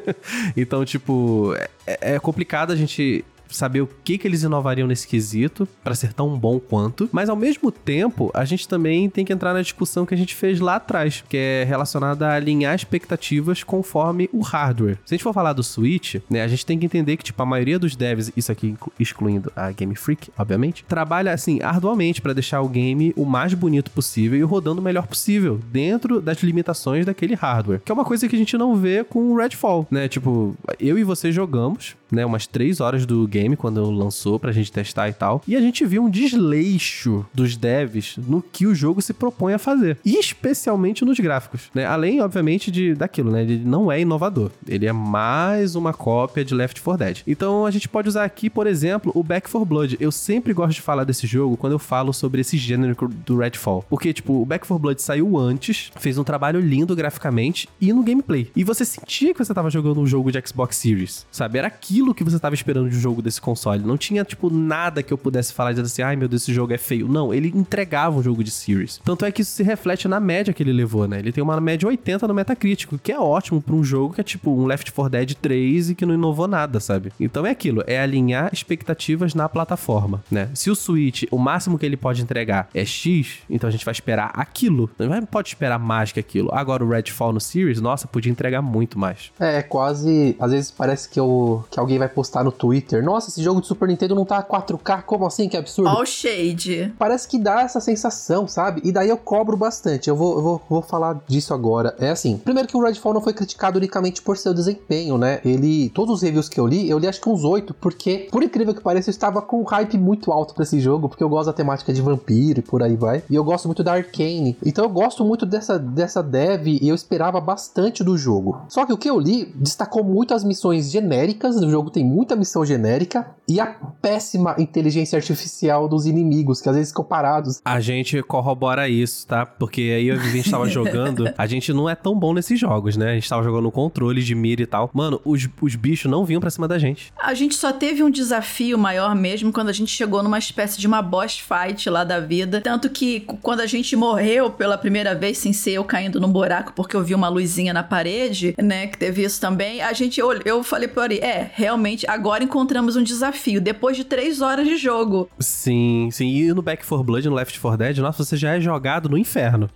então, 0.56 0.84
tipo, 0.84 1.54
é, 1.86 2.14
é 2.14 2.18
complicado 2.18 2.72
a 2.72 2.76
gente 2.76 3.24
saber 3.56 3.80
o 3.80 3.88
que, 4.04 4.18
que 4.18 4.26
eles 4.26 4.42
inovariam 4.42 4.86
nesse 4.86 5.06
quesito 5.06 5.66
para 5.82 5.94
ser 5.94 6.12
tão 6.12 6.38
bom 6.38 6.58
quanto, 6.58 7.08
mas 7.12 7.28
ao 7.28 7.36
mesmo 7.36 7.70
tempo 7.70 8.30
a 8.34 8.44
gente 8.44 8.68
também 8.68 9.08
tem 9.08 9.24
que 9.24 9.32
entrar 9.32 9.52
na 9.52 9.62
discussão 9.62 10.06
que 10.06 10.14
a 10.14 10.16
gente 10.16 10.34
fez 10.34 10.60
lá 10.60 10.76
atrás, 10.76 11.24
que 11.28 11.36
é 11.36 11.64
relacionada 11.64 12.28
a 12.28 12.34
alinhar 12.34 12.74
expectativas 12.74 13.62
conforme 13.62 14.28
o 14.32 14.40
hardware. 14.40 14.98
Se 15.04 15.14
a 15.14 15.16
gente 15.16 15.24
for 15.24 15.32
falar 15.32 15.52
do 15.52 15.62
Switch, 15.62 16.16
né, 16.28 16.42
a 16.42 16.48
gente 16.48 16.66
tem 16.66 16.78
que 16.78 16.86
entender 16.86 17.16
que 17.16 17.24
tipo 17.24 17.42
a 17.42 17.46
maioria 17.46 17.78
dos 17.78 17.96
devs, 17.96 18.32
isso 18.36 18.50
aqui 18.50 18.76
excluindo 18.98 19.52
a 19.54 19.70
Game 19.70 19.94
Freak, 19.94 20.30
obviamente, 20.38 20.84
trabalha 20.84 21.32
assim 21.32 21.60
arduamente 21.62 22.20
para 22.20 22.32
deixar 22.32 22.60
o 22.60 22.68
game 22.68 23.12
o 23.16 23.24
mais 23.24 23.54
bonito 23.54 23.90
possível 23.90 24.38
e 24.38 24.42
rodando 24.42 24.80
o 24.80 24.84
melhor 24.84 25.06
possível 25.06 25.60
dentro 25.70 26.20
das 26.20 26.38
limitações 26.38 27.06
daquele 27.06 27.34
hardware, 27.34 27.80
que 27.84 27.90
é 27.90 27.94
uma 27.94 28.04
coisa 28.04 28.28
que 28.28 28.36
a 28.36 28.38
gente 28.38 28.56
não 28.56 28.76
vê 28.76 29.04
com 29.04 29.32
o 29.32 29.36
Redfall, 29.36 29.86
né? 29.90 30.08
Tipo, 30.08 30.56
eu 30.78 30.98
e 30.98 31.04
você 31.04 31.30
jogamos, 31.32 31.96
né, 32.10 32.24
umas 32.24 32.46
três 32.46 32.80
horas 32.80 33.04
do 33.04 33.26
game 33.26 33.43
quando 33.56 33.90
lançou 33.90 34.38
pra 34.38 34.52
gente 34.52 34.72
testar 34.72 35.08
e 35.08 35.12
tal. 35.12 35.42
E 35.46 35.54
a 35.56 35.60
gente 35.60 35.84
viu 35.84 36.04
um 36.04 36.10
desleixo 36.10 37.24
dos 37.34 37.56
devs 37.56 38.16
no 38.16 38.42
que 38.42 38.66
o 38.66 38.74
jogo 38.74 39.02
se 39.02 39.12
propõe 39.12 39.54
a 39.54 39.58
fazer. 39.58 39.98
E 40.04 40.16
especialmente 40.18 41.04
nos 41.04 41.18
gráficos, 41.20 41.70
né? 41.74 41.84
Além, 41.84 42.20
obviamente, 42.20 42.70
de 42.70 42.94
daquilo, 42.94 43.30
né? 43.30 43.42
Ele 43.42 43.62
não 43.64 43.90
é 43.90 44.00
inovador. 44.00 44.50
Ele 44.66 44.86
é 44.86 44.92
mais 44.92 45.76
uma 45.76 45.92
cópia 45.92 46.44
de 46.44 46.54
Left 46.54 46.80
4 46.80 47.04
Dead. 47.04 47.22
Então 47.26 47.66
a 47.66 47.70
gente 47.70 47.88
pode 47.88 48.08
usar 48.08 48.24
aqui, 48.24 48.48
por 48.48 48.66
exemplo, 48.66 49.12
o 49.14 49.22
Back 49.22 49.50
4 49.50 49.64
Blood. 49.66 49.96
Eu 50.00 50.12
sempre 50.12 50.52
gosto 50.52 50.74
de 50.74 50.80
falar 50.80 51.04
desse 51.04 51.26
jogo 51.26 51.56
quando 51.56 51.72
eu 51.72 51.78
falo 51.78 52.12
sobre 52.12 52.40
esse 52.40 52.56
gênero 52.56 52.96
do 53.26 53.38
Redfall. 53.38 53.84
Porque, 53.88 54.12
tipo, 54.12 54.40
o 54.40 54.46
Back 54.46 54.66
4 54.66 54.80
Blood 54.80 55.02
saiu 55.02 55.36
antes, 55.36 55.90
fez 55.96 56.18
um 56.18 56.24
trabalho 56.24 56.60
lindo 56.60 56.94
graficamente 56.94 57.68
e 57.80 57.92
no 57.92 58.02
gameplay. 58.02 58.50
E 58.54 58.64
você 58.64 58.84
sentia 58.84 59.32
que 59.32 59.44
você 59.44 59.52
tava 59.52 59.70
jogando 59.70 60.00
um 60.00 60.06
jogo 60.06 60.30
de 60.30 60.42
Xbox 60.46 60.76
Series, 60.76 61.26
sabe? 61.30 61.58
Era 61.58 61.68
aquilo 61.68 62.14
que 62.14 62.24
você 62.24 62.38
tava 62.38 62.54
esperando 62.54 62.88
de 62.88 62.96
um 62.96 63.00
jogo 63.00 63.22
desse 63.22 63.33
console. 63.40 63.82
Não 63.82 63.96
tinha, 63.96 64.24
tipo, 64.24 64.50
nada 64.50 65.02
que 65.02 65.12
eu 65.12 65.18
pudesse 65.18 65.52
falar 65.52 65.70
dizendo 65.72 65.86
assim, 65.86 66.02
ai 66.02 66.16
meu 66.16 66.28
Deus, 66.28 66.42
esse 66.42 66.52
jogo 66.52 66.72
é 66.72 66.78
feio. 66.78 67.08
Não, 67.08 67.32
ele 67.32 67.52
entregava 67.54 68.18
um 68.18 68.22
jogo 68.22 68.42
de 68.42 68.50
Series. 68.50 69.00
Tanto 69.04 69.24
é 69.24 69.32
que 69.32 69.42
isso 69.42 69.52
se 69.52 69.62
reflete 69.62 70.08
na 70.08 70.20
média 70.20 70.52
que 70.52 70.62
ele 70.62 70.72
levou, 70.72 71.06
né? 71.06 71.18
Ele 71.18 71.32
tem 71.32 71.42
uma 71.42 71.60
média 71.60 71.88
80 71.88 72.28
no 72.28 72.34
Metacritic, 72.34 72.90
que 73.02 73.12
é 73.12 73.18
ótimo 73.18 73.60
pra 73.60 73.74
um 73.74 73.84
jogo 73.84 74.14
que 74.14 74.20
é 74.20 74.24
tipo 74.24 74.50
um 74.50 74.66
Left 74.66 74.92
4 74.92 75.10
Dead 75.10 75.34
3 75.34 75.90
e 75.90 75.94
que 75.94 76.06
não 76.06 76.14
inovou 76.14 76.48
nada, 76.48 76.80
sabe? 76.80 77.12
Então 77.18 77.46
é 77.46 77.50
aquilo, 77.50 77.82
é 77.86 78.00
alinhar 78.00 78.50
expectativas 78.52 79.34
na 79.34 79.48
plataforma, 79.48 80.22
né? 80.30 80.50
Se 80.54 80.70
o 80.70 80.74
Switch, 80.74 81.24
o 81.30 81.38
máximo 81.38 81.78
que 81.78 81.86
ele 81.86 81.96
pode 81.96 82.22
entregar 82.22 82.68
é 82.74 82.84
X, 82.84 83.38
então 83.48 83.68
a 83.68 83.70
gente 83.70 83.84
vai 83.84 83.92
esperar 83.92 84.30
aquilo. 84.34 84.90
Não 84.98 85.24
pode 85.26 85.48
esperar 85.48 85.78
mais 85.78 86.12
que 86.12 86.20
aquilo. 86.20 86.50
Agora 86.52 86.84
o 86.84 86.88
Redfall 86.88 87.32
no 87.32 87.40
Series, 87.40 87.80
nossa, 87.80 88.06
podia 88.06 88.30
entregar 88.30 88.62
muito 88.62 88.98
mais. 88.98 89.30
É, 89.38 89.62
quase. 89.62 90.36
Às 90.38 90.52
vezes 90.52 90.70
parece 90.70 91.08
que, 91.08 91.18
eu, 91.18 91.64
que 91.70 91.78
alguém 91.78 91.98
vai 91.98 92.08
postar 92.08 92.44
no 92.44 92.52
Twitter. 92.52 93.02
Nossa, 93.14 93.30
esse 93.30 93.40
jogo 93.40 93.60
de 93.60 93.68
Super 93.68 93.86
Nintendo 93.86 94.12
não 94.12 94.24
tá 94.24 94.42
4K, 94.42 95.04
como 95.04 95.24
assim? 95.24 95.48
Que 95.48 95.56
absurdo. 95.56 95.88
All 95.88 96.04
shade. 96.04 96.92
Parece 96.98 97.28
que 97.28 97.38
dá 97.38 97.60
essa 97.62 97.78
sensação, 97.78 98.48
sabe? 98.48 98.80
E 98.82 98.90
daí 98.90 99.08
eu 99.08 99.16
cobro 99.16 99.56
bastante. 99.56 100.10
Eu 100.10 100.16
vou, 100.16 100.34
eu 100.34 100.42
vou, 100.42 100.62
vou 100.68 100.82
falar 100.82 101.22
disso 101.28 101.54
agora. 101.54 101.94
É 102.00 102.10
assim, 102.10 102.36
primeiro 102.36 102.68
que 102.68 102.76
o 102.76 102.82
Redfall 102.82 103.14
não 103.14 103.20
foi 103.20 103.32
criticado 103.32 103.78
unicamente 103.78 104.20
por 104.20 104.36
seu 104.36 104.52
desempenho, 104.52 105.16
né? 105.16 105.40
Ele. 105.44 105.90
Todos 105.90 106.16
os 106.16 106.22
reviews 106.22 106.48
que 106.48 106.58
eu 106.58 106.66
li, 106.66 106.90
eu 106.90 106.98
li 106.98 107.06
acho 107.06 107.20
que 107.20 107.28
uns 107.28 107.44
8, 107.44 107.72
porque, 107.74 108.26
por 108.32 108.42
incrível 108.42 108.74
que 108.74 108.80
pareça, 108.80 109.10
eu 109.10 109.12
estava 109.12 109.40
com 109.40 109.60
um 109.60 109.64
hype 109.64 109.96
muito 109.96 110.32
alto 110.32 110.52
para 110.52 110.64
esse 110.64 110.80
jogo, 110.80 111.08
porque 111.08 111.22
eu 111.22 111.28
gosto 111.28 111.46
da 111.46 111.52
temática 111.52 111.92
de 111.92 112.02
vampiro 112.02 112.58
e 112.58 112.62
por 112.62 112.82
aí 112.82 112.96
vai. 112.96 113.22
E 113.30 113.36
eu 113.36 113.44
gosto 113.44 113.66
muito 113.68 113.84
da 113.84 113.92
Arcane. 113.92 114.56
Então 114.66 114.84
eu 114.84 114.90
gosto 114.90 115.24
muito 115.24 115.46
dessa, 115.46 115.78
dessa 115.78 116.20
dev 116.20 116.66
e 116.66 116.88
eu 116.88 116.96
esperava 116.96 117.40
bastante 117.40 118.02
do 118.02 118.18
jogo. 118.18 118.62
Só 118.68 118.84
que 118.84 118.92
o 118.92 118.98
que 118.98 119.08
eu 119.08 119.20
li 119.20 119.52
destacou 119.54 120.02
muito 120.02 120.34
as 120.34 120.42
missões 120.42 120.90
genéricas, 120.90 121.54
o 121.54 121.70
jogo 121.70 121.90
tem 121.90 122.04
muita 122.04 122.34
missão 122.34 122.64
genérica, 122.64 123.03
e 123.48 123.60
a 123.60 123.66
péssima 123.66 124.54
inteligência 124.58 125.16
artificial 125.16 125.88
dos 125.88 126.06
inimigos, 126.06 126.60
que 126.60 126.68
às 126.68 126.76
vezes 126.76 126.90
ficam 126.90 127.04
parados. 127.04 127.60
A 127.64 127.80
gente 127.80 128.22
corrobora 128.22 128.88
isso, 128.88 129.26
tá? 129.26 129.44
Porque 129.44 129.80
aí 129.96 130.10
a 130.10 130.16
gente 130.16 130.50
tava 130.50 130.68
jogando, 130.68 131.32
a 131.36 131.46
gente 131.46 131.72
não 131.72 131.88
é 131.88 131.94
tão 131.94 132.18
bom 132.18 132.32
nesses 132.32 132.58
jogos, 132.58 132.96
né? 132.96 133.12
A 133.12 133.14
gente 133.14 133.28
tava 133.28 133.42
jogando 133.42 133.64
no 133.64 133.72
controle 133.72 134.22
de 134.22 134.34
mira 134.34 134.62
e 134.62 134.66
tal. 134.66 134.90
Mano, 134.92 135.20
os, 135.24 135.46
os 135.60 135.74
bichos 135.74 136.10
não 136.10 136.24
vinham 136.24 136.40
pra 136.40 136.50
cima 136.50 136.66
da 136.66 136.78
gente. 136.78 137.12
A 137.20 137.34
gente 137.34 137.54
só 137.54 137.72
teve 137.72 138.02
um 138.02 138.10
desafio 138.10 138.78
maior 138.78 139.14
mesmo 139.14 139.52
quando 139.52 139.68
a 139.68 139.72
gente 139.72 139.90
chegou 139.90 140.22
numa 140.22 140.38
espécie 140.38 140.78
de 140.78 140.86
uma 140.86 141.02
boss 141.02 141.38
fight 141.38 141.88
lá 141.90 142.04
da 142.04 142.20
vida. 142.20 142.60
Tanto 142.60 142.88
que 142.88 143.20
quando 143.42 143.60
a 143.60 143.66
gente 143.66 143.94
morreu 143.96 144.50
pela 144.50 144.78
primeira 144.78 145.14
vez, 145.14 145.38
sem 145.38 145.52
ser 145.52 145.72
eu 145.72 145.84
caindo 145.84 146.20
num 146.20 146.32
buraco 146.32 146.72
porque 146.74 146.96
eu 146.96 147.02
vi 147.02 147.14
uma 147.14 147.28
luzinha 147.28 147.72
na 147.72 147.82
parede, 147.82 148.54
né? 148.62 148.86
Que 148.86 148.98
teve 148.98 149.22
isso 149.22 149.40
também. 149.40 149.80
A 149.80 149.92
gente, 149.92 150.20
eu, 150.20 150.32
eu 150.44 150.62
falei 150.62 150.88
pro 150.88 151.02
Ari, 151.02 151.18
é, 151.18 151.50
realmente, 151.52 152.06
agora 152.08 152.44
encontramos 152.44 152.93
um 152.96 153.02
desafio. 153.02 153.60
Depois 153.60 153.96
de 153.96 154.04
três 154.04 154.40
horas 154.40 154.66
de 154.66 154.76
jogo. 154.76 155.28
Sim, 155.38 156.08
sim. 156.12 156.28
E 156.28 156.52
no 156.52 156.62
Back 156.62 156.86
4 156.86 157.04
Blood, 157.04 157.28
no 157.28 157.34
Left 157.34 157.58
4 157.58 157.78
Dead, 157.78 157.98
nossa, 157.98 158.24
você 158.24 158.36
já 158.36 158.56
é 158.56 158.60
jogado 158.60 159.08
no 159.08 159.18
inferno. 159.18 159.70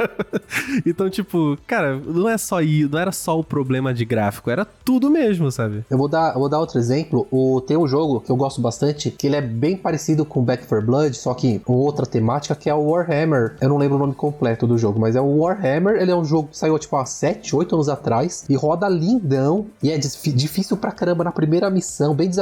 então, 0.84 1.08
tipo, 1.08 1.58
cara, 1.66 1.96
não 1.96 2.28
é 2.28 2.36
só 2.38 2.62
ir, 2.62 2.88
não 2.88 2.98
era 2.98 3.12
só 3.12 3.38
o 3.38 3.44
problema 3.44 3.92
de 3.94 4.04
gráfico, 4.04 4.50
era 4.50 4.64
tudo 4.64 5.10
mesmo, 5.10 5.50
sabe? 5.50 5.84
Eu 5.90 5.98
vou 5.98 6.08
dar, 6.08 6.34
eu 6.34 6.40
vou 6.40 6.48
dar 6.48 6.58
outro 6.58 6.78
exemplo. 6.78 7.26
O, 7.30 7.60
tem 7.60 7.76
um 7.76 7.86
jogo 7.86 8.20
que 8.20 8.30
eu 8.30 8.36
gosto 8.36 8.60
bastante, 8.60 9.10
que 9.10 9.26
ele 9.26 9.36
é 9.36 9.40
bem 9.40 9.76
parecido 9.76 10.24
com 10.24 10.42
Back 10.42 10.66
4 10.66 10.86
Blood, 10.86 11.16
só 11.16 11.34
que 11.34 11.58
com 11.60 11.74
outra 11.74 12.06
temática, 12.06 12.54
que 12.54 12.68
é 12.68 12.74
o 12.74 12.90
Warhammer. 12.90 13.56
Eu 13.60 13.68
não 13.68 13.78
lembro 13.78 13.96
o 13.96 14.00
nome 14.00 14.14
completo 14.14 14.66
do 14.66 14.76
jogo, 14.76 15.00
mas 15.00 15.16
é 15.16 15.20
o 15.20 15.38
Warhammer. 15.38 15.96
Ele 15.96 16.10
é 16.10 16.16
um 16.16 16.24
jogo 16.24 16.48
que 16.48 16.58
saiu, 16.58 16.78
tipo, 16.78 16.96
há 16.96 17.04
7, 17.04 17.54
8 17.54 17.74
anos 17.74 17.88
atrás, 17.88 18.44
e 18.48 18.56
roda 18.56 18.88
lindão, 18.88 19.66
e 19.82 19.90
é 19.90 19.98
difícil 19.98 20.76
pra 20.76 20.92
caramba 20.92 21.24
na 21.24 21.32
primeira 21.32 21.70
missão, 21.70 22.14
bem 22.14 22.28
desafiador, 22.28 22.41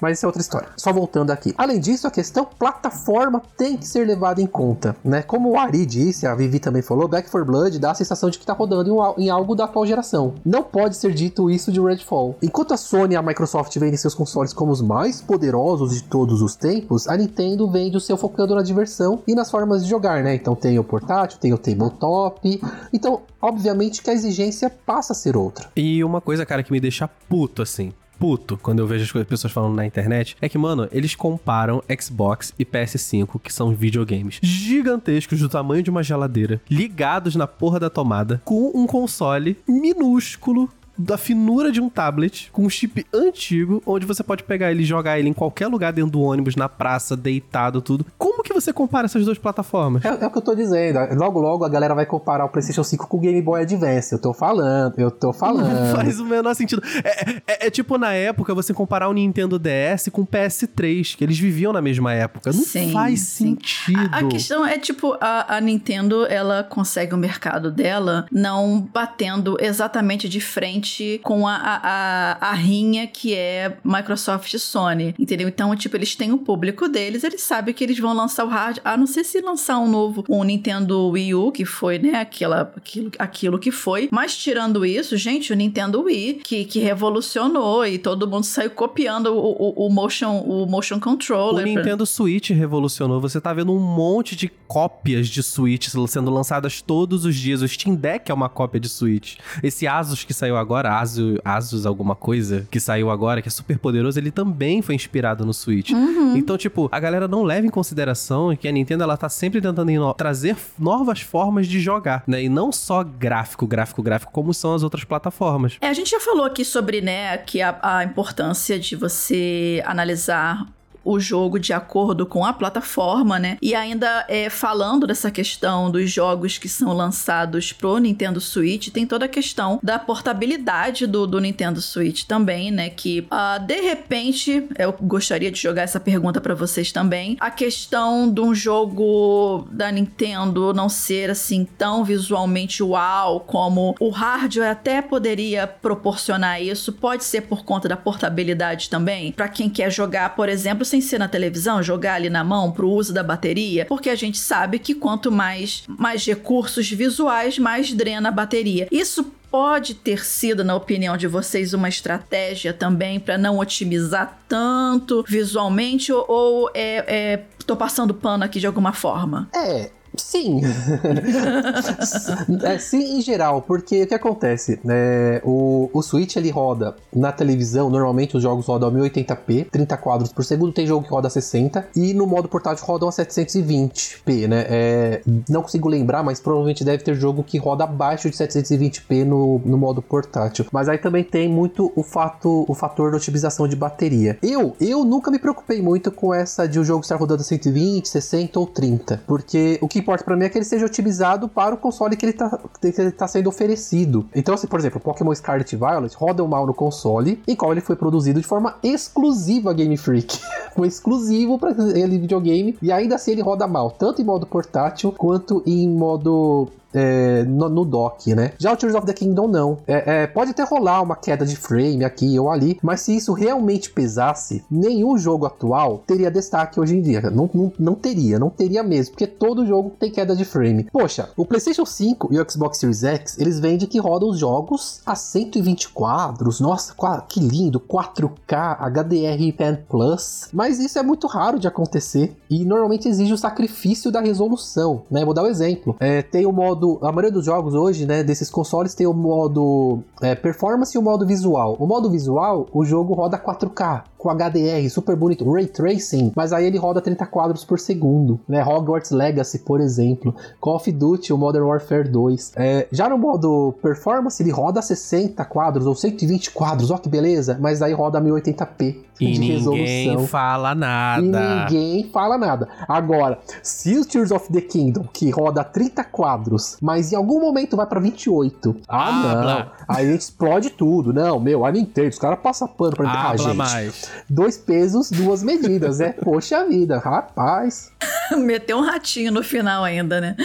mas 0.00 0.18
isso 0.18 0.26
é 0.26 0.28
outra 0.28 0.40
história. 0.40 0.68
Só 0.76 0.92
voltando 0.92 1.30
aqui. 1.30 1.54
Além 1.56 1.80
disso, 1.80 2.06
a 2.06 2.10
questão 2.10 2.44
plataforma 2.44 3.42
tem 3.56 3.76
que 3.76 3.86
ser 3.86 4.06
levada 4.06 4.40
em 4.40 4.46
conta, 4.46 4.96
né? 5.04 5.22
Como 5.22 5.50
o 5.50 5.58
Ari 5.58 5.86
disse, 5.86 6.26
a 6.26 6.34
Vivi 6.34 6.58
também 6.58 6.82
falou, 6.82 7.08
Back 7.08 7.30
4 7.30 7.46
Blood 7.46 7.78
dá 7.78 7.90
a 7.90 7.94
sensação 7.94 8.30
de 8.30 8.38
que 8.38 8.46
tá 8.46 8.52
rodando 8.52 8.96
em 9.18 9.30
algo 9.30 9.54
da 9.54 9.64
atual 9.64 9.86
geração. 9.86 10.34
Não 10.44 10.62
pode 10.62 10.96
ser 10.96 11.12
dito 11.12 11.50
isso 11.50 11.72
de 11.72 11.80
Redfall. 11.80 12.36
Enquanto 12.42 12.74
a 12.74 12.76
Sony 12.76 13.14
e 13.14 13.16
a 13.16 13.22
Microsoft 13.22 13.76
vendem 13.78 13.96
seus 13.96 14.14
consoles 14.14 14.52
como 14.52 14.72
os 14.72 14.82
mais 14.82 15.20
poderosos 15.20 15.94
de 15.94 16.04
todos 16.04 16.42
os 16.42 16.56
tempos, 16.56 17.08
a 17.08 17.16
Nintendo 17.16 17.68
vende 17.70 17.96
o 17.96 18.00
seu 18.00 18.16
focando 18.16 18.54
na 18.54 18.62
diversão 18.62 19.22
e 19.26 19.34
nas 19.34 19.50
formas 19.50 19.84
de 19.84 19.90
jogar, 19.90 20.22
né? 20.22 20.34
Então 20.34 20.54
tem 20.54 20.78
o 20.78 20.84
portátil, 20.84 21.38
tem 21.38 21.52
o 21.52 21.58
tabletop. 21.58 22.60
Então, 22.92 23.22
obviamente 23.40 24.02
que 24.02 24.10
a 24.10 24.14
exigência 24.14 24.70
passa 24.70 25.12
a 25.12 25.16
ser 25.16 25.36
outra. 25.36 25.68
E 25.76 26.02
uma 26.02 26.20
coisa, 26.20 26.46
cara, 26.46 26.62
que 26.62 26.72
me 26.72 26.80
deixa 26.80 27.08
puto 27.28 27.62
assim 27.62 27.92
puto 28.18 28.58
quando 28.62 28.80
eu 28.80 28.86
vejo 28.86 29.18
as 29.18 29.26
pessoas 29.26 29.52
falando 29.52 29.74
na 29.74 29.86
internet 29.86 30.36
é 30.40 30.48
que, 30.48 30.58
mano, 30.58 30.88
eles 30.90 31.14
comparam 31.14 31.82
Xbox 32.00 32.52
e 32.58 32.64
PS5, 32.64 33.40
que 33.42 33.52
são 33.52 33.74
videogames 33.74 34.38
gigantescos 34.42 35.40
do 35.40 35.48
tamanho 35.48 35.82
de 35.82 35.90
uma 35.90 36.02
geladeira, 36.02 36.60
ligados 36.70 37.36
na 37.36 37.46
porra 37.46 37.80
da 37.80 37.90
tomada, 37.90 38.40
com 38.44 38.72
um 38.74 38.86
console 38.86 39.56
minúsculo 39.68 40.68
da 40.98 41.18
finura 41.18 41.70
de 41.70 41.80
um 41.80 41.88
tablet 41.88 42.50
com 42.52 42.64
um 42.64 42.70
chip 42.70 43.06
antigo, 43.12 43.82
onde 43.86 44.06
você 44.06 44.22
pode 44.22 44.42
pegar 44.42 44.70
ele 44.70 44.82
e 44.82 44.86
jogar 44.86 45.18
ele 45.18 45.28
em 45.28 45.32
qualquer 45.32 45.66
lugar 45.66 45.92
dentro 45.92 46.10
do 46.12 46.20
ônibus, 46.20 46.56
na 46.56 46.68
praça, 46.68 47.16
deitado, 47.16 47.80
tudo. 47.80 48.06
Como 48.16 48.42
que 48.42 48.52
você 48.52 48.72
compara 48.72 49.06
essas 49.06 49.24
duas 49.24 49.38
plataformas? 49.38 50.04
É, 50.04 50.08
é 50.08 50.26
o 50.26 50.30
que 50.30 50.38
eu 50.38 50.42
tô 50.42 50.54
dizendo. 50.54 50.98
Logo, 51.14 51.40
logo 51.40 51.64
a 51.64 51.68
galera 51.68 51.94
vai 51.94 52.06
comparar 52.06 52.44
o 52.44 52.48
PlayStation 52.48 52.82
5 52.82 53.06
com 53.06 53.16
o 53.16 53.20
Game 53.20 53.40
Boy 53.42 53.62
Advance. 53.62 54.12
Eu 54.12 54.20
tô 54.20 54.32
falando, 54.32 54.94
eu 54.98 55.10
tô 55.10 55.32
falando. 55.32 55.68
Não 55.68 55.96
faz 55.96 56.20
o 56.20 56.24
menor 56.24 56.54
sentido. 56.54 56.82
É, 57.04 57.30
é, 57.46 57.66
é, 57.66 57.70
tipo 57.70 57.98
na 57.98 58.12
época 58.12 58.54
você 58.54 58.72
comparar 58.72 59.08
o 59.08 59.12
Nintendo 59.12 59.58
DS 59.58 60.08
com 60.10 60.22
o 60.22 60.26
PS3, 60.26 61.16
que 61.16 61.24
eles 61.24 61.38
viviam 61.38 61.72
na 61.72 61.82
mesma 61.82 62.12
época. 62.12 62.52
Não 62.52 62.62
sim, 62.62 62.92
faz 62.92 63.20
sim. 63.20 63.56
sentido. 63.56 64.10
A, 64.12 64.18
a, 64.18 64.24
questão 64.28 64.64
é, 64.64 64.78
tipo, 64.78 65.16
a, 65.20 65.56
a 65.56 65.60
Nintendo, 65.60 66.26
ela 66.26 66.62
consegue 66.62 67.14
o 67.14 67.18
mercado 67.18 67.70
dela 67.70 68.26
não 68.30 68.80
batendo 68.92 69.56
exatamente 69.60 70.28
de 70.28 70.40
frente 70.40 70.85
com 71.22 71.46
a, 71.46 71.56
a, 71.56 72.50
a, 72.50 72.52
rinha 72.52 73.06
que 73.06 73.34
é 73.34 73.76
Microsoft 73.84 74.52
e 74.52 74.58
Sony, 74.58 75.14
entendeu? 75.18 75.48
Então, 75.48 75.74
tipo, 75.76 75.96
eles 75.96 76.14
têm 76.14 76.32
o 76.32 76.38
público 76.38 76.88
deles, 76.88 77.24
eles 77.24 77.42
sabem 77.42 77.74
que 77.74 77.82
eles 77.82 77.98
vão 77.98 78.14
lançar 78.14 78.44
o 78.44 78.48
hard, 78.48 78.78
a 78.84 78.96
não 78.96 79.06
ser 79.06 79.24
se 79.24 79.40
lançar 79.40 79.78
um 79.78 79.88
novo, 79.88 80.24
um 80.28 80.42
Nintendo 80.44 81.08
Wii 81.08 81.34
U, 81.34 81.52
que 81.52 81.64
foi, 81.64 81.98
né, 81.98 82.20
aquela, 82.20 82.72
aquilo, 82.76 83.10
aquilo 83.18 83.58
que 83.58 83.70
foi. 83.70 84.08
Mas 84.10 84.36
tirando 84.36 84.84
isso, 84.84 85.16
gente, 85.16 85.52
o 85.52 85.56
Nintendo 85.56 86.02
Wii, 86.02 86.40
que, 86.44 86.64
que 86.64 86.78
revolucionou 86.78 87.86
e 87.86 87.98
todo 87.98 88.28
mundo 88.28 88.44
saiu 88.44 88.70
copiando 88.70 89.26
o, 89.28 89.38
o, 89.38 89.86
o 89.86 89.90
motion, 89.90 90.40
o 90.40 90.66
motion 90.66 91.00
controller. 91.00 91.64
O 91.64 91.68
Nintendo 91.68 91.98
pra... 91.98 92.06
Switch 92.06 92.50
revolucionou. 92.50 93.20
Você 93.20 93.40
tá 93.40 93.52
vendo 93.52 93.72
um 93.72 93.80
monte 93.80 94.36
de 94.36 94.48
cópias 94.48 95.28
de 95.28 95.42
Switch 95.42 95.88
sendo 96.08 96.30
lançadas 96.30 96.80
todos 96.80 97.24
os 97.24 97.36
dias. 97.36 97.62
O 97.62 97.68
Steam 97.68 97.94
Deck 97.94 98.30
é 98.30 98.34
uma 98.34 98.48
cópia 98.48 98.80
de 98.80 98.88
Switch. 98.88 99.36
Esse 99.62 99.86
Asus 99.86 100.24
que 100.24 100.34
saiu 100.34 100.56
agora 100.56 100.75
agora, 100.76 100.98
Asus, 100.98 101.38
Asus 101.44 101.86
alguma 101.86 102.14
coisa, 102.14 102.66
que 102.70 102.78
saiu 102.78 103.10
agora, 103.10 103.40
que 103.40 103.48
é 103.48 103.50
super 103.50 103.78
poderoso, 103.78 104.18
ele 104.18 104.30
também 104.30 104.82
foi 104.82 104.94
inspirado 104.94 105.44
no 105.44 105.54
Switch. 105.54 105.90
Uhum. 105.90 106.36
Então, 106.36 106.56
tipo, 106.58 106.88
a 106.92 107.00
galera 107.00 107.26
não 107.26 107.42
leva 107.42 107.66
em 107.66 107.70
consideração 107.70 108.54
que 108.54 108.68
a 108.68 108.72
Nintendo, 108.72 109.02
ela 109.02 109.16
tá 109.16 109.28
sempre 109.28 109.60
tentando 109.60 109.86
trazer 110.14 110.56
novas 110.78 111.20
formas 111.20 111.66
de 111.66 111.80
jogar, 111.80 112.22
né? 112.26 112.42
E 112.42 112.48
não 112.48 112.70
só 112.70 113.02
gráfico, 113.02 113.66
gráfico, 113.66 114.02
gráfico, 114.02 114.32
como 114.32 114.52
são 114.52 114.74
as 114.74 114.82
outras 114.82 115.04
plataformas. 115.04 115.76
É, 115.80 115.88
a 115.88 115.92
gente 115.92 116.10
já 116.10 116.20
falou 116.20 116.44
aqui 116.44 116.64
sobre, 116.64 117.00
né, 117.00 117.38
que 117.38 117.62
a, 117.62 117.78
a 117.82 118.04
importância 118.04 118.78
de 118.78 118.96
você 118.96 119.82
analisar 119.86 120.66
o 121.06 121.20
jogo 121.20 121.58
de 121.58 121.72
acordo 121.72 122.26
com 122.26 122.44
a 122.44 122.52
plataforma, 122.52 123.38
né? 123.38 123.56
E 123.62 123.74
ainda 123.74 124.26
é, 124.28 124.50
falando 124.50 125.06
dessa 125.06 125.30
questão 125.30 125.90
dos 125.90 126.10
jogos 126.10 126.58
que 126.58 126.68
são 126.68 126.92
lançados 126.92 127.72
pro 127.72 127.98
Nintendo 127.98 128.40
Switch, 128.40 128.88
tem 128.88 129.06
toda 129.06 129.26
a 129.26 129.28
questão 129.28 129.78
da 129.82 129.98
portabilidade 129.98 131.06
do, 131.06 131.26
do 131.26 131.40
Nintendo 131.40 131.80
Switch 131.80 132.24
também, 132.24 132.70
né? 132.70 132.90
Que 132.90 133.20
uh, 133.30 133.64
de 133.64 133.80
repente, 133.80 134.66
eu 134.78 134.92
gostaria 135.00 135.50
de 135.50 135.60
jogar 135.60 135.82
essa 135.82 136.00
pergunta 136.00 136.40
para 136.40 136.54
vocês 136.54 136.90
também. 136.90 137.36
A 137.38 137.50
questão 137.50 138.30
de 138.30 138.40
um 138.40 138.54
jogo 138.54 139.66
da 139.70 139.92
Nintendo 139.92 140.74
não 140.74 140.88
ser 140.88 141.30
assim 141.30 141.64
tão 141.78 142.04
visualmente 142.04 142.82
uau 142.82 143.40
como 143.40 143.94
o 144.00 144.10
hardware 144.10 144.70
até 144.70 145.00
poderia 145.00 145.66
proporcionar 145.66 146.60
isso, 146.60 146.92
pode 146.92 147.22
ser 147.24 147.42
por 147.42 147.64
conta 147.64 147.88
da 147.88 147.96
portabilidade 147.96 148.90
também, 148.90 149.32
para 149.32 149.48
quem 149.48 149.70
quer 149.70 149.90
jogar, 149.90 150.34
por 150.34 150.48
exemplo, 150.48 150.84
sem 150.84 150.95
ser 151.00 151.18
na 151.18 151.28
televisão, 151.28 151.82
jogar 151.82 152.14
ali 152.14 152.30
na 152.30 152.44
mão 152.44 152.72
pro 152.72 152.90
uso 152.90 153.12
da 153.12 153.22
bateria, 153.22 153.84
porque 153.86 154.10
a 154.10 154.14
gente 154.14 154.38
sabe 154.38 154.78
que 154.78 154.94
quanto 154.94 155.30
mais 155.30 155.84
mais 155.86 156.24
recursos 156.24 156.90
visuais, 156.90 157.58
mais 157.58 157.92
drena 157.92 158.28
a 158.28 158.32
bateria. 158.32 158.88
Isso 158.90 159.32
pode 159.50 159.94
ter 159.94 160.24
sido, 160.24 160.62
na 160.62 160.74
opinião 160.74 161.16
de 161.16 161.26
vocês, 161.26 161.72
uma 161.72 161.88
estratégia 161.88 162.72
também 162.72 163.18
para 163.18 163.38
não 163.38 163.58
otimizar 163.58 164.38
tanto 164.48 165.24
visualmente 165.26 166.12
ou, 166.12 166.24
ou 166.28 166.70
é, 166.74 167.04
é, 167.06 167.42
tô 167.66 167.76
passando 167.76 168.12
pano 168.12 168.44
aqui 168.44 168.60
de 168.60 168.66
alguma 168.66 168.92
forma? 168.92 169.48
É, 169.54 169.90
Sim. 170.16 170.60
é, 172.64 172.78
sim, 172.78 173.18
em 173.18 173.20
geral, 173.20 173.62
porque 173.62 174.02
o 174.02 174.06
que 174.06 174.14
acontece? 174.14 174.80
É, 174.88 175.40
o, 175.44 175.90
o 175.92 176.02
Switch 176.02 176.36
ele 176.36 176.50
roda 176.50 176.96
na 177.14 177.32
televisão, 177.32 177.90
normalmente 177.90 178.36
os 178.36 178.42
jogos 178.42 178.66
rodam 178.66 178.88
a 178.88 178.92
1080p, 178.92 179.70
30 179.70 179.96
quadros 179.96 180.32
por 180.32 180.44
segundo, 180.44 180.72
tem 180.72 180.86
jogo 180.86 181.04
que 181.04 181.10
roda 181.10 181.28
a 181.28 181.30
60, 181.30 181.88
e 181.96 182.14
no 182.14 182.26
modo 182.26 182.48
portátil 182.48 182.84
rodam 182.84 183.08
a 183.08 183.12
720p, 183.12 184.48
né? 184.48 184.66
É, 184.68 185.22
não 185.48 185.62
consigo 185.62 185.88
lembrar, 185.88 186.22
mas 186.22 186.40
provavelmente 186.40 186.84
deve 186.84 187.02
ter 187.02 187.14
jogo 187.14 187.42
que 187.42 187.58
roda 187.58 187.84
abaixo 187.84 188.30
de 188.30 188.36
720p 188.36 189.24
no, 189.24 189.60
no 189.64 189.78
modo 189.78 190.02
portátil. 190.02 190.66
Mas 190.72 190.88
aí 190.88 190.98
também 190.98 191.24
tem 191.24 191.48
muito 191.48 191.92
o 191.94 192.02
fato, 192.02 192.64
o 192.68 192.74
fator 192.74 193.10
de 193.10 193.16
otimização 193.16 193.68
de 193.68 193.76
bateria. 193.76 194.38
Eu, 194.42 194.74
eu 194.80 195.04
nunca 195.04 195.30
me 195.30 195.38
preocupei 195.38 195.82
muito 195.82 196.10
com 196.10 196.32
essa 196.32 196.66
de 196.66 196.78
o 196.78 196.84
jogo 196.84 197.00
estar 197.00 197.16
rodando 197.16 197.42
a 197.42 197.44
120, 197.44 198.08
60 198.08 198.58
ou 198.58 198.66
30, 198.66 199.22
porque 199.26 199.78
o 199.80 199.88
que 199.88 200.02
importa 200.06 200.22
para 200.22 200.36
mim 200.36 200.44
é 200.44 200.48
que 200.48 200.56
ele 200.56 200.64
seja 200.64 200.86
otimizado 200.86 201.48
para 201.48 201.74
o 201.74 201.78
console 201.78 202.16
que 202.16 202.24
ele 202.24 202.32
tá, 202.32 202.60
que 202.80 203.00
ele 203.00 203.10
tá 203.10 203.26
sendo 203.26 203.48
oferecido. 203.48 204.24
Então, 204.34 204.54
assim, 204.54 204.68
por 204.68 204.78
exemplo, 204.78 205.00
Pokémon 205.00 205.34
Scarlet 205.34 205.72
e 205.72 205.76
Violet 205.76 206.14
rodam 206.14 206.46
mal 206.46 206.64
no 206.64 206.72
console, 206.72 207.42
em 207.46 207.56
qual 207.56 207.72
ele 207.72 207.80
foi 207.80 207.96
produzido 207.96 208.40
de 208.40 208.46
forma 208.46 208.76
exclusiva 208.82 209.74
Game 209.74 209.96
Freak. 209.96 210.38
foi 210.76 210.86
exclusivo 210.86 211.58
para 211.58 211.72
ele 211.98 212.18
videogame, 212.18 212.78
e 212.80 212.92
ainda 212.92 213.16
assim 213.16 213.32
ele 213.32 213.42
roda 213.42 213.66
mal, 213.66 213.90
tanto 213.90 214.22
em 214.22 214.24
modo 214.24 214.46
portátil 214.46 215.10
quanto 215.10 215.62
em 215.66 215.88
modo 215.88 216.68
é, 216.96 217.44
no, 217.44 217.68
no, 217.68 217.84
dock, 217.84 218.34
né? 218.34 218.52
Já 218.58 218.72
o 218.72 218.76
Tears 218.76 218.94
of 218.94 219.06
the 219.06 219.12
Kingdom 219.12 219.48
não. 219.48 219.78
É, 219.86 220.22
é, 220.22 220.26
pode 220.26 220.50
até 220.50 220.64
rolar 220.64 221.02
uma 221.02 221.14
queda 221.14 221.44
de 221.44 221.54
frame 221.54 222.04
aqui 222.04 222.38
ou 222.38 222.50
ali, 222.50 222.78
mas 222.82 223.02
se 223.02 223.14
isso 223.14 223.32
realmente 223.32 223.90
pesasse, 223.90 224.64
nenhum 224.70 225.18
jogo 225.18 225.46
atual 225.46 226.02
teria 226.06 226.30
destaque 226.30 226.80
hoje 226.80 226.96
em 226.96 227.02
dia. 227.02 227.20
Não, 227.30 227.50
não, 227.52 227.72
não 227.78 227.94
teria, 227.94 228.38
não 228.38 228.48
teria 228.48 228.82
mesmo, 228.82 229.12
porque 229.12 229.26
todo 229.26 229.66
jogo 229.66 229.92
tem 229.98 230.10
queda 230.10 230.34
de 230.34 230.44
frame. 230.44 230.84
Poxa, 230.84 231.28
o 231.36 231.44
PlayStation 231.44 231.84
5 231.84 232.28
e 232.32 232.40
o 232.40 232.50
Xbox 232.50 232.78
Series 232.78 233.04
X, 233.04 233.38
eles 233.38 233.60
vendem 233.60 233.86
que 233.86 233.98
rodam 233.98 234.30
os 234.30 234.38
jogos 234.38 235.00
a 235.04 235.14
120 235.14 235.90
quadros. 235.90 236.60
Nossa, 236.60 236.94
que 237.28 237.40
lindo, 237.40 237.78
4K, 237.78 238.78
HDR10 238.90 239.78
Plus. 239.88 240.48
Mas 240.52 240.78
isso 240.78 240.98
é 240.98 241.02
muito 241.02 241.26
raro 241.26 241.58
de 241.58 241.68
acontecer 241.68 242.36
e 242.48 242.64
normalmente 242.64 243.08
exige 243.08 243.32
o 243.32 243.38
sacrifício 243.38 244.10
da 244.10 244.20
resolução, 244.20 245.02
né? 245.10 245.24
Vou 245.24 245.34
dar 245.34 245.42
um 245.42 245.46
exemplo. 245.46 245.96
É, 246.00 246.22
tem 246.22 246.46
o 246.46 246.52
modo 246.52 246.85
modo. 246.86 246.98
A 247.02 247.10
maioria 247.10 247.32
dos 247.32 247.44
jogos 247.44 247.74
hoje, 247.74 248.06
né, 248.06 248.22
desses 248.22 248.50
consoles 248.50 248.94
tem 248.94 249.06
o 249.06 249.12
modo 249.12 250.00
é, 250.22 250.34
performance 250.34 250.96
e 250.96 250.98
o 250.98 251.02
modo 251.02 251.26
visual. 251.26 251.76
O 251.78 251.86
modo 251.86 252.10
visual, 252.10 252.66
o 252.72 252.84
jogo 252.84 253.14
roda 253.14 253.38
4K 253.38 254.04
com 254.16 254.30
HDR, 254.30 254.88
super 254.90 255.14
bonito, 255.14 255.48
Ray 255.50 255.66
Tracing, 255.66 256.32
mas 256.34 256.52
aí 256.52 256.66
ele 256.66 256.78
roda 256.78 257.00
30 257.00 257.26
quadros 257.26 257.64
por 257.64 257.78
segundo, 257.78 258.40
né? 258.48 258.64
Hogwarts 258.64 259.10
Legacy, 259.10 259.60
por 259.60 259.80
exemplo, 259.80 260.34
Call 260.60 260.76
of 260.76 260.90
Duty, 260.90 261.32
o 261.32 261.38
Modern 261.38 261.64
Warfare 261.64 262.08
2. 262.08 262.52
É, 262.56 262.88
já 262.90 263.08
no 263.08 263.18
modo 263.18 263.74
performance, 263.80 264.42
ele 264.42 264.50
roda 264.50 264.82
60 264.82 265.44
quadros 265.44 265.86
ou 265.86 265.94
120 265.94 266.50
quadros, 266.50 266.90
ó 266.90 266.98
que 266.98 267.08
beleza, 267.08 267.56
mas 267.60 267.82
aí 267.82 267.92
roda 267.92 268.20
1080p. 268.20 268.96
E 269.20 269.32
de 269.32 269.38
ninguém 269.38 269.56
resolução. 269.56 270.26
fala 270.26 270.74
nada. 270.74 271.22
E 271.22 271.28
ninguém 271.28 272.10
fala 272.10 272.36
nada. 272.36 272.68
Agora, 272.86 273.38
se 273.62 273.96
o 273.98 274.04
Tears 274.04 274.30
of 274.30 274.52
the 274.52 274.60
Kingdom, 274.60 275.04
que 275.12 275.30
roda 275.30 275.64
30 275.64 276.04
quadros, 276.04 276.76
mas 276.80 277.12
em 277.12 277.16
algum 277.16 277.40
momento 277.40 277.76
vai 277.76 277.86
para 277.86 278.00
28. 278.00 278.76
Ah, 278.88 279.08
ah 279.08 279.12
não. 279.12 279.42
Blá. 279.42 279.72
Aí 279.88 280.08
a 280.08 280.12
gente 280.12 280.20
explode 280.22 280.70
tudo. 280.70 281.12
Não, 281.12 281.40
meu, 281.40 281.64
a 281.64 281.72
Nintendo, 281.72 282.08
os 282.08 282.18
caras 282.18 282.38
passam 282.40 282.68
pano 282.68 282.96
pra 282.96 283.08
ah, 283.08 283.30
ah 283.30 283.36
gente. 283.36 283.56
Mais. 283.56 284.10
Dois 284.28 284.56
pesos, 284.58 285.10
duas 285.10 285.42
medidas, 285.42 285.98
né? 285.98 286.12
Poxa 286.12 286.66
vida, 286.66 286.98
rapaz. 286.98 287.92
Meteu 288.36 288.78
um 288.78 288.82
ratinho 288.82 289.32
no 289.32 289.42
final 289.42 289.84
ainda, 289.84 290.20
né? 290.20 290.36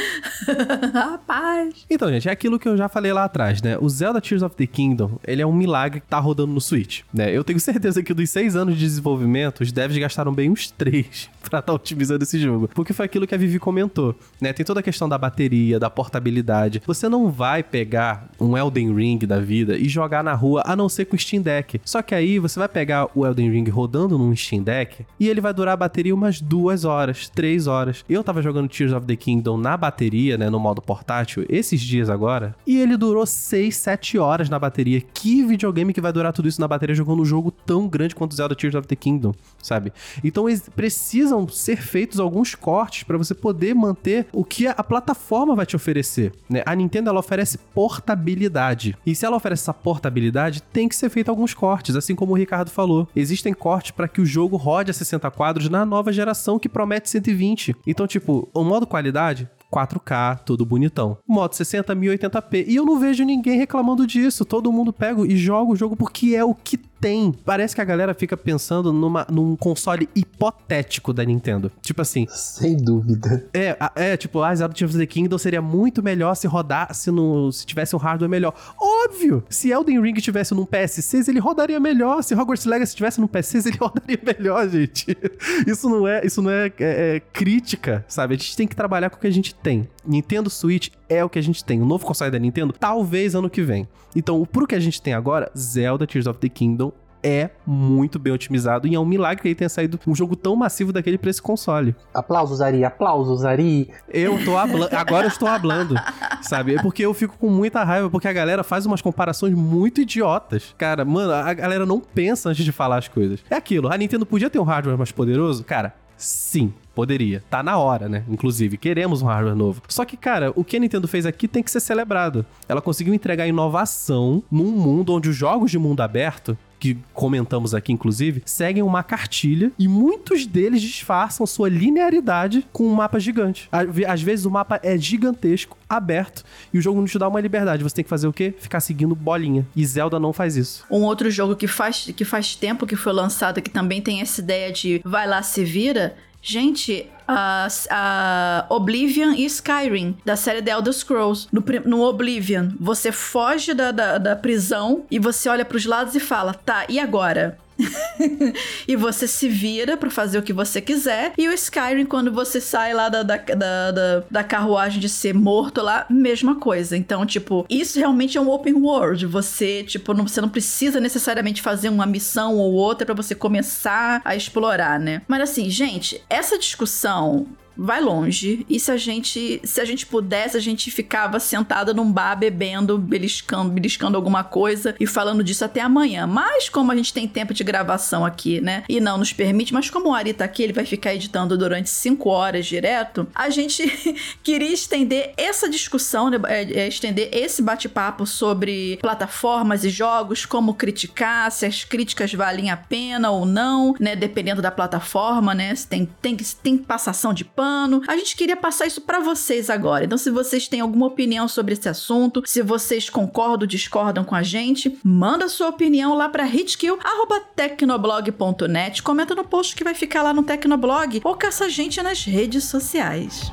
rapaz. 0.94 1.86
Então, 1.90 2.10
gente, 2.10 2.30
é 2.30 2.32
aquilo 2.32 2.60
que 2.60 2.68
eu 2.68 2.78
já 2.78 2.88
falei 2.88 3.12
lá 3.12 3.26
atrás, 3.26 3.62
né? 3.62 3.78
O 3.80 3.90
Zelda 3.90 4.22
Tears 4.22 4.44
of 4.44 4.56
the 4.56 4.68
Kingdom, 4.68 5.20
ele 5.26 5.42
é 5.42 5.46
um 5.46 5.54
milagre 5.54 6.00
que 6.00 6.08
tá 6.08 6.20
rodando 6.20 6.54
no 6.54 6.62
Switch, 6.62 7.02
né? 7.14 7.36
Eu 7.36 7.44
tenho 7.44 7.60
certeza 7.60 8.04
que 8.04 8.14
dos 8.14 8.30
seis 8.30 8.56
anos 8.56 8.61
de 8.70 8.78
desenvolvimento, 8.78 9.62
os 9.62 9.72
devs 9.72 9.98
gastaram 9.98 10.32
bem 10.34 10.50
uns 10.50 10.70
três 10.70 11.30
pra 11.42 11.60
estar 11.60 11.62
tá 11.62 11.74
otimizando 11.74 12.24
esse 12.24 12.38
jogo. 12.40 12.70
Porque 12.74 12.94
foi 12.94 13.06
aquilo 13.06 13.26
que 13.26 13.34
a 13.34 13.38
Vivi 13.38 13.58
comentou, 13.58 14.16
né? 14.40 14.54
Tem 14.54 14.66
toda 14.66 14.82
a 14.82 14.84
questão 14.84 15.10
da 15.10 15.18
bateria, 15.18 15.80
da 15.80 15.90
portabilidade. 15.90 16.82
Você 16.86 17.10
não 17.10 17.32
vai 17.32 17.64
pegar 17.64 18.30
um 18.40 18.58
Elden 18.58 18.94
Ring 18.94 19.20
da 19.20 19.40
vida 19.40 19.78
e 19.78 19.88
jogar 19.90 20.24
na 20.24 20.34
rua, 20.34 20.64
a 20.66 20.76
não 20.76 20.88
ser 20.88 21.06
com 21.06 21.16
o 21.16 21.20
Steam 21.20 21.42
Deck. 21.42 21.82
Só 21.84 22.02
que 22.02 22.14
aí 22.14 22.38
você 22.40 22.60
vai 22.60 22.68
pegar 22.68 23.08
o 23.16 23.26
Elden 23.26 23.50
Ring 23.50 23.70
rodando 23.70 24.18
num 24.18 24.36
Steam 24.36 24.62
Deck 24.62 25.06
e 25.20 25.30
ele 25.30 25.42
vai 25.42 25.54
durar 25.54 25.74
a 25.74 25.78
bateria 25.78 26.14
umas 26.14 26.42
duas 26.42 26.86
horas, 26.86 27.30
três 27.30 27.68
horas. 27.68 28.06
Eu 28.10 28.24
tava 28.24 28.42
jogando 28.42 28.70
Tears 28.70 28.94
of 28.94 29.06
the 29.06 29.16
Kingdom 29.16 29.58
na 29.58 29.76
bateria, 29.76 30.38
né, 30.38 30.50
no 30.50 30.60
modo 30.60 30.82
portátil, 30.82 31.46
esses 31.50 31.82
dias 31.82 32.10
agora, 32.10 32.56
e 32.66 32.80
ele 32.80 32.98
durou 32.98 33.26
seis, 33.26 33.76
sete 33.76 34.18
horas 34.18 34.50
na 34.50 34.60
bateria. 34.60 35.02
Que 35.02 35.44
videogame 35.44 35.94
que 35.94 36.02
vai 36.02 36.12
durar 36.12 36.34
tudo 36.34 36.48
isso 36.48 36.62
na 36.62 36.68
bateria 36.68 36.96
jogando 36.96 37.22
um 37.22 37.26
jogo 37.26 37.52
tão 37.52 37.88
grande 37.88 38.16
quanto 38.16 38.36
Zelda 38.36 38.51
Tears 38.56 38.76
of 38.76 38.88
the 38.88 38.96
Kingdom, 38.96 39.34
sabe? 39.62 39.92
Então 40.24 40.46
precisam 40.76 41.48
ser 41.48 41.78
feitos 41.82 42.20
alguns 42.20 42.56
cortes 42.56 43.04
para 43.04 43.18
você 43.18 43.34
poder 43.34 43.74
manter 43.74 44.28
o 44.34 44.44
que 44.44 44.68
a 44.68 44.84
plataforma 44.84 45.56
vai 45.56 45.66
te 45.66 45.76
oferecer, 45.76 46.32
né? 46.50 46.64
A 46.66 46.76
Nintendo 46.76 47.10
ela 47.10 47.20
oferece 47.20 47.58
portabilidade. 47.58 48.98
E 49.06 49.16
se 49.16 49.26
ela 49.26 49.38
oferece 49.38 49.64
essa 49.64 49.74
portabilidade, 49.74 50.62
tem 50.62 50.88
que 50.88 50.96
ser 50.96 51.10
feito 51.10 51.30
alguns 51.30 51.54
cortes, 51.54 51.96
assim 51.96 52.16
como 52.16 52.34
o 52.34 52.38
Ricardo 52.38 52.70
falou. 52.70 53.08
Existem 53.16 53.54
cortes 53.54 53.92
para 53.92 54.08
que 54.08 54.22
o 54.22 54.26
jogo 54.26 54.58
rode 54.58 54.92
a 54.92 54.94
60 54.94 55.30
quadros 55.32 55.70
na 55.70 55.86
nova 55.86 56.12
geração 56.12 56.60
que 56.60 56.70
promete 56.70 57.10
120. 57.10 57.76
Então, 57.86 58.08
tipo, 58.08 58.50
o 58.54 58.64
modo 58.64 58.88
qualidade 58.88 59.50
4K, 59.72 60.40
tudo 60.46 60.66
bonitão. 60.66 61.18
Modo 61.26 61.56
60 61.56 61.96
1080p. 61.96 62.66
E 62.68 62.76
eu 62.76 62.86
não 62.86 63.00
vejo 63.00 63.24
ninguém 63.24 63.58
reclamando 63.58 64.06
disso. 64.06 64.44
Todo 64.44 64.72
mundo 64.72 64.92
pega 64.92 65.26
e 65.26 65.38
joga 65.38 65.72
o 65.72 65.76
jogo 65.76 65.96
porque 65.96 66.36
é 66.36 66.44
o 66.44 66.54
que 66.54 66.78
tem. 67.02 67.32
Parece 67.32 67.74
que 67.74 67.82
a 67.82 67.84
galera 67.84 68.14
fica 68.14 68.38
pensando 68.38 68.94
numa, 68.94 69.26
num 69.30 69.56
console 69.56 70.08
hipotético 70.16 71.12
da 71.12 71.26
Nintendo. 71.26 71.72
Tipo 71.82 72.04
assim. 72.04 72.28
Sem 72.30 72.78
dúvida. 72.78 73.50
É, 73.54 73.76
é 73.96 74.16
tipo, 74.16 74.42
ah, 74.42 74.54
Zelda 74.54 74.76
Tears 74.76 74.92
of 74.92 75.00
the 75.00 75.08
Kingdom 75.08 75.38
seria 75.40 75.62
muito 75.62 76.04
melhor 76.04 76.36
se 76.36 76.48
rodasse 76.48 77.10
no. 77.10 77.52
se 77.52 77.66
tivesse 77.66 77.96
um 77.96 78.00
hardware 78.00 78.30
melhor. 78.30 78.54
Óbvio! 78.80 79.44
Se 79.50 79.72
Elden 79.72 80.00
Ring 80.02 80.14
tivesse 80.14 80.54
num 80.54 80.66
PS6, 80.66 81.28
ele 81.28 81.40
rodaria 81.40 81.80
melhor. 81.80 82.22
Se 82.22 82.36
Hogwarts 82.36 82.66
Legacy 82.66 82.96
tivesse 82.96 83.20
num 83.20 83.28
PS6, 83.28 83.66
ele 83.66 83.78
rodaria 83.82 84.20
melhor, 84.24 84.70
gente. 84.70 85.18
Isso 85.66 85.90
não 85.90 86.08
é, 86.08 86.22
isso 86.24 86.42
não 86.42 86.52
é, 86.52 86.68
é, 86.80 87.16
é 87.16 87.20
crítica, 87.20 88.06
sabe? 88.08 88.36
A 88.36 88.38
gente 88.38 88.56
tem 88.56 88.68
que 88.68 88.76
trabalhar 88.76 89.10
com 89.10 89.18
o 89.18 89.20
que 89.20 89.28
a 89.28 89.32
gente 89.32 89.56
tem. 89.56 89.90
Nintendo 90.06 90.50
Switch 90.50 90.90
é 91.12 91.24
o 91.26 91.30
que 91.30 91.38
a 91.38 91.44
gente 91.44 91.64
tem. 91.64 91.82
O 91.82 91.86
novo 91.86 92.06
console 92.06 92.32
da 92.32 92.40
Nintendo, 92.40 92.72
talvez 92.72 93.36
ano 93.36 93.50
que 93.50 93.62
vem. 93.62 93.86
Então, 94.16 94.46
pro 94.46 94.66
que 94.66 94.76
a 94.76 94.80
gente 94.80 95.02
tem 95.02 95.14
agora, 95.14 95.52
Zelda 95.58 96.08
Tears 96.08 96.26
of 96.26 96.40
the 96.40 96.48
Kingdom 96.48 96.94
é 97.22 97.52
muito 97.68 98.18
bem 98.18 98.34
otimizado 98.34 98.88
e 98.88 98.96
é 98.96 99.00
um 99.00 99.06
milagre 99.06 99.44
que 99.44 99.48
ele 99.50 99.54
tenha 99.54 99.70
saído 99.70 100.00
um 100.08 100.16
jogo 100.16 100.36
tão 100.36 100.56
massivo 100.56 100.92
daquele 100.92 101.18
pra 101.20 101.30
esse 101.30 101.42
console. 101.42 101.96
Aplausos, 102.14 102.62
Ari, 102.62 102.84
aplausos, 102.84 103.46
Ari. 103.46 103.92
Eu 104.10 104.44
tô 104.44 104.58
hablando, 104.58 104.96
agora 104.96 105.26
eu 105.26 105.28
estou 105.28 105.48
hablando, 105.48 105.96
sabe? 106.42 106.76
É 106.76 106.82
porque 106.82 107.06
eu 107.06 107.14
fico 107.14 107.38
com 107.38 107.48
muita 107.48 107.84
raiva, 107.84 108.10
porque 108.10 108.28
a 108.28 108.34
galera 108.34 108.64
faz 108.64 108.86
umas 108.86 109.02
comparações 109.02 109.54
muito 109.54 110.02
idiotas. 110.02 110.74
Cara, 110.78 111.06
mano, 111.06 111.32
a 111.32 111.54
galera 111.54 111.86
não 111.86 112.00
pensa 112.00 112.50
antes 112.50 112.66
de 112.66 112.72
falar 112.72 112.98
as 112.98 113.08
coisas. 113.08 113.42
É 113.50 113.56
aquilo, 113.56 113.92
a 113.92 113.98
Nintendo 113.98 114.26
podia 114.26 114.50
ter 114.50 114.58
um 114.58 114.64
hardware 114.64 114.98
mais 114.98 115.12
poderoso? 115.12 115.64
Cara, 115.64 115.94
sim. 116.22 116.74
Poderia. 116.94 117.42
Tá 117.50 117.64
na 117.64 117.78
hora, 117.78 118.10
né? 118.10 118.24
Inclusive, 118.30 118.78
queremos 118.78 119.22
um 119.22 119.26
hardware 119.26 119.56
novo. 119.56 119.82
Só 119.88 120.04
que, 120.04 120.18
cara, 120.18 120.52
o 120.56 120.64
que 120.64 120.76
a 120.76 120.80
Nintendo 120.80 121.08
fez 121.08 121.26
aqui 121.26 121.48
tem 121.48 121.64
que 121.64 121.72
ser 121.72 121.80
celebrado. 121.80 122.46
Ela 122.68 122.82
conseguiu 122.82 123.14
entregar 123.14 123.48
inovação 123.48 124.44
num 124.52 124.72
mundo 124.72 125.14
onde 125.14 125.30
os 125.30 125.36
jogos 125.36 125.72
de 125.72 125.80
mundo 125.80 126.02
aberto 126.02 126.58
que 126.82 126.98
comentamos 127.14 127.76
aqui, 127.76 127.94
inclusive, 127.94 128.42
seguem 128.44 128.82
uma 128.82 129.04
cartilha 129.04 129.72
e 129.78 129.88
muitos 129.88 130.48
deles 130.48 130.82
disfarçam 130.82 131.46
sua 131.46 131.70
linearidade 131.70 132.66
com 132.74 132.88
um 132.88 132.96
mapa 132.96 133.20
gigante. 133.20 133.70
Às 134.08 134.22
vezes 134.24 134.46
o 134.46 134.52
mapa 134.52 134.80
é 134.82 134.98
gigantesco, 134.98 135.78
aberto, 135.88 136.44
e 136.74 136.80
o 136.80 136.82
jogo 136.82 137.00
não 137.00 137.06
te 137.06 137.20
dá 137.20 137.28
uma 137.28 137.40
liberdade. 137.40 137.84
Você 137.84 137.98
tem 137.98 138.04
que 138.04 138.10
fazer 138.10 138.28
o 138.28 138.34
quê? 138.34 138.56
Ficar 138.58 138.80
seguindo 138.80 139.14
bolinha. 139.14 139.66
E 139.76 139.86
Zelda 139.86 140.20
não 140.20 140.34
faz 140.34 140.58
isso. 140.58 140.84
Um 140.90 141.04
outro 141.04 141.30
jogo 141.30 141.56
que 141.56 141.68
faz, 141.68 142.12
que 142.16 142.26
faz 142.26 142.56
tempo 142.56 142.88
que 142.88 142.96
foi 142.96 143.14
lançado, 143.14 143.62
que 143.62 143.70
também 143.70 144.02
tem 144.02 144.20
essa 144.20 144.42
ideia 144.42 144.72
de 144.72 145.02
vai 145.06 145.28
lá, 145.28 145.44
se 145.44 145.64
vira. 145.64 146.16
Gente, 146.42 147.08
a, 147.32 147.68
a, 147.90 148.66
Oblivion 148.70 149.34
e 149.34 149.46
Skyrim, 149.46 150.18
da 150.26 150.36
série 150.36 150.62
The 150.62 150.72
Elder 150.72 150.94
Scrolls. 150.94 151.48
No, 151.52 151.64
no 151.86 152.04
Oblivion, 152.04 152.70
você 152.80 153.12
foge 153.12 153.74
da, 153.74 153.92
da, 153.92 154.18
da 154.18 154.36
prisão 154.36 155.06
e 155.10 155.18
você 155.18 155.50
olha 155.50 155.66
para 155.66 155.78
os 155.78 155.86
lados 155.86 156.16
e 156.16 156.20
fala: 156.20 156.54
tá, 156.54 156.86
e 156.90 157.00
agora? 157.00 157.58
e 158.88 158.96
você 158.96 159.28
se 159.28 159.48
vira 159.48 159.98
para 159.98 160.10
fazer 160.10 160.38
o 160.38 160.44
que 160.44 160.54
você 160.54 160.82
quiser. 160.82 161.34
E 161.38 161.48
o 161.48 161.54
Skyrim, 161.54 162.06
quando 162.06 162.32
você 162.32 162.62
sai 162.62 162.94
lá 162.94 163.10
da, 163.10 163.24
da, 163.24 163.38
da, 163.38 164.24
da, 164.30 164.44
carruagem 164.44 165.00
de 165.00 165.10
ser 165.10 165.34
morto 165.34 165.82
lá, 165.82 166.06
mesma 166.10 166.56
coisa. 166.56 166.96
Então, 166.96 167.26
tipo, 167.26 167.66
isso 167.70 168.00
realmente 168.00 168.38
é 168.38 168.42
um 168.42 168.50
open 168.50 168.74
world. 168.74 169.26
Você, 169.26 169.84
tipo, 169.84 170.14
não, 170.14 170.28
você 170.28 170.42
não 170.42 170.50
precisa 170.50 171.00
necessariamente 171.00 171.62
fazer 171.62 171.90
uma 171.90 172.06
missão 172.06 172.58
ou 172.58 172.74
outra 172.74 173.06
para 173.06 173.16
você 173.16 173.36
começar 173.36 174.22
a 174.24 174.36
explorar, 174.36 175.00
né? 175.00 175.22
Mas 175.28 175.42
assim, 175.42 175.70
gente, 175.70 176.24
essa 176.30 176.58
discussão 176.58 177.48
vai 177.82 178.00
longe. 178.00 178.66
E 178.70 178.80
se 178.80 178.92
a 178.92 178.98
gente, 178.98 179.60
se 179.64 179.82
a 179.82 179.86
gente 179.86 180.06
pudesse, 180.06 180.56
a 180.56 180.60
gente 180.60 180.92
ficava 180.92 181.40
sentada 181.40 181.94
num 181.94 182.12
bar 182.12 182.36
bebendo, 182.36 182.98
beliscando, 182.98 183.72
beliscando 183.72 184.16
alguma 184.16 184.44
coisa 184.44 184.96
e 185.00 185.08
falando 185.08 185.44
disso 185.44 185.66
até 185.66 185.82
amanhã. 185.82 186.28
Mas 186.28 186.70
como 186.70 186.92
a 186.92 186.96
gente 186.96 187.12
tem 187.12 187.28
tempo 187.28 187.54
de 187.54 187.64
gravação 187.64 188.24
aqui, 188.24 188.62
né? 188.62 188.84
E 188.88 189.00
não 189.00 189.18
nos 189.18 189.34
permite, 189.34 189.74
mas 189.74 189.90
como 189.90 190.10
o 190.10 190.14
Ari 190.14 190.34
tá 190.34 190.46
aqui, 190.46 190.62
ele 190.62 190.74
vai 190.74 190.86
ficar 190.86 191.16
editando 191.16 191.58
durante 191.58 191.90
cinco 191.90 192.30
horas 192.30 192.68
direto, 192.68 193.28
a 193.34 193.50
gente 193.50 193.84
queria 194.44 194.72
estender 194.72 195.34
essa 195.36 195.68
discussão, 195.68 196.30
né? 196.30 196.38
é, 196.48 196.82
é, 196.82 196.88
estender 196.88 197.30
esse 197.32 197.62
bate-papo 197.62 198.28
sobre 198.28 198.98
plataformas 199.02 199.84
e 199.84 199.90
jogos, 199.90 200.46
como 200.46 200.76
criticar, 200.76 201.52
se 201.52 201.66
as 201.66 201.84
críticas 201.84 202.32
valem 202.34 202.70
a 202.70 202.78
pena 202.78 203.32
ou 203.32 203.46
não, 203.46 203.96
né? 204.00 204.16
Dependendo 204.16 204.62
da 204.62 204.70
plataforma, 204.70 205.56
né? 205.56 205.74
Se 205.74 205.88
tem, 205.88 206.08
tem, 206.22 206.38
tem 206.38 206.78
passação 206.78 207.34
de 207.34 207.44
pano 207.44 207.71
pano. 207.72 208.02
A 208.08 208.18
gente 208.18 208.36
queria 208.36 208.58
passar 208.58 208.86
isso 208.86 209.02
para 209.02 209.20
vocês 209.20 209.68
agora. 209.70 210.06
Então, 210.06 210.18
se 210.18 210.30
vocês 210.30 210.68
têm 210.68 210.82
alguma 210.82 211.08
opinião 211.08 211.48
sobre 211.48 211.74
esse 211.74 211.88
assunto, 211.88 212.44
se 212.46 212.62
vocês 212.62 213.10
concordam 213.10 213.62
ou 213.62 213.68
discordam 213.68 214.26
com 214.26 214.36
a 214.36 214.44
gente, 214.44 215.00
manda 215.04 215.48
sua 215.48 215.70
opinião 215.70 216.14
lá 216.16 216.28
para 216.30 216.48
hitkill@tecnoblog.net. 216.48 219.04
Comenta 219.04 219.36
no 219.36 219.46
post 219.46 219.76
que 219.76 219.84
vai 219.84 219.94
ficar 219.94 220.24
lá 220.24 220.34
no 220.34 220.42
Tecnoblog 220.44 221.22
ou 221.24 221.36
caça 221.36 221.66
a 221.66 221.70
gente 221.70 222.02
nas 222.02 222.26
redes 222.26 222.64
sociais. 222.66 223.52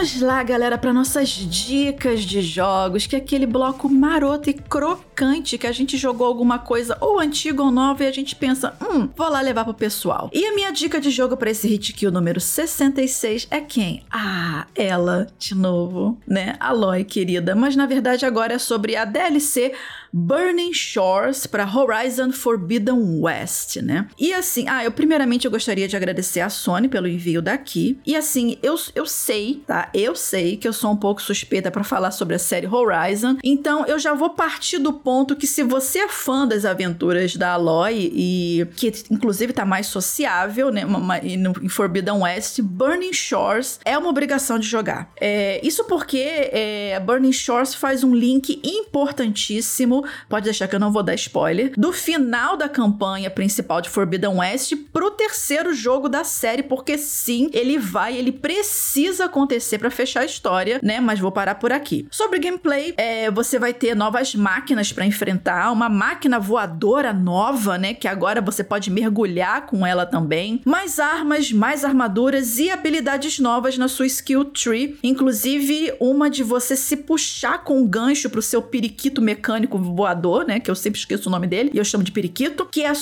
Vamos 0.00 0.22
lá, 0.22 0.42
galera, 0.42 0.78
para 0.78 0.94
nossas 0.94 1.28
dicas 1.28 2.22
de 2.22 2.40
jogos, 2.40 3.06
que 3.06 3.14
é 3.14 3.18
aquele 3.18 3.44
bloco 3.44 3.86
maroto 3.86 4.48
e 4.48 4.54
crocante 4.54 5.58
que 5.58 5.66
a 5.66 5.72
gente 5.72 5.98
jogou 5.98 6.26
alguma 6.26 6.58
coisa 6.58 6.96
ou 7.02 7.20
antiga 7.20 7.62
ou 7.62 7.70
nova 7.70 8.02
e 8.02 8.06
a 8.06 8.10
gente 8.10 8.34
pensa, 8.34 8.74
hum, 8.80 9.10
vou 9.14 9.28
lá 9.28 9.42
levar 9.42 9.62
pro 9.62 9.74
pessoal. 9.74 10.30
E 10.32 10.42
a 10.46 10.54
minha 10.54 10.70
dica 10.70 10.98
de 10.98 11.10
jogo 11.10 11.36
para 11.36 11.50
esse 11.50 11.68
hit 11.68 11.92
kill 11.92 12.10
número 12.10 12.40
66 12.40 13.46
é 13.50 13.60
quem? 13.60 14.02
Ah, 14.10 14.66
ela, 14.74 15.26
de 15.38 15.54
novo, 15.54 16.18
né? 16.26 16.56
Aloy, 16.58 17.04
querida. 17.04 17.54
Mas 17.54 17.76
na 17.76 17.84
verdade 17.84 18.24
agora 18.24 18.54
é 18.54 18.58
sobre 18.58 18.96
a 18.96 19.04
DLC 19.04 19.74
Burning 20.12 20.72
Shores 20.72 21.46
para 21.46 21.64
Horizon 21.64 22.32
Forbidden 22.32 23.20
West, 23.20 23.76
né? 23.76 24.08
E 24.18 24.32
assim, 24.32 24.66
ah, 24.68 24.84
eu 24.84 24.90
primeiramente 24.90 25.44
eu 25.44 25.50
gostaria 25.50 25.86
de 25.86 25.96
agradecer 25.96 26.40
a 26.40 26.48
Sony 26.48 26.88
pelo 26.88 27.06
envio 27.06 27.40
daqui. 27.40 27.98
E 28.04 28.16
assim, 28.16 28.58
eu, 28.62 28.74
eu 28.94 29.06
sei, 29.06 29.62
tá? 29.66 29.88
Eu 29.94 30.14
sei 30.16 30.56
que 30.56 30.66
eu 30.66 30.72
sou 30.72 30.90
um 30.92 30.96
pouco 30.96 31.22
suspeita 31.22 31.70
para 31.70 31.84
falar 31.84 32.10
sobre 32.10 32.34
a 32.34 32.38
série 32.38 32.66
Horizon, 32.66 33.36
então 33.42 33.86
eu 33.86 33.98
já 33.98 34.14
vou 34.14 34.30
partir 34.30 34.78
do 34.78 34.92
ponto 34.92 35.36
que 35.36 35.46
se 35.46 35.62
você 35.62 36.00
é 36.00 36.08
fã 36.08 36.46
das 36.46 36.64
aventuras 36.64 37.36
da 37.36 37.52
Aloy 37.52 38.10
e 38.12 38.66
que 38.76 38.92
inclusive 39.10 39.52
tá 39.52 39.64
mais 39.64 39.86
sociável, 39.86 40.70
né, 40.70 40.82
em 41.22 41.68
Forbidden 41.68 42.20
West, 42.22 42.60
Burning 42.60 43.12
Shores 43.12 43.78
é 43.84 43.96
uma 43.96 44.08
obrigação 44.08 44.58
de 44.58 44.66
jogar. 44.66 45.10
É, 45.20 45.60
isso 45.66 45.84
porque 45.84 46.50
é, 46.52 47.00
Burning 47.00 47.32
Shores 47.32 47.74
faz 47.74 48.02
um 48.02 48.14
link 48.14 48.60
importantíssimo 48.64 49.99
pode 50.28 50.44
deixar 50.44 50.68
que 50.68 50.74
eu 50.74 50.80
não 50.80 50.92
vou 50.92 51.02
dar 51.02 51.14
spoiler, 51.14 51.72
do 51.76 51.92
final 51.92 52.56
da 52.56 52.68
campanha 52.68 53.30
principal 53.30 53.80
de 53.80 53.88
Forbidden 53.88 54.38
West 54.38 54.74
pro 54.92 55.10
terceiro 55.10 55.72
jogo 55.74 56.08
da 56.08 56.24
série, 56.24 56.62
porque 56.62 56.98
sim, 56.98 57.50
ele 57.52 57.78
vai, 57.78 58.16
ele 58.16 58.32
precisa 58.32 59.26
acontecer 59.26 59.78
para 59.78 59.90
fechar 59.90 60.20
a 60.20 60.24
história, 60.24 60.80
né? 60.82 61.00
Mas 61.00 61.18
vou 61.18 61.32
parar 61.32 61.56
por 61.56 61.72
aqui. 61.72 62.06
Sobre 62.10 62.38
gameplay, 62.38 62.94
é, 62.96 63.30
você 63.30 63.58
vai 63.58 63.72
ter 63.72 63.94
novas 63.94 64.34
máquinas 64.34 64.92
para 64.92 65.06
enfrentar, 65.06 65.72
uma 65.72 65.88
máquina 65.88 66.38
voadora 66.38 67.12
nova, 67.12 67.78
né? 67.78 67.94
Que 67.94 68.08
agora 68.08 68.40
você 68.40 68.64
pode 68.64 68.90
mergulhar 68.90 69.66
com 69.66 69.86
ela 69.86 70.06
também, 70.06 70.60
mais 70.64 70.98
armas, 70.98 71.52
mais 71.52 71.84
armaduras 71.84 72.58
e 72.58 72.70
habilidades 72.70 73.38
novas 73.38 73.76
na 73.76 73.88
sua 73.88 74.06
skill 74.06 74.44
tree, 74.44 74.98
inclusive 75.02 75.94
uma 76.00 76.30
de 76.30 76.42
você 76.42 76.76
se 76.76 76.96
puxar 76.96 77.64
com 77.64 77.80
um 77.80 77.86
gancho 77.86 78.30
pro 78.30 78.42
seu 78.42 78.62
periquito 78.62 79.20
mecânico 79.20 79.78
voador, 79.94 80.46
né? 80.46 80.60
Que 80.60 80.70
eu 80.70 80.74
sempre 80.74 80.98
esqueço 80.98 81.28
o 81.28 81.32
nome 81.32 81.46
dele, 81.46 81.70
e 81.74 81.78
eu 81.78 81.84
chamo 81.84 82.04
de 82.04 82.12
periquito, 82.12 82.66
que 82.66 82.82
é 82.82 82.92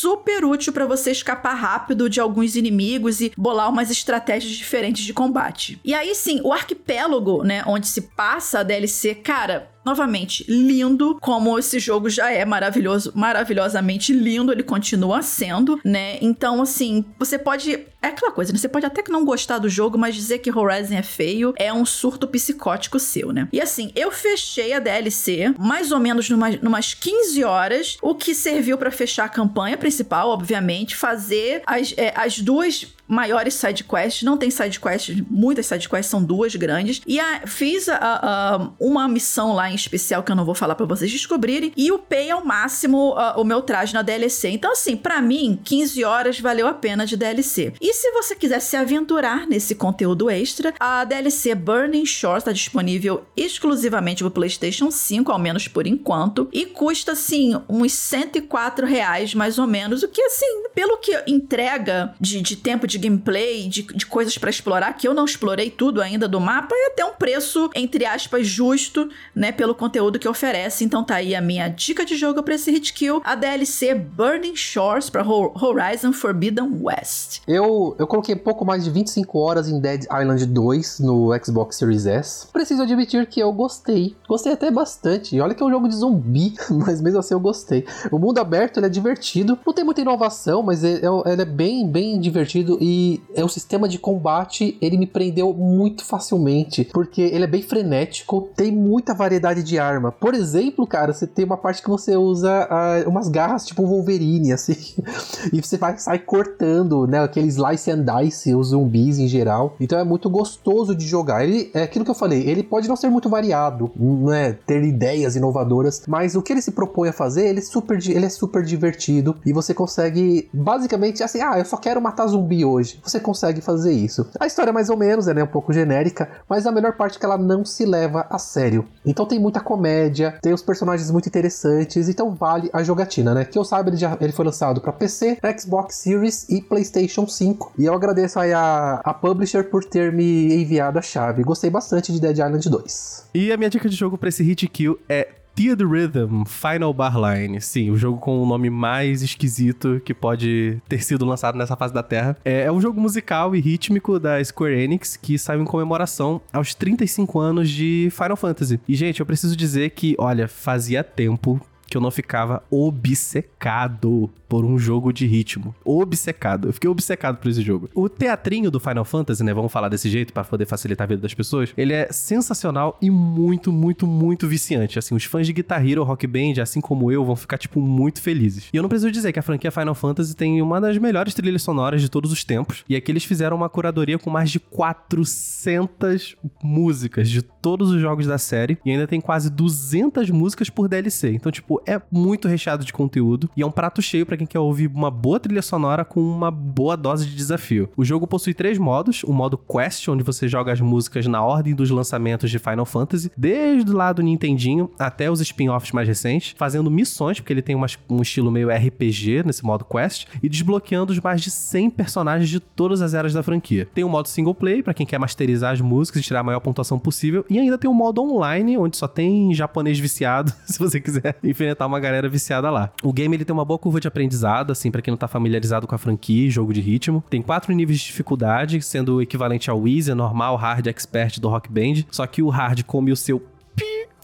super 0.00 0.44
útil 0.44 0.72
para 0.72 0.86
você 0.86 1.10
escapar 1.10 1.54
rápido 1.54 2.08
de 2.08 2.20
alguns 2.20 2.56
inimigos 2.56 3.20
e 3.20 3.32
bolar 3.36 3.68
umas 3.68 3.90
estratégias 3.90 4.52
diferentes 4.52 5.04
de 5.04 5.12
combate. 5.12 5.78
E 5.84 5.92
aí 5.92 6.14
sim, 6.14 6.40
o 6.42 6.52
arquipélago, 6.52 7.42
né, 7.42 7.62
onde 7.66 7.86
se 7.86 8.02
passa 8.02 8.60
a 8.60 8.62
DLC, 8.62 9.14
cara, 9.14 9.70
novamente, 9.84 10.44
lindo, 10.48 11.18
como 11.20 11.58
esse 11.58 11.78
jogo 11.78 12.08
já 12.08 12.30
é 12.30 12.44
maravilhoso, 12.44 13.12
maravilhosamente 13.14 14.12
lindo, 14.12 14.52
ele 14.52 14.62
continua 14.62 15.22
sendo, 15.22 15.80
né? 15.84 16.18
Então, 16.20 16.62
assim, 16.62 17.04
você 17.18 17.38
pode. 17.38 17.86
É 18.02 18.08
aquela 18.08 18.32
coisa, 18.32 18.52
né? 18.52 18.58
Você 18.58 18.68
pode 18.68 18.86
até 18.86 19.02
que 19.02 19.10
não 19.10 19.24
gostar 19.24 19.58
do 19.58 19.68
jogo, 19.68 19.98
mas 19.98 20.14
dizer 20.14 20.38
que 20.38 20.56
Horizon 20.56 20.94
é 20.94 21.02
feio 21.02 21.52
é 21.56 21.72
um 21.72 21.84
surto 21.84 22.26
psicótico 22.26 22.98
seu, 22.98 23.32
né? 23.32 23.48
E 23.52 23.60
assim, 23.60 23.92
eu 23.94 24.10
fechei 24.10 24.72
a 24.72 24.78
DLC 24.78 25.54
mais 25.58 25.92
ou 25.92 26.00
menos 26.00 26.30
numa, 26.30 26.50
numas 26.62 26.94
15 26.94 27.44
horas, 27.44 27.98
o 28.00 28.14
que 28.14 28.34
serviu 28.34 28.78
para 28.78 28.90
fechar 28.90 29.24
a 29.24 29.28
campanha 29.28 29.76
principal, 29.76 29.89
obviamente, 30.30 30.96
fazer 30.96 31.62
as, 31.66 31.94
é, 31.96 32.12
as 32.16 32.38
duas 32.38 32.86
maiores 33.10 33.54
sidequests, 33.54 34.22
não 34.22 34.36
tem 34.36 34.50
sidequests, 34.50 35.20
muitas 35.28 35.66
sidequests, 35.66 36.08
são 36.08 36.22
duas 36.22 36.54
grandes. 36.54 37.02
E 37.04 37.18
a, 37.18 37.46
fiz 37.46 37.88
a, 37.88 37.98
a, 37.98 38.70
uma 38.78 39.08
missão 39.08 39.52
lá 39.52 39.70
em 39.70 39.74
especial 39.74 40.22
que 40.22 40.30
eu 40.30 40.36
não 40.36 40.44
vou 40.44 40.54
falar 40.54 40.76
para 40.76 40.86
vocês 40.86 41.10
descobrirem, 41.10 41.72
e 41.76 41.90
upei 41.90 42.30
ao 42.30 42.44
máximo 42.44 43.14
o 43.36 43.42
meu 43.42 43.62
traje 43.62 43.92
na 43.92 44.02
DLC. 44.02 44.50
Então, 44.50 44.72
assim, 44.72 44.96
para 44.96 45.20
mim, 45.20 45.58
15 45.64 46.04
horas 46.04 46.38
valeu 46.38 46.68
a 46.68 46.74
pena 46.74 47.04
de 47.04 47.16
DLC. 47.16 47.72
E 47.80 47.92
se 47.92 48.12
você 48.12 48.36
quiser 48.36 48.60
se 48.60 48.76
aventurar 48.76 49.46
nesse 49.46 49.74
conteúdo 49.74 50.30
extra, 50.30 50.72
a 50.78 51.04
DLC 51.04 51.54
Burning 51.54 52.06
Shores 52.06 52.42
está 52.42 52.52
disponível 52.52 53.24
exclusivamente 53.36 54.22
no 54.22 54.30
PlayStation 54.30 54.90
5, 54.90 55.32
ao 55.32 55.38
menos 55.38 55.66
por 55.66 55.86
enquanto, 55.86 56.48
e 56.52 56.66
custa, 56.66 57.12
assim, 57.12 57.60
uns 57.68 57.92
104 57.92 58.86
reais 58.86 59.34
mais 59.34 59.58
ou 59.58 59.66
menos, 59.66 60.02
o 60.04 60.08
que, 60.08 60.22
assim, 60.22 60.68
pelo 60.74 60.98
que 60.98 61.24
entrega 61.26 62.14
de, 62.20 62.40
de 62.40 62.56
tempo 62.56 62.86
de 62.86 62.99
gameplay, 63.00 63.68
de, 63.68 63.82
de 63.82 64.06
coisas 64.06 64.36
para 64.38 64.50
explorar, 64.50 64.92
que 64.92 65.08
eu 65.08 65.14
não 65.14 65.24
explorei 65.24 65.70
tudo 65.70 66.00
ainda 66.00 66.28
do 66.28 66.40
mapa, 66.40 66.74
é 66.74 66.88
até 66.88 67.04
um 67.04 67.14
preço, 67.14 67.70
entre 67.74 68.04
aspas, 68.04 68.46
justo, 68.46 69.08
né, 69.34 69.52
pelo 69.52 69.74
conteúdo 69.74 70.18
que 70.18 70.28
oferece. 70.28 70.84
Então 70.84 71.02
tá 71.02 71.16
aí 71.16 71.34
a 71.34 71.40
minha 71.40 71.68
dica 71.68 72.04
de 72.04 72.16
jogo 72.16 72.42
para 72.42 72.54
esse 72.54 72.70
hit 72.70 72.92
kill, 72.92 73.20
a 73.24 73.34
DLC 73.34 73.94
Burning 73.94 74.56
Shores 74.56 75.10
para 75.10 75.24
Horizon 75.26 76.12
Forbidden 76.12 76.78
West. 76.80 77.40
Eu, 77.46 77.96
eu 77.98 78.06
coloquei 78.06 78.36
pouco 78.36 78.64
mais 78.64 78.84
de 78.84 78.90
25 78.90 79.38
horas 79.38 79.68
em 79.68 79.80
Dead 79.80 80.04
Island 80.04 80.46
2 80.46 81.00
no 81.00 81.30
Xbox 81.42 81.76
Series 81.76 82.06
S. 82.06 82.46
Preciso 82.52 82.82
admitir 82.82 83.26
que 83.26 83.40
eu 83.40 83.52
gostei. 83.52 84.16
Gostei 84.28 84.52
até 84.52 84.70
bastante. 84.70 85.40
Olha 85.40 85.54
que 85.54 85.62
é 85.62 85.66
um 85.66 85.70
jogo 85.70 85.88
de 85.88 85.96
zumbi, 85.96 86.54
mas 86.70 87.00
mesmo 87.00 87.18
assim 87.18 87.34
eu 87.34 87.40
gostei. 87.40 87.86
O 88.10 88.18
mundo 88.18 88.38
aberto 88.38 88.78
ele 88.78 88.86
é 88.86 88.88
divertido, 88.88 89.58
não 89.64 89.72
tem 89.72 89.84
muita 89.84 90.00
inovação, 90.00 90.62
mas 90.62 90.84
ele 90.84 91.04
é, 91.04 91.32
ele 91.32 91.42
é 91.42 91.44
bem, 91.44 91.88
bem 91.88 92.20
divertido 92.20 92.78
e 92.80 92.89
É 93.34 93.44
o 93.44 93.48
sistema 93.48 93.88
de 93.88 93.98
combate, 93.98 94.76
ele 94.80 94.96
me 94.96 95.06
prendeu 95.06 95.52
muito 95.52 96.04
facilmente, 96.04 96.84
porque 96.92 97.22
ele 97.22 97.44
é 97.44 97.46
bem 97.46 97.62
frenético, 97.62 98.48
tem 98.56 98.72
muita 98.72 99.14
variedade 99.14 99.62
de 99.62 99.78
arma. 99.78 100.12
Por 100.12 100.34
exemplo, 100.34 100.86
cara, 100.86 101.12
você 101.12 101.26
tem 101.26 101.44
uma 101.44 101.56
parte 101.56 101.82
que 101.82 101.88
você 101.88 102.16
usa 102.16 102.68
uh, 102.70 103.08
umas 103.08 103.28
garras 103.28 103.66
tipo 103.66 103.86
Wolverine, 103.86 104.52
assim, 104.52 104.76
e 105.52 105.60
você 105.60 105.76
vai 105.76 105.96
sair 105.98 106.20
cortando, 106.20 107.06
né, 107.06 107.20
aquele 107.20 107.48
slice 107.48 107.90
and 107.90 108.04
dice, 108.04 108.54
os 108.54 108.68
zumbis 108.68 109.18
em 109.18 109.28
geral. 109.28 109.76
Então 109.80 109.98
é 109.98 110.04
muito 110.04 110.28
gostoso 110.28 110.94
de 110.94 111.06
jogar. 111.06 111.44
Ele 111.44 111.70
é 111.74 111.82
aquilo 111.82 112.04
que 112.04 112.10
eu 112.10 112.14
falei, 112.14 112.48
ele 112.48 112.62
pode 112.62 112.88
não 112.88 112.96
ser 112.96 113.08
muito 113.08 113.28
variado, 113.28 113.90
né, 113.96 114.56
ter 114.66 114.82
ideias 114.84 115.36
inovadoras, 115.36 116.02
mas 116.06 116.34
o 116.34 116.42
que 116.42 116.52
ele 116.52 116.62
se 116.62 116.72
propõe 116.72 117.08
a 117.08 117.12
fazer, 117.12 117.48
ele 117.48 117.58
é 117.58 117.62
super, 117.62 117.98
ele 118.08 118.26
é 118.26 118.30
super 118.30 118.64
divertido 118.64 119.36
e 119.44 119.52
você 119.52 119.74
consegue 119.74 120.48
basicamente 120.52 121.22
assim, 121.22 121.40
ah, 121.40 121.58
eu 121.58 121.64
só 121.64 121.76
quero 121.76 122.00
matar 122.00 122.26
zumbi 122.26 122.64
hoje. 122.64 122.79
Você 123.02 123.20
consegue 123.20 123.60
fazer 123.60 123.92
isso. 123.92 124.28
A 124.38 124.46
história 124.46 124.70
é 124.70 124.72
mais 124.72 124.88
ou 124.90 124.96
menos, 124.96 125.28
é 125.28 125.34
né, 125.34 125.42
um 125.42 125.46
pouco 125.46 125.72
genérica, 125.72 126.28
mas 126.48 126.66
a 126.66 126.72
melhor 126.72 126.96
parte 126.96 127.16
é 127.16 127.20
que 127.20 127.24
ela 127.24 127.38
não 127.38 127.64
se 127.64 127.84
leva 127.84 128.26
a 128.30 128.38
sério. 128.38 128.86
Então 129.04 129.26
tem 129.26 129.38
muita 129.38 129.60
comédia, 129.60 130.38
tem 130.42 130.52
os 130.52 130.62
personagens 130.62 131.10
muito 131.10 131.28
interessantes, 131.28 132.08
então 132.08 132.34
vale 132.34 132.70
a 132.72 132.82
jogatina, 132.82 133.34
né? 133.34 133.44
Que 133.44 133.58
eu 133.58 133.64
saiba, 133.64 133.90
ele, 133.90 133.96
já, 133.96 134.16
ele 134.20 134.32
foi 134.32 134.44
lançado 134.44 134.80
para 134.80 134.92
PC, 134.92 135.38
Xbox 135.58 135.96
Series 135.96 136.48
e 136.48 136.60
PlayStation 136.60 137.26
5. 137.26 137.72
E 137.78 137.84
eu 137.84 137.94
agradeço 137.94 138.38
aí 138.38 138.52
a, 138.52 139.00
a 139.04 139.14
publisher 139.14 139.64
por 139.64 139.84
ter 139.84 140.12
me 140.12 140.54
enviado 140.54 140.98
a 140.98 141.02
chave. 141.02 141.42
Gostei 141.42 141.70
bastante 141.70 142.12
de 142.12 142.20
Dead 142.20 142.38
Island 142.38 142.68
2. 142.68 143.24
E 143.34 143.52
a 143.52 143.56
minha 143.56 143.70
dica 143.70 143.88
de 143.88 143.96
jogo 143.96 144.18
para 144.18 144.28
esse 144.28 144.42
hit 144.42 144.66
kill 144.68 144.98
é 145.08 145.28
Theater 145.60 145.86
Rhythm 145.86 146.44
Final 146.46 146.94
Barline. 146.94 147.60
Sim, 147.60 147.90
o 147.90 147.96
jogo 147.98 148.18
com 148.18 148.42
o 148.42 148.46
nome 148.46 148.70
mais 148.70 149.20
esquisito 149.20 150.00
que 150.02 150.14
pode 150.14 150.80
ter 150.88 151.04
sido 151.04 151.26
lançado 151.26 151.58
nessa 151.58 151.76
fase 151.76 151.92
da 151.92 152.02
Terra. 152.02 152.34
É, 152.42 152.62
é 152.62 152.72
um 152.72 152.80
jogo 152.80 152.98
musical 152.98 153.54
e 153.54 153.60
rítmico 153.60 154.18
da 154.18 154.42
Square 154.42 154.80
Enix 154.80 155.18
que 155.18 155.38
saiu 155.38 155.60
em 155.60 155.66
comemoração 155.66 156.40
aos 156.50 156.74
35 156.74 157.38
anos 157.38 157.68
de 157.68 158.08
Final 158.10 158.38
Fantasy. 158.38 158.80
E, 158.88 158.94
gente, 158.94 159.20
eu 159.20 159.26
preciso 159.26 159.54
dizer 159.54 159.90
que, 159.90 160.16
olha, 160.18 160.48
fazia 160.48 161.04
tempo 161.04 161.60
que 161.86 161.94
eu 161.94 162.00
não 162.00 162.10
ficava 162.10 162.62
obcecado 162.70 164.30
por 164.50 164.64
um 164.64 164.76
jogo 164.76 165.12
de 165.12 165.26
ritmo. 165.26 165.72
Obcecado. 165.84 166.68
Eu 166.68 166.72
fiquei 166.72 166.90
obcecado 166.90 167.36
por 167.36 167.48
esse 167.48 167.62
jogo. 167.62 167.88
O 167.94 168.08
teatrinho 168.08 168.68
do 168.68 168.80
Final 168.80 169.04
Fantasy, 169.04 169.44
né? 169.44 169.54
Vamos 169.54 169.70
falar 169.70 169.88
desse 169.88 170.10
jeito 170.10 170.32
para 170.32 170.42
poder 170.42 170.66
facilitar 170.66 171.04
a 171.04 171.08
vida 171.08 171.22
das 171.22 171.32
pessoas. 171.32 171.72
Ele 171.76 171.92
é 171.92 172.10
sensacional 172.10 172.98
e 173.00 173.08
muito, 173.10 173.72
muito, 173.72 174.08
muito 174.08 174.48
viciante. 174.48 174.98
Assim, 174.98 175.14
os 175.14 175.22
fãs 175.22 175.46
de 175.46 175.52
Guitar 175.52 175.86
Hero 175.88 176.02
Rock 176.02 176.26
Band, 176.26 176.60
assim 176.60 176.80
como 176.80 177.12
eu, 177.12 177.24
vão 177.24 177.36
ficar, 177.36 177.58
tipo, 177.58 177.80
muito 177.80 178.20
felizes. 178.20 178.68
E 178.72 178.76
eu 178.76 178.82
não 178.82 178.88
preciso 178.88 179.12
dizer 179.12 179.32
que 179.32 179.38
a 179.38 179.42
franquia 179.42 179.70
Final 179.70 179.94
Fantasy 179.94 180.34
tem 180.34 180.60
uma 180.60 180.80
das 180.80 180.98
melhores 180.98 181.32
trilhas 181.32 181.62
sonoras 181.62 182.02
de 182.02 182.08
todos 182.08 182.32
os 182.32 182.42
tempos. 182.42 182.84
E 182.88 182.96
aqui 182.96 183.12
eles 183.12 183.22
fizeram 183.22 183.56
uma 183.56 183.68
curadoria 183.68 184.18
com 184.18 184.30
mais 184.30 184.50
de 184.50 184.58
400 184.58 186.34
músicas 186.60 187.30
de 187.30 187.40
todos 187.40 187.92
os 187.92 188.00
jogos 188.00 188.26
da 188.26 188.36
série. 188.36 188.76
E 188.84 188.90
ainda 188.90 189.06
tem 189.06 189.20
quase 189.20 189.48
200 189.48 190.28
músicas 190.30 190.68
por 190.68 190.88
DLC. 190.88 191.30
Então, 191.30 191.52
tipo, 191.52 191.80
é 191.86 192.02
muito 192.10 192.48
recheado 192.48 192.84
de 192.84 192.92
conteúdo 192.92 193.48
e 193.56 193.62
é 193.62 193.66
um 193.66 193.70
prato 193.70 194.02
cheio 194.02 194.26
para 194.26 194.39
quem 194.40 194.46
quer 194.46 194.58
ouvir 194.58 194.86
uma 194.86 195.10
boa 195.10 195.38
trilha 195.38 195.60
sonora 195.60 196.02
com 196.02 196.20
uma 196.20 196.50
boa 196.50 196.96
dose 196.96 197.26
de 197.26 197.36
desafio. 197.36 197.90
O 197.94 198.04
jogo 198.04 198.26
possui 198.26 198.54
três 198.54 198.78
modos: 198.78 199.22
o 199.22 199.32
modo 199.32 199.58
Quest, 199.58 200.08
onde 200.08 200.22
você 200.22 200.48
joga 200.48 200.72
as 200.72 200.80
músicas 200.80 201.26
na 201.26 201.42
ordem 201.42 201.74
dos 201.74 201.90
lançamentos 201.90 202.50
de 202.50 202.58
Final 202.58 202.86
Fantasy, 202.86 203.30
desde 203.36 203.90
o 203.90 203.96
lado 203.96 204.22
Nintendinho 204.22 204.90
até 204.98 205.30
os 205.30 205.40
spin-offs 205.40 205.92
mais 205.92 206.08
recentes, 206.08 206.54
fazendo 206.56 206.90
missões, 206.90 207.38
porque 207.38 207.52
ele 207.52 207.60
tem 207.60 207.76
uma, 207.76 207.86
um 208.08 208.22
estilo 208.22 208.50
meio 208.50 208.70
RPG 208.70 209.42
nesse 209.44 209.64
modo 209.64 209.84
Quest, 209.84 210.26
e 210.42 210.48
desbloqueando 210.48 211.12
os 211.12 211.20
mais 211.20 211.42
de 211.42 211.50
100 211.50 211.90
personagens 211.90 212.48
de 212.48 212.60
todas 212.60 213.02
as 213.02 213.12
eras 213.12 213.34
da 213.34 213.42
franquia. 213.42 213.86
Tem 213.92 214.04
o 214.04 214.08
modo 214.08 214.26
single 214.26 214.54
play, 214.54 214.82
para 214.82 214.94
quem 214.94 215.04
quer 215.04 215.18
masterizar 215.18 215.72
as 215.72 215.80
músicas 215.82 216.22
e 216.22 216.24
tirar 216.24 216.40
a 216.40 216.44
maior 216.44 216.60
pontuação 216.60 216.98
possível, 216.98 217.44
e 217.50 217.58
ainda 217.58 217.76
tem 217.76 217.90
o 217.90 217.94
modo 217.94 218.22
online, 218.22 218.78
onde 218.78 218.96
só 218.96 219.06
tem 219.06 219.52
japonês 219.52 219.98
viciado, 219.98 220.52
se 220.64 220.78
você 220.78 220.98
quiser 220.98 221.36
enfrentar 221.44 221.86
uma 221.86 222.00
galera 222.00 222.28
viciada 222.28 222.70
lá. 222.70 222.90
O 223.02 223.12
game 223.12 223.36
ele 223.36 223.44
tem 223.44 223.52
uma 223.52 223.64
boa 223.66 223.78
curva 223.78 224.00
de 224.00 224.08
aprendizado, 224.30 224.70
assim, 224.70 224.90
para 224.90 225.02
quem 225.02 225.10
não 225.10 225.18
tá 225.18 225.26
familiarizado 225.26 225.86
com 225.86 225.94
a 225.94 225.98
franquia, 225.98 226.48
jogo 226.48 226.72
de 226.72 226.80
ritmo. 226.80 227.22
Tem 227.28 227.42
quatro 227.42 227.72
níveis 227.72 227.98
de 227.98 228.06
dificuldade, 228.06 228.80
sendo 228.80 229.16
o 229.16 229.22
equivalente 229.22 229.68
ao 229.68 229.86
Easy, 229.88 230.14
normal, 230.14 230.56
hard, 230.56 230.86
expert 230.86 231.40
do 231.40 231.48
Rock 231.48 231.70
Band. 231.70 232.04
Só 232.10 232.26
que 232.26 232.42
o 232.42 232.48
hard 232.48 232.82
come 232.84 233.10
o 233.10 233.16
seu 233.16 233.42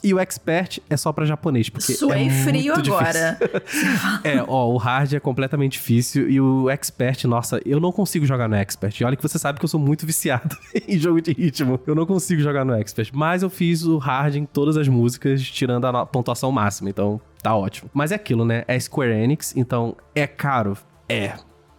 e 0.05 0.15
o 0.15 0.21
expert 0.21 0.79
é 0.89 0.97
só 0.97 1.11
para 1.11 1.25
japonês, 1.25 1.69
porque 1.69 1.95
Suei 1.95 2.29
é 2.29 2.31
frio 2.31 2.75
agora. 2.75 3.37
é, 4.23 4.41
ó, 4.47 4.69
o 4.69 4.77
hard 4.77 5.15
é 5.15 5.19
completamente 5.19 5.73
difícil 5.73 6.31
e 6.31 6.41
o 6.41 6.71
expert, 6.71 7.25
nossa, 7.25 7.61
eu 7.65 7.81
não 7.81 7.91
consigo 7.91 8.25
jogar 8.25 8.49
no 8.49 8.55
expert. 8.55 9.01
E 9.01 9.05
olha 9.05 9.17
que 9.17 9.23
você 9.23 9.37
sabe 9.37 9.59
que 9.59 9.65
eu 9.65 9.69
sou 9.69 9.81
muito 9.81 10.07
viciado 10.07 10.57
em 10.87 10.97
jogo 10.97 11.21
de 11.21 11.33
ritmo. 11.33 11.81
Eu 11.85 11.95
não 11.97 12.07
consigo 12.07 12.41
jogar 12.41 12.65
no 12.65 12.75
expert, 12.75 13.11
mas 13.13 13.43
eu 13.43 13.51
fiz 13.51 13.83
o 13.83 13.99
hard 13.99 14.37
em 14.37 14.45
todas 14.45 14.77
as 14.77 14.87
músicas, 14.87 15.43
tirando 15.43 15.87
a 15.87 16.07
pontuação 16.07 16.53
máxima, 16.53 16.89
então 16.89 17.21
tá 17.47 17.55
ótimo. 17.55 17.89
Mas 17.95 18.11
é 18.11 18.17
aquilo, 18.17 18.45
né? 18.45 18.65
É 18.67 18.79
Square 18.79 19.13
Enix, 19.13 19.57
então 19.57 19.97
é 20.17 20.27
caro. 20.27 20.77
É, 21.09 21.35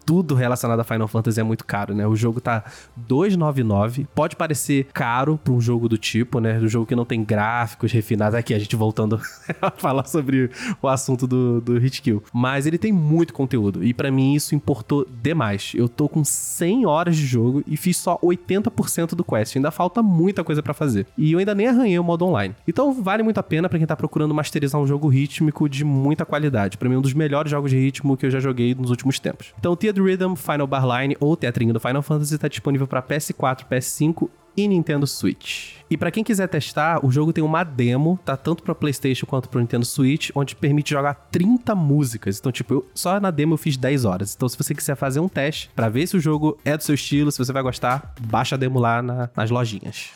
tudo 0.08 0.36
relacionado 0.36 0.80
a 0.80 0.86
Final 0.86 1.06
Fantasy 1.10 1.42
é 1.42 1.44
muito 1.44 1.66
caro, 1.66 1.94
né? 1.94 2.08
O 2.08 2.16
jogo 2.16 2.40
tá 2.40 2.64
299. 2.96 4.08
Pode 4.16 4.38
parecer 4.38 4.88
caro 4.94 5.38
para 5.38 5.52
um 5.52 5.60
jogo 5.60 5.90
do 5.90 5.98
tipo, 5.98 6.40
né? 6.40 6.58
Um 6.60 6.68
jogo 6.70 6.86
que 6.86 6.96
não 6.96 7.04
tem 7.04 7.22
gráficos 7.26 7.92
refinados. 7.92 8.34
Aqui, 8.34 8.54
a 8.54 8.60
gente 8.60 8.74
voltando 8.74 9.20
a 9.62 9.70
falar 9.70 10.06
sobre 10.06 10.50
o 10.82 10.88
assunto 10.88 11.28
do, 11.28 11.60
do 11.60 11.78
Hit. 11.78 11.98
Mas 12.32 12.66
ele 12.66 12.78
tem 12.78 12.94
muito 12.94 13.34
conteúdo. 13.34 13.84
E 13.84 13.94
para 13.94 14.10
mim 14.10 14.34
isso 14.34 14.56
importou 14.56 15.06
demais. 15.22 15.74
Eu 15.76 15.90
tô 15.90 16.08
com 16.08 16.24
100 16.24 16.86
horas 16.86 17.18
de 17.18 17.26
jogo 17.26 17.62
e 17.68 17.76
fiz 17.76 17.98
só 17.98 18.18
80% 18.20 19.10
do 19.10 19.26
quest. 19.26 19.58
Ainda 19.58 19.72
falta 19.72 20.02
muita 20.02 20.42
coisa 20.42 20.64
para 20.64 20.74
fazer. 20.74 21.06
E 21.18 21.34
eu 21.34 21.40
ainda 21.40 21.54
nem 21.54 21.68
arranhei 21.68 22.00
o 22.00 22.04
modo 22.04 22.26
online. 22.26 22.56
Então 22.66 22.94
vale 22.94 23.24
muito 23.24 23.40
a 23.40 23.44
pena 23.44 23.68
para 23.68 23.78
quem 23.78 23.86
tá 23.86 23.96
procurando 23.96 24.34
masterizar 24.34 24.80
um 24.80 24.88
jogo 24.88 25.10
rítmico 25.10 25.68
de 25.68 25.84
muita 25.84 26.26
qualidade. 26.26 26.78
Para 26.78 26.88
mim, 26.88 26.96
um 26.96 27.02
dos 27.02 27.14
melhores 27.14 27.52
jogos 27.52 27.72
de 27.72 27.78
ritmo 27.78 28.16
que 28.16 28.26
eu 28.26 28.32
já 28.32 28.40
joguei 28.40 28.74
nos 28.74 28.90
últimos 28.90 29.20
tempos. 29.20 29.54
Então, 29.60 29.76
Tia 29.76 29.97
Rhythm 30.04 30.36
Final 30.36 30.68
Barline 30.68 31.18
ou 31.20 31.36
Teatrinho 31.36 31.74
do 31.74 31.80
Final 31.80 32.02
Fantasy 32.02 32.36
está 32.36 32.48
disponível 32.48 32.88
para 32.88 33.02
PS4, 33.02 33.66
PS5 33.70 34.30
e 34.58 34.68
Nintendo 34.68 35.06
Switch. 35.06 35.76
E 35.90 35.96
para 35.96 36.10
quem 36.10 36.24
quiser 36.24 36.48
testar, 36.48 37.06
o 37.06 37.12
jogo 37.12 37.32
tem 37.32 37.44
uma 37.44 37.64
demo, 37.64 38.20
tá 38.26 38.36
tanto 38.36 38.64
para 38.64 38.74
PlayStation 38.74 39.28
quanto 39.28 39.48
para 39.48 39.62
Nintendo 39.62 39.86
Switch, 39.86 40.32
onde 40.34 40.56
permite 40.56 40.90
jogar 40.90 41.14
30 41.32 41.76
músicas. 41.76 42.40
Então, 42.40 42.52
tipo, 42.52 42.74
eu, 42.74 42.86
só 42.94 43.20
na 43.20 43.30
demo 43.30 43.54
eu 43.54 43.58
fiz 43.58 43.78
10 43.78 44.04
horas. 44.04 44.34
Então, 44.36 44.50
se 44.50 44.58
você 44.58 44.74
quiser 44.74 44.96
fazer 44.96 45.20
um 45.20 45.30
teste 45.30 45.70
para 45.76 45.88
ver 45.88 46.08
se 46.08 46.18
o 46.18 46.20
jogo 46.20 46.58
é 46.66 46.76
do 46.76 46.84
seu 46.84 46.96
estilo, 46.96 47.32
se 47.32 47.38
você 47.38 47.54
vai 47.54 47.62
gostar, 47.62 48.14
baixa 48.20 48.56
a 48.56 48.58
demo 48.58 48.80
lá 48.80 49.02
na, 49.02 49.30
nas 49.36 49.52
lojinhas. 49.52 50.10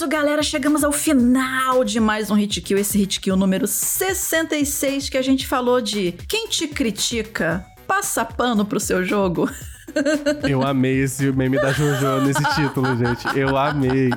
Isso, 0.00 0.08
galera, 0.08 0.42
chegamos 0.42 0.82
ao 0.82 0.92
final 0.92 1.84
de 1.84 2.00
mais 2.00 2.30
um 2.30 2.34
Hit 2.34 2.62
Kill, 2.62 2.78
esse 2.78 2.96
Hit 2.96 3.20
Kill 3.20 3.36
número 3.36 3.66
66 3.66 5.10
que 5.10 5.18
a 5.18 5.20
gente 5.20 5.46
falou 5.46 5.78
de 5.78 6.12
quem 6.26 6.48
te 6.48 6.66
critica 6.66 7.66
passa 7.86 8.24
pano 8.24 8.64
pro 8.64 8.80
seu 8.80 9.04
jogo. 9.04 9.46
Eu 10.48 10.62
amei 10.62 11.02
esse 11.02 11.30
meme 11.32 11.58
da 11.58 11.72
Jojo 11.72 12.20
nesse 12.22 12.42
título, 12.54 12.96
gente. 12.96 13.38
Eu 13.38 13.56
amei. 13.56 14.10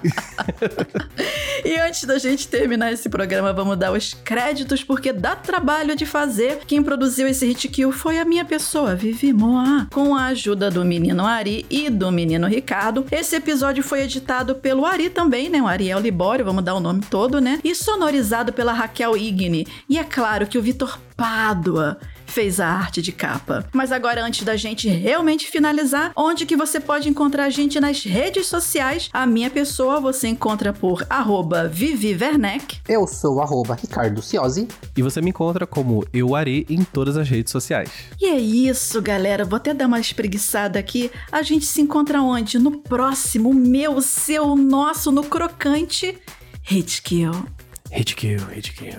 e 1.63 1.77
antes 1.79 2.03
da 2.03 2.17
gente 2.17 2.47
terminar 2.47 2.91
esse 2.91 3.09
programa, 3.09 3.53
vamos 3.53 3.77
dar 3.77 3.91
os 3.91 4.13
créditos, 4.13 4.83
porque 4.83 5.11
dá 5.11 5.35
trabalho 5.35 5.95
de 5.95 6.05
fazer. 6.05 6.59
Quem 6.65 6.81
produziu 6.83 7.27
esse 7.27 7.45
hit 7.45 7.67
kill 7.67 7.91
foi 7.91 8.19
a 8.19 8.25
minha 8.25 8.45
pessoa, 8.45 8.95
Vivi 8.95 9.33
Moa, 9.33 9.87
com 9.91 10.15
a 10.15 10.25
ajuda 10.27 10.69
do 10.69 10.83
menino 10.83 11.25
Ari 11.25 11.65
e 11.69 11.89
do 11.89 12.11
menino 12.11 12.47
Ricardo. 12.47 13.05
Esse 13.11 13.35
episódio 13.35 13.83
foi 13.83 14.03
editado 14.03 14.55
pelo 14.55 14.85
Ari 14.85 15.09
também, 15.09 15.49
né? 15.49 15.61
O 15.61 15.67
Ariel 15.67 15.99
Libório, 15.99 16.45
vamos 16.45 16.63
dar 16.63 16.75
o 16.75 16.79
nome 16.79 17.01
todo, 17.09 17.39
né? 17.39 17.59
E 17.63 17.75
sonorizado 17.75 18.53
pela 18.53 18.73
Raquel 18.73 19.15
Igni. 19.15 19.67
E 19.89 19.97
é 19.97 20.03
claro 20.03 20.47
que 20.47 20.57
o 20.57 20.61
Vitor 20.61 20.99
Pádua 21.15 21.97
fez 22.33 22.59
a 22.59 22.67
arte 22.67 22.99
de 22.99 23.11
capa. 23.11 23.63
Mas 23.71 23.91
agora, 23.91 24.25
antes 24.25 24.43
da 24.43 24.55
gente 24.55 24.87
realmente 24.89 25.47
finalizar, 25.47 26.11
onde 26.15 26.47
que 26.47 26.57
você 26.57 26.79
pode 26.79 27.07
encontrar 27.07 27.45
a 27.45 27.49
gente 27.51 27.79
nas 27.79 28.03
redes 28.03 28.47
sociais? 28.47 29.07
A 29.13 29.25
minha 29.27 29.51
pessoa 29.51 30.01
você 30.01 30.27
encontra 30.27 30.73
por 30.73 31.05
arroba 31.07 31.67
Vivi 31.67 32.17
Werneck. 32.19 32.79
Eu 32.89 33.05
sou 33.05 33.39
arroba 33.39 33.75
Ricardo 33.75 34.19
Ciosi. 34.21 34.67
E 34.97 35.03
você 35.03 35.21
me 35.21 35.29
encontra 35.29 35.67
como 35.67 36.03
Euari 36.11 36.65
em 36.67 36.83
todas 36.83 37.17
as 37.17 37.29
redes 37.29 37.51
sociais. 37.51 37.89
E 38.19 38.25
é 38.25 38.39
isso, 38.39 38.99
galera. 38.99 39.45
Vou 39.45 39.57
até 39.57 39.71
dar 39.71 39.85
uma 39.85 39.99
espreguiçada 39.99 40.79
aqui. 40.79 41.11
A 41.31 41.43
gente 41.43 41.65
se 41.65 41.81
encontra 41.81 42.19
onde? 42.19 42.57
No 42.57 42.79
próximo, 42.79 43.53
meu, 43.53 44.01
seu, 44.01 44.55
nosso, 44.55 45.11
no 45.11 45.23
crocante 45.23 46.17
Hit 46.63 47.03
Kill. 47.03 47.45
Hit 47.91 48.15
Kill, 48.15 48.39
Hit 48.47 48.73
Kill. 48.73 48.97